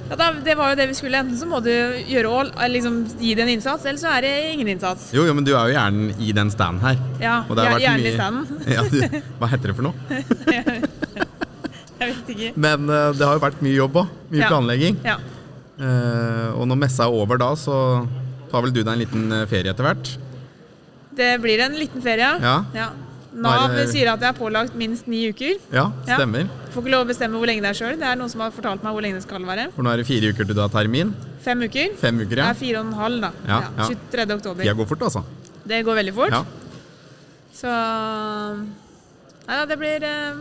Ja, 0.09 0.17
da, 0.17 0.31
det 0.41 0.55
var 0.57 0.71
jo 0.73 0.79
det 0.81 0.87
vi 0.89 0.95
skulle. 0.97 1.19
Enten 1.21 1.37
så 1.37 1.45
må 1.49 1.59
du 1.61 1.69
gjøre 2.09 2.31
all, 2.33 2.53
eller 2.57 2.73
liksom 2.79 3.03
gi 3.21 3.35
det 3.37 3.45
en 3.45 3.51
innsats, 3.53 3.85
eller 3.85 4.01
så 4.01 4.09
er 4.17 4.25
det 4.25 4.31
ingen 4.55 4.71
innsats. 4.73 5.11
Jo, 5.13 5.27
jo, 5.29 5.35
men 5.37 5.45
du 5.45 5.53
er 5.53 5.69
jo 5.69 5.75
gjerne 5.77 6.15
i 6.25 6.33
den 6.37 6.53
standen 6.55 6.81
her. 6.87 7.03
Ja, 7.21 7.35
gjerne 7.51 7.99
mye- 8.01 8.09
i 8.09 8.15
standen. 8.17 8.63
Ja, 8.79 8.87
du, 8.89 9.21
hva 9.43 9.51
heter 9.53 9.69
det 9.73 9.77
for 9.77 9.89
noe? 9.91 9.97
Jeg 11.99 12.13
vet 12.15 12.29
ikke. 12.31 12.53
Men 12.63 12.87
uh, 12.89 13.11
det 13.17 13.27
har 13.27 13.37
jo 13.37 13.43
vært 13.43 13.61
mye 13.65 13.75
jobb 13.75 13.97
òg. 14.05 14.11
Mye 14.31 14.41
Ja. 14.45 14.49
planlegging. 14.53 14.99
Ja. 15.05 15.17
Uh, 15.79 16.55
og 16.59 16.65
når 16.71 16.79
messa 16.87 17.05
er 17.07 17.15
over 17.15 17.39
da, 17.43 17.53
så 17.59 17.75
tar 18.51 18.63
vel 18.65 18.73
du 18.73 18.83
deg 18.83 18.93
en 18.95 18.99
liten 19.05 19.33
eh, 19.33 19.47
ferie 19.51 19.71
etter 19.73 19.85
hvert? 19.87 20.17
Det 21.19 21.33
blir 21.43 21.61
en 21.65 21.75
liten 21.79 22.03
ferie. 22.03 22.31
Ja. 22.41 22.89
Nav 23.39 23.71
er 23.71 23.77
det- 23.77 23.91
sier 23.93 24.09
at 24.13 24.21
jeg 24.21 24.29
er 24.35 24.39
pålagt 24.39 24.75
minst 24.75 25.07
ni 25.07 25.29
uker. 25.31 25.59
Ja, 25.73 25.93
Ja. 26.07 26.17
stemmer. 26.17 26.49
Får 26.73 26.83
ikke 26.83 26.91
lov 26.91 27.07
å 27.07 27.09
bestemme 27.11 27.37
hvor 27.39 27.47
lenge 27.47 27.63
det 27.63 27.71
er 27.71 27.79
sjøl. 27.79 27.99
Det 27.99 28.07
er 28.07 28.17
noen 28.17 28.31
som 28.31 28.41
har 28.41 28.51
fortalt 28.51 28.83
meg 28.83 28.93
hvor 28.93 29.03
lenge 29.03 29.15
det 29.15 29.23
skal 29.23 29.43
være. 29.45 29.71
For 29.75 29.83
nå 29.83 29.93
er 29.93 29.97
det 29.99 30.07
fire 30.07 30.33
uker 30.33 30.45
til 30.47 30.55
du 30.55 30.61
har 30.61 30.69
termin. 30.71 31.13
Fem 31.45 31.61
uker. 31.63 31.95
Fem 31.97 32.19
uker, 32.19 32.37
ja. 32.37 32.53
Det 32.53 32.57
er 32.57 32.61
fire 32.67 32.79
og 32.81 32.87
en 32.87 32.93
halv, 32.95 33.21
da. 33.21 33.31
Ja, 33.47 33.61
Ja, 33.61 33.69
ja. 33.79 33.89
23. 33.89 34.35
oktober. 34.39 34.63
Tida 34.63 34.75
går 34.75 34.87
fort, 34.89 35.01
altså. 35.03 35.25
Det 35.67 35.85
går 35.85 35.95
veldig 36.03 36.15
fort. 36.15 36.31
Ja. 36.31 36.45
Så 37.55 37.69
Nei 39.49 39.57
da, 39.57 39.65
det 39.67 39.79
blir 39.81 40.03
eh, 40.05 40.35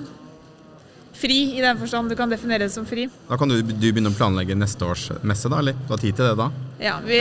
fri 1.18 1.38
i 1.58 1.62
den 1.64 1.78
forstand 1.80 2.10
du 2.12 2.16
kan 2.20 2.30
definere 2.32 2.66
det 2.68 2.72
som 2.74 2.86
fri. 2.88 3.08
Da 3.30 3.38
kan 3.42 3.50
du, 3.50 3.56
du 3.62 3.74
begynne 3.92 4.12
å 4.14 4.18
planlegge 4.18 4.56
neste 4.58 4.86
års 4.86 5.08
messe, 5.26 5.50
da? 5.52 5.60
Eller? 5.64 5.76
Du 5.88 5.94
har 5.96 6.02
tid 6.02 6.16
til 6.18 6.30
det 6.30 6.36
da? 6.40 6.48
Ja, 6.84 7.00
Vi 7.06 7.20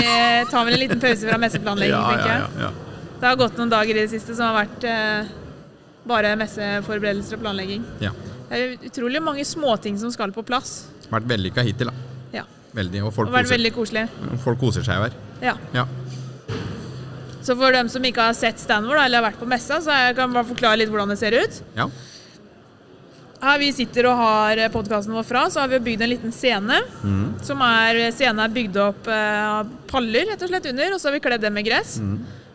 tar 0.52 0.66
vel 0.68 0.76
en 0.76 0.82
liten 0.84 1.00
pause 1.02 1.24
fra 1.28 1.38
messeplanlegging, 1.40 2.06
tenker 2.12 2.32
jeg. 2.34 2.64
ja. 2.66 2.70
Det 3.16 3.24
har 3.30 3.36
gått 3.40 3.56
noen 3.56 3.70
dager 3.72 3.96
i 3.96 4.02
det 4.04 4.10
siste 4.12 4.34
som 4.36 4.50
har 4.50 4.66
vært 4.66 4.84
eh, 4.84 5.30
bare 6.06 6.34
messeforberedelser 6.42 7.38
og 7.38 7.46
planlegging. 7.46 7.84
ja. 8.04 8.12
Det 8.46 8.58
er 8.62 8.74
utrolig 8.86 9.18
mange 9.26 9.42
småting 9.42 9.96
som 9.98 10.12
skal 10.14 10.30
på 10.30 10.44
plass. 10.46 10.84
Vært 11.10 11.24
vellykka 11.26 11.64
hittil, 11.66 11.88
da. 11.90 11.94
Ja. 12.30 12.44
Veldig. 12.78 13.00
Og 13.08 13.10
folk 13.16 13.26
og 13.26 13.34
vært 13.34 13.48
koser, 13.48 13.56
veldig 13.56 13.72
koselig. 13.74 14.04
folk 14.44 14.60
koser 14.60 14.84
seg 14.86 15.00
her. 15.02 15.16
Ja. 15.42 15.56
Ja. 15.74 15.82
Så 17.42 17.56
for 17.58 17.74
dem 17.74 17.88
som 17.90 18.04
ikke 18.06 18.22
har 18.28 18.36
sett 18.38 18.58
standen 18.62 18.90
vår 18.90 19.00
eller 19.04 19.18
har 19.20 19.26
vært 19.32 19.40
på 19.42 19.48
messa, 19.50 19.80
så 19.82 19.96
jeg 19.98 20.14
kan 20.18 20.30
bare 20.34 20.46
forklare 20.48 20.78
litt 20.80 20.92
hvordan 20.92 21.10
det 21.14 21.18
ser 21.18 21.34
ut. 21.40 21.58
ja. 21.78 21.88
Her 23.42 23.58
vi 23.60 23.68
sitter 23.76 24.06
og 24.08 24.16
har 24.16 24.60
podkasten 24.72 25.12
vår 25.12 25.26
fra, 25.28 25.42
så 25.52 25.60
har 25.60 25.68
vi 25.68 25.80
bygd 25.90 26.02
en 26.06 26.10
liten 26.14 26.32
scene. 26.32 26.78
Som 27.44 27.60
er, 27.62 27.98
Scenen 28.16 28.40
er 28.40 28.54
bygd 28.54 28.78
opp 28.80 29.08
eh, 29.12 29.42
av 29.60 29.68
paller 29.90 30.30
rett 30.30 30.42
og 30.42 30.48
slett 30.48 30.70
under, 30.70 30.94
og 30.96 31.00
så 31.02 31.10
har 31.10 31.16
vi 31.18 31.24
kledd 31.26 31.44
det 31.44 31.52
med 31.52 31.66
gress. 31.66 31.98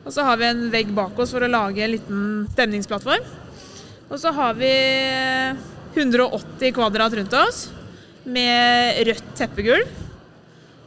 Og 0.05 0.09
så 0.15 0.25
har 0.25 0.37
vi 0.41 0.47
en 0.49 0.63
vegg 0.73 0.89
bak 0.97 1.19
oss 1.21 1.31
for 1.35 1.45
å 1.45 1.51
lage 1.51 1.83
en 1.85 1.93
liten 1.93 2.23
stemningsplattform. 2.55 3.27
Og 4.09 4.17
så 4.19 4.31
har 4.35 4.57
vi 4.57 4.71
eh, 4.71 5.53
180 5.93 6.73
kvadrat 6.75 7.13
rundt 7.19 7.33
oss 7.37 7.67
med 8.25 9.05
rødt 9.07 9.29
teppegulv. 9.37 9.85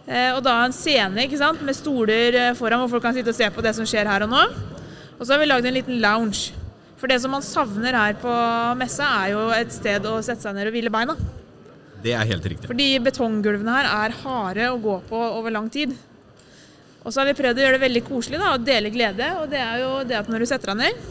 Eh, 0.07 0.35
og 0.35 0.42
da 0.44 0.59
en 0.66 0.74
scene 0.74 1.22
ikke 1.24 1.38
sant? 1.40 1.62
med 1.64 1.76
stoler 1.78 2.37
eh, 2.37 2.54
foran 2.59 2.83
hvor 2.83 2.96
folk 2.96 3.07
kan 3.07 3.14
sitte 3.16 3.33
og 3.33 3.38
se 3.38 3.46
på 3.54 3.62
det 3.64 3.72
som 3.78 3.87
skjer 3.88 4.11
her 4.11 4.26
og 4.26 4.35
nå. 4.35 4.42
Og 5.14 5.22
så 5.24 5.33
har 5.37 5.40
vi 5.40 5.48
lagd 5.48 5.70
en 5.70 5.78
liten 5.78 6.02
lounge. 6.02 6.52
For 7.04 7.12
det 7.12 7.18
som 7.20 7.34
man 7.36 7.42
savner 7.44 7.92
her 7.92 8.14
på 8.16 8.34
messa, 8.80 9.04
er 9.04 9.34
jo 9.34 9.40
et 9.52 9.72
sted 9.74 10.06
å 10.08 10.14
sette 10.24 10.40
seg 10.40 10.54
ned 10.56 10.70
og 10.70 10.72
hvile 10.72 10.88
beina. 10.88 11.12
Det 12.00 12.14
er 12.16 12.24
helt 12.30 12.46
riktig. 12.48 12.64
Fordi 12.70 12.86
betonggulvene 13.04 13.74
her 13.74 13.88
er 13.90 14.14
harde 14.22 14.70
å 14.72 14.78
gå 14.80 14.94
på 15.10 15.18
over 15.20 15.52
lang 15.52 15.66
tid. 15.68 15.92
Og 17.04 17.12
så 17.12 17.20
har 17.20 17.28
vi 17.28 17.34
prøvd 17.36 17.60
å 17.60 17.62
gjøre 17.66 17.76
det 17.76 17.82
veldig 17.82 18.02
koselig 18.06 18.40
da, 18.40 18.54
og 18.54 18.64
dele 18.64 18.88
glede. 18.94 19.28
Og 19.42 19.52
det 19.52 19.60
er 19.60 19.82
jo 19.82 19.90
det 20.08 20.16
at 20.16 20.30
når 20.32 20.46
du 20.46 20.48
setter 20.48 20.72
deg 20.72 20.80
ned, 20.80 21.02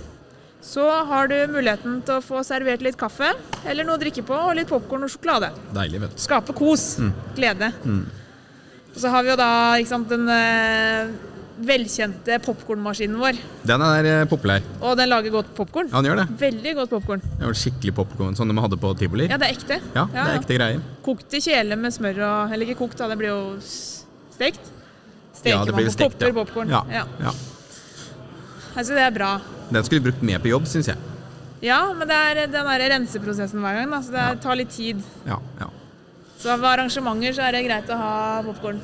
så 0.66 0.88
har 1.12 1.30
du 1.30 1.36
muligheten 1.54 2.02
til 2.08 2.18
å 2.18 2.26
få 2.26 2.42
servert 2.48 2.82
litt 2.82 2.98
kaffe 2.98 3.30
eller 3.62 3.86
noe 3.86 4.00
å 4.00 4.02
drikke 4.02 4.26
på, 4.26 4.34
og 4.34 4.58
litt 4.58 4.74
popkorn 4.74 5.06
og 5.06 5.14
sjokolade. 5.14 5.52
Deilig, 5.78 6.02
vet 6.08 6.18
du. 6.18 6.24
Skape 6.26 6.58
kos. 6.58 6.88
Glede. 7.38 7.70
Og 8.96 8.98
så 8.98 9.14
har 9.14 9.22
vi 9.22 9.30
jo 9.36 9.38
da 9.38 9.52
ikke 9.78 9.94
sant, 9.94 10.10
den 10.10 10.26
eh, 10.40 11.14
velkjente 11.68 12.38
popkornmaskinen 12.44 13.20
vår. 13.22 13.40
Den 13.68 13.84
er 13.86 14.10
eh, 14.10 14.26
populær. 14.30 14.64
Og 14.82 14.98
den 15.00 15.10
lager 15.12 15.34
godt 15.34 15.54
popkorn. 15.58 15.90
Ja, 15.92 16.02
den 16.02 16.10
gjør 16.12 16.22
det. 16.24 16.28
Veldig 16.42 16.74
godt 16.82 16.94
popkorn. 16.94 17.24
Skikkelig 17.64 17.94
popkorn, 17.98 18.38
sånn 18.40 18.52
de 18.54 18.58
hadde 18.66 18.80
på 18.82 18.92
tivoli. 19.00 19.28
Ja, 19.32 19.40
det 19.42 19.50
er 19.50 19.58
ekte. 19.58 19.80
Ja, 19.96 20.06
det 20.12 20.24
er 20.26 20.38
ekte 20.42 20.58
greier. 20.60 20.84
Kokt 21.06 21.34
i 21.38 21.42
kjele 21.44 21.78
med 21.80 21.96
smør 21.96 22.22
og 22.28 22.54
Eller 22.56 22.68
ikke 22.70 22.80
kokt, 22.84 22.98
da, 23.00 23.08
det 23.12 23.18
blir 23.22 23.32
jo 23.34 23.42
stekt. 23.64 24.72
Steker 25.34 25.56
Ja, 25.58 25.64
det 25.66 25.74
man 25.76 25.82
blir 25.82 25.90
på 25.92 25.96
stekt, 25.98 26.18
popper 26.20 26.32
ja. 26.32 26.38
popkorn. 26.42 26.72
Ja, 26.74 26.84
Ja. 27.02 27.06
ja. 27.28 27.34
Altså, 28.74 28.96
det 28.98 29.04
er 29.06 29.12
bra. 29.14 29.32
Den 29.70 29.84
skulle 29.86 30.02
vi 30.02 30.10
brukt 30.10 30.24
mer 30.26 30.40
på 30.42 30.50
jobb, 30.50 30.66
syns 30.70 30.88
jeg. 30.90 30.98
Ja, 31.64 31.80
men 31.96 32.08
det 32.10 32.16
er 32.18 32.40
den 32.52 32.66
der 32.68 32.82
renseprosessen 32.92 33.62
hver 33.64 33.78
gang, 33.78 33.92
da, 33.94 34.00
så 34.04 34.12
det 34.16 34.42
tar 34.44 34.58
litt 34.60 34.74
tid. 34.74 35.00
Ja, 35.30 35.38
ja. 35.62 35.70
Så 36.42 36.58
ved 36.60 36.68
arrangementer 36.68 37.36
så 37.38 37.46
er 37.48 37.56
det 37.56 37.62
greit 37.68 37.92
å 37.94 37.98
ha 38.02 38.14
popkorn. 38.44 38.82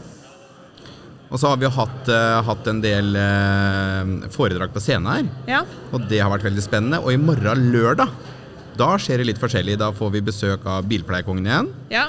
Og 1.30 1.38
så 1.38 1.52
har 1.52 1.60
vi 1.62 1.70
hatt, 1.70 2.08
uh, 2.10 2.40
hatt 2.48 2.68
en 2.72 2.80
del 2.82 3.12
uh, 3.14 4.28
foredrag 4.34 4.72
på 4.74 4.82
scenen 4.82 5.10
her, 5.12 5.28
Ja. 5.48 5.60
og 5.94 6.08
det 6.10 6.20
har 6.24 6.32
vært 6.34 6.48
veldig 6.48 6.64
spennende. 6.66 7.00
Og 7.04 7.14
i 7.14 7.20
morgen, 7.22 7.68
lørdag, 7.74 8.10
da 8.80 8.88
skjer 8.98 9.22
det 9.22 9.28
litt 9.30 9.42
forskjellig. 9.42 9.76
Da 9.78 9.92
får 9.94 10.12
vi 10.16 10.22
besøk 10.26 10.66
av 10.66 10.88
Bilpleiekongen 10.90 11.46
igjen. 11.46 11.70
Ja. 11.94 12.08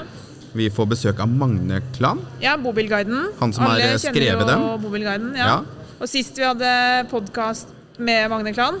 Vi 0.57 0.69
får 0.73 0.87
besøk 0.95 1.19
av 1.23 1.29
Magne 1.29 1.81
Klan. 1.95 2.19
ja, 2.41 2.57
Bobilguiden. 2.57 3.29
Han 3.39 3.53
som 3.53 3.63
har, 3.67 3.75
Alle 3.77 3.91
eh, 3.93 3.99
kjenner 3.99 4.15
skrevet 4.17 4.47
dem. 4.49 4.63
Bobilguiden, 4.81 5.29
ja. 5.37 5.45
Ja. 5.47 5.91
Og 6.01 6.09
sist 6.09 6.35
vi 6.35 6.43
hadde 6.43 6.71
podkast 7.11 7.69
med 8.01 8.25
Magne 8.33 8.51
Klan, 8.57 8.79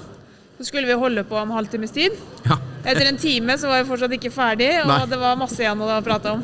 så 0.57 0.65
skulle 0.67 0.89
vi 0.89 0.97
holde 0.97 1.23
på 1.23 1.37
om 1.37 1.53
halvtimes 1.53 1.93
tid. 1.93 2.17
Ja. 2.47 2.57
Etter 2.81 3.05
en 3.11 3.17
time 3.21 3.55
så 3.61 3.69
var 3.69 3.83
vi 3.83 3.89
fortsatt 3.91 4.17
ikke 4.17 4.33
ferdig, 4.33 4.71
og 4.81 4.89
Nei. 4.89 5.05
det 5.11 5.19
var 5.21 5.37
masse 5.37 5.61
igjen 5.61 5.79
å 5.85 6.01
prate 6.03 6.33
om. 6.33 6.41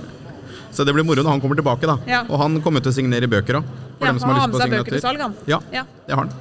Så 0.71 0.85
det 0.85 0.93
blir 0.93 1.03
moro 1.07 1.23
når 1.25 1.31
han 1.33 1.41
kommer 1.41 1.57
tilbake, 1.57 1.87
da. 1.89 1.97
Ja. 2.05 2.21
Og 2.29 2.37
han 2.43 2.59
kommer 2.61 2.83
til 2.85 2.91
å 2.93 2.95
signere 2.95 3.27
bøker 3.31 3.57
òg. 3.63 3.75
Ja, 3.99 4.11
han 4.11 4.19
har 4.19 4.47
med 4.47 4.61
seg 4.61 4.69
bøker 4.75 4.91
til 4.97 5.01
salg. 5.01 5.23
Ja, 5.49 5.59
Ja. 5.73 5.83
det 6.07 6.13
har 6.15 6.23
han. 6.25 6.33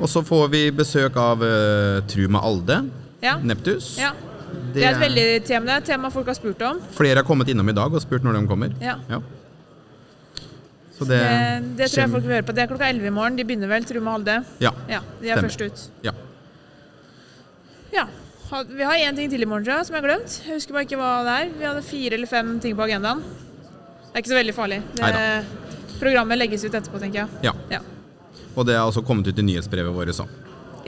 Og 0.00 0.08
så 0.08 0.22
får 0.24 0.48
vi 0.52 0.70
besøk 0.72 1.16
av 1.20 1.42
uh, 1.42 2.00
Truma 2.08 2.40
Alde. 2.46 2.78
Ja. 3.22 3.36
Neptus. 3.42 3.98
Ja. 4.00 4.12
Det 4.74 4.82
er 4.84 4.94
et 4.94 5.00
veldig 5.02 5.26
tema, 5.46 5.66
det 5.66 5.72
er 5.74 5.82
et 5.82 5.84
tema 5.90 6.08
folk 6.10 6.26
har 6.26 6.34
spurt 6.38 6.62
om. 6.66 6.80
Flere 6.96 7.20
har 7.20 7.26
kommet 7.26 7.48
innom 7.52 7.68
i 7.68 7.74
dag 7.76 7.92
og 7.94 8.00
spurt 8.02 8.24
når 8.24 8.38
de 8.38 8.46
kommer. 8.50 8.72
Ja. 8.82 8.96
Så 10.96 11.04
det, 11.08 11.18
Det, 11.20 11.76
det 11.78 11.90
tror 11.90 12.02
jeg 12.02 12.10
folk 12.14 12.24
vil 12.26 12.34
høre 12.36 12.46
på. 12.48 12.52
Det 12.56 12.62
er 12.64 12.70
klokka 12.70 12.88
11 12.92 13.06
i 13.06 13.12
morgen. 13.14 13.36
De 13.38 13.44
begynner 13.44 13.70
vel, 13.70 13.84
Truma 13.88 14.14
Alde? 14.18 14.38
Ja. 14.60 14.72
Ja, 14.88 15.00
de 15.20 15.28
er 15.30 15.36
Stemmer. 15.36 15.48
først 15.48 15.62
ut. 15.66 15.84
ja. 16.04 16.12
Ja. 17.92 18.04
Vi 18.50 18.82
har 18.82 18.98
én 18.98 19.14
ting 19.16 19.30
til 19.30 19.42
i 19.42 19.46
morgen, 19.46 19.64
tror 19.64 19.76
jeg, 19.78 19.86
som 19.86 19.94
jeg 19.94 20.02
har 20.02 20.08
glemt. 20.10 20.40
Jeg 20.46 20.54
husker 20.58 20.74
bare 20.74 20.82
ikke 20.88 20.96
hva 20.98 21.10
det 21.26 21.34
er. 21.40 21.50
Vi 21.58 21.64
hadde 21.68 21.82
fire 21.86 22.14
eller 22.18 22.26
fem 22.26 22.56
ting 22.60 22.74
på 22.76 22.82
agendaen. 22.82 23.20
Det 23.22 24.14
er 24.14 24.22
ikke 24.24 24.32
så 24.32 24.38
veldig 24.40 24.54
farlig. 24.56 24.78
Det, 24.94 25.00
Neida. 25.04 25.44
Programmet 26.00 26.38
legges 26.40 26.64
ut 26.66 26.74
etterpå, 26.74 26.98
tenker 27.02 27.22
jeg. 27.24 27.28
ja. 27.50 27.54
Ja. 27.70 27.80
Og 28.58 28.66
det 28.66 28.74
er 28.74 28.82
også 28.82 29.04
kommet 29.06 29.28
ut 29.30 29.38
i 29.38 29.44
nyhetsbrevet 29.46 29.94
vårt 29.94 30.10
òg. 30.24 30.28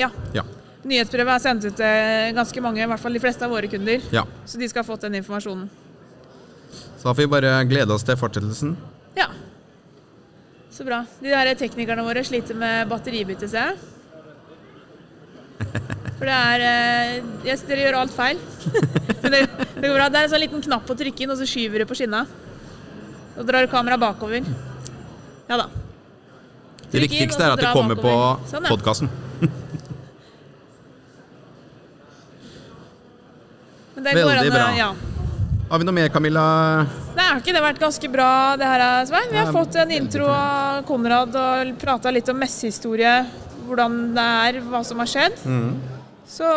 ja. 0.01 0.11
Ja. 0.35 0.43
Nyhetsbrevet 0.83 1.31
er 1.37 1.39
sendt 1.45 1.65
ut 1.69 1.77
til 1.79 2.33
ganske 2.35 2.61
mange, 2.65 2.83
i 2.83 2.87
hvert 2.91 2.99
fall 2.99 3.15
de 3.15 3.21
fleste 3.23 3.45
av 3.47 3.53
våre 3.55 3.69
kunder. 3.71 4.03
ja. 4.11 4.25
Så 4.47 4.59
de 4.59 4.67
skal 4.69 4.83
ha 4.83 4.89
fått 4.89 5.05
den 5.07 5.15
informasjonen. 5.21 5.69
Så 6.99 7.07
da 7.07 7.13
får 7.15 7.23
vi 7.23 7.31
bare 7.31 7.53
glede 7.71 7.95
oss 7.95 8.03
til 8.07 8.17
fortsettelsen. 8.19 8.75
Ja. 9.15 9.29
Så 10.73 10.85
bra. 10.89 11.05
De 11.21 11.31
der 11.31 11.53
teknikerne 11.61 12.03
våre 12.07 12.25
sliter 12.27 12.59
med 12.59 12.89
batteribytte, 12.91 13.47
ser 13.51 13.73
jeg. 13.73 13.79
For 16.19 16.27
det 16.27 16.35
er 16.35 16.63
eh, 16.67 17.25
yes, 17.47 17.63
Dere 17.67 17.85
gjør 17.87 17.97
alt 18.03 18.15
feil. 18.15 18.39
Men 19.23 19.35
det, 19.35 19.41
det 19.77 19.87
går 19.87 19.97
bra. 19.99 20.09
Det 20.11 20.19
er 20.21 20.27
en 20.27 20.33
sånn 20.35 20.43
liten 20.43 20.63
knapp 20.67 20.91
å 20.91 20.97
trykke 20.99 21.25
inn, 21.25 21.33
og 21.35 21.39
så 21.39 21.47
skyver 21.49 21.83
du 21.83 21.89
på 21.91 21.99
skinna. 21.99 22.25
Og 23.39 23.47
drar 23.49 23.67
kameraet 23.71 24.03
bakover. 24.03 24.47
Ja 25.53 25.57
da. 25.61 25.67
Det 26.93 27.01
viktigste 27.03 27.45
er 27.45 27.53
at 27.53 27.61
det 27.61 27.73
kommer 27.77 27.93
på. 28.01 28.13
Sånn, 28.49 28.65
ja. 28.65 28.71
podkasten. 28.73 29.09
Veldig 34.03 34.49
bra. 34.49 34.73
Ja. 34.79 34.95
Har 35.69 35.79
vi 35.81 35.85
noe 35.89 35.97
mer, 35.97 36.09
Camilla? 36.13 36.45
Nei, 37.13 37.27
har 37.27 37.39
ikke 37.43 37.53
det 37.53 37.63
vært 37.65 37.81
ganske 37.85 38.09
bra, 38.13 38.57
det 38.61 38.65
her, 38.69 39.05
Svein? 39.09 39.29
Vi 39.29 39.39
har 39.43 39.53
fått 39.53 39.77
en 39.81 39.93
intro 39.93 40.27
av 40.33 40.83
Konrad 40.89 41.37
og 41.37 41.77
prata 41.81 42.09
litt 42.13 42.29
om 42.33 42.41
messehistorie. 42.41 43.15
hvordan 43.69 44.15
det 44.17 44.27
er, 44.49 44.61
hva 44.73 44.81
som 44.85 44.99
har 45.05 45.09
skjedd. 45.13 45.37
Så 46.29 46.49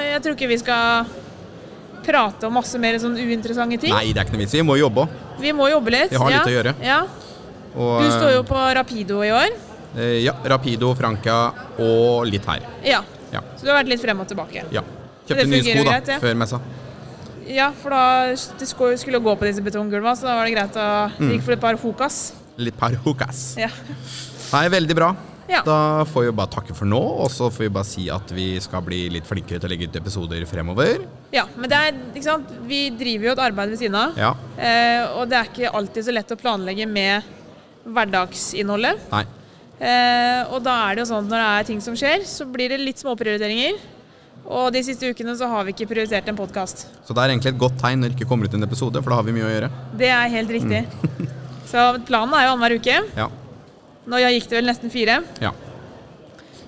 jeg 0.00 0.20
tror 0.24 0.32
ikke 0.36 0.48
vi 0.48 0.58
skal 0.64 1.12
prate 2.04 2.48
om 2.48 2.56
masse 2.56 2.78
mer 2.80 2.96
sånn 3.00 3.16
uinteressante 3.20 3.76
ting. 3.84 3.92
Nei, 3.92 4.12
det 4.12 4.20
er 4.20 4.24
ikke 4.24 4.36
noe 4.38 4.44
vits. 4.46 4.56
Vi 4.56 4.64
må 4.64 4.80
jobbe 4.80 5.04
òg. 5.04 5.08
Vi 5.40 5.52
må 5.56 5.68
jobbe 5.72 5.90
litt. 5.92 6.12
Vi 6.12 6.20
har 6.20 6.32
litt 6.32 6.40
ja. 6.40 6.48
å 6.48 6.56
gjøre. 6.56 6.72
Ja. 6.84 7.00
Og, 7.76 8.02
Du 8.02 8.10
står 8.10 8.32
jo 8.34 8.42
på 8.48 8.60
Rapido 8.74 9.20
i 9.22 9.30
år. 9.30 9.50
eh, 9.96 10.22
Ja, 10.24 10.32
Rapido, 10.44 10.94
Franca 10.94 11.52
og 11.78 12.26
litt 12.26 12.44
her. 12.46 12.60
Ja. 12.84 13.02
Ja. 13.32 13.40
Så 13.56 13.62
du 13.64 13.70
har 13.70 13.82
vært 13.84 13.88
litt 13.88 14.00
frem 14.02 14.20
og 14.20 14.26
tilbake. 14.28 14.64
ja. 14.72 14.82
Kjøpte 15.28 15.46
nye 15.46 15.62
sko 15.62 15.84
da, 15.84 15.90
greit, 15.92 16.08
ja. 16.08 16.18
før 16.18 16.34
messa. 16.34 16.58
Ja, 17.46 17.70
for 17.72 17.90
da 17.90 18.32
du 18.58 18.66
skulle 18.66 18.96
skulle 18.98 19.20
gå 19.22 19.36
på 19.38 19.46
disse 19.46 19.62
betonggulva, 19.62 20.16
så 20.18 20.26
da 20.26 20.34
var 20.34 20.44
det 20.46 20.54
greit 20.56 20.74
å 20.74 21.10
Mm. 21.18 21.30
gikk 21.36 21.42
for 21.44 21.52
et 21.52 21.60
par 21.60 21.74
hokas. 21.76 22.32
Litt 22.58 22.76
par 22.76 22.90
hokas. 23.04 23.56
Ja. 23.56 23.68
Nei, 24.52 24.68
veldig 24.68 24.94
bra. 24.96 25.16
Ja. 25.48 25.62
Da 25.62 26.04
får 26.04 26.26
vi 26.26 26.30
bare 26.32 26.46
takke 26.50 26.74
for 26.74 26.84
nå, 26.86 26.98
og 26.98 27.28
så 27.30 27.50
får 27.50 27.58
vi 27.58 27.68
bare 27.68 27.84
si 27.84 28.08
at 28.10 28.30
vi 28.30 28.58
skal 28.60 28.82
bli 28.82 29.08
litt 29.10 29.24
flinkere 29.26 29.58
til 29.60 29.68
å 29.68 29.72
legge 29.72 29.88
ut 29.88 29.96
episoder 29.96 30.44
fremover. 30.46 31.04
ja. 31.32 31.44
Men 31.56 31.68
det 31.70 31.78
er, 31.78 31.92
ikke 32.14 32.22
sant, 32.24 32.46
vi 32.66 32.90
driver 32.90 33.24
jo 33.26 33.32
et 33.32 33.38
arbeid 33.38 33.68
ved 33.70 33.78
siden 33.78 33.94
av. 33.94 34.16
Ja. 34.16 34.34
Eh, 34.58 35.06
og 35.18 35.28
det 35.28 35.38
er 35.38 35.44
ikke 35.44 35.72
alltid 35.74 36.04
så 36.04 36.12
lett 36.12 36.28
å 36.30 36.36
planlegge 36.38 36.86
med 36.88 37.22
hverdagsinnholdet. 37.94 39.06
Nei. 39.12 39.24
Eh, 39.80 40.42
og 40.52 40.60
da 40.64 40.74
er 40.88 40.98
det 40.98 41.04
jo 41.04 41.08
sånn 41.12 41.24
at 41.24 41.32
når 41.32 41.40
det 41.42 41.48
er 41.54 41.68
ting 41.70 41.80
som 41.84 41.96
skjer, 41.96 42.26
så 42.28 42.44
blir 42.48 42.72
det 42.72 42.80
litt 42.82 43.00
småprioriteringer. 43.00 43.80
Og 44.50 44.70
de 44.74 44.82
siste 44.84 45.08
ukene 45.12 45.34
så 45.38 45.48
har 45.50 45.66
vi 45.66 45.74
ikke 45.74 45.88
prioritert 45.90 46.28
en 46.32 46.38
podkast. 46.38 46.86
Så 47.06 47.14
det 47.16 47.22
er 47.22 47.34
egentlig 47.34 47.52
et 47.52 47.60
godt 47.60 47.76
tegn 47.80 48.02
når 48.02 48.12
det 48.12 48.18
ikke 48.18 48.28
kommer 48.30 48.48
ut 48.48 48.56
en 48.56 48.66
episode, 48.66 49.02
for 49.02 49.12
da 49.12 49.20
har 49.20 49.26
vi 49.28 49.36
mye 49.36 49.46
å 49.46 49.52
gjøre. 49.52 49.70
Det 50.00 50.10
er 50.10 50.32
helt 50.36 50.54
riktig. 50.56 50.84
så 51.70 51.86
planen 52.08 52.36
er 52.38 52.48
jo 52.48 52.54
annenhver 52.54 52.76
uke. 52.80 53.00
Ja. 53.18 53.28
Nå 54.10 54.20
gikk 54.24 54.48
det 54.50 54.58
vel 54.58 54.70
nesten 54.70 54.92
fire. 54.92 55.20
Ja. 55.44 55.52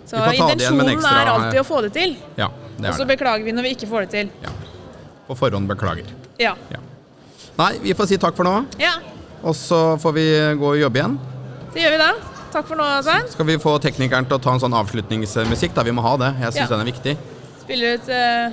Så 0.07 0.21
intensjonen 0.37 0.93
ekstra- 0.93 1.23
er 1.23 1.33
alltid 1.33 1.63
å 1.63 1.67
få 1.67 1.81
det 1.87 1.95
til. 1.97 2.19
ja 2.37 2.51
det 2.83 2.91
Og 2.91 2.99
så 2.99 3.05
er 3.05 3.11
beklager 3.15 3.47
vi 3.47 3.55
når 3.55 3.67
vi 3.69 3.75
ikke 3.77 3.89
får 3.91 4.07
det 4.07 4.11
til. 4.17 4.31
Ja. 4.43 4.53
På 5.29 5.37
forhånd 5.39 5.71
beklager. 5.71 6.09
Ja. 6.41 6.55
Ja. 6.73 6.81
Nei, 7.59 7.73
vi 7.85 7.95
får 7.95 8.11
si 8.11 8.19
takk 8.21 8.37
for 8.37 8.49
nå, 8.49 8.55
ja. 8.81 8.95
Og 9.43 9.55
så 9.59 9.81
får 10.03 10.13
vi 10.17 10.27
gå 10.61 10.69
og 10.75 10.79
jobbe 10.81 11.01
igjen. 11.01 11.19
Det 11.75 11.83
gjør 11.83 11.95
vi 11.97 12.01
da. 12.03 12.11
Takk 12.53 12.67
for 12.69 12.77
nå, 12.77 12.85
Svein. 13.03 13.29
Skal 13.33 13.47
vi 13.49 13.57
få 13.59 13.79
teknikeren 13.81 14.27
til 14.29 14.37
å 14.37 14.43
ta 14.45 14.53
en 14.53 14.61
sånn 14.61 14.75
avslutningsmusikk? 14.77 15.73
da? 15.75 15.83
Vi 15.89 15.95
må 15.97 16.03
ha 16.05 16.17
det. 16.21 16.35
Jeg 16.41 16.53
syns 16.53 16.69
Ja. 16.69 16.77
den 16.77 16.81
er 16.85 16.91
viktig. 16.93 17.15
Spiller 17.63 17.95
ut 17.97 18.09
eh, 18.13 18.53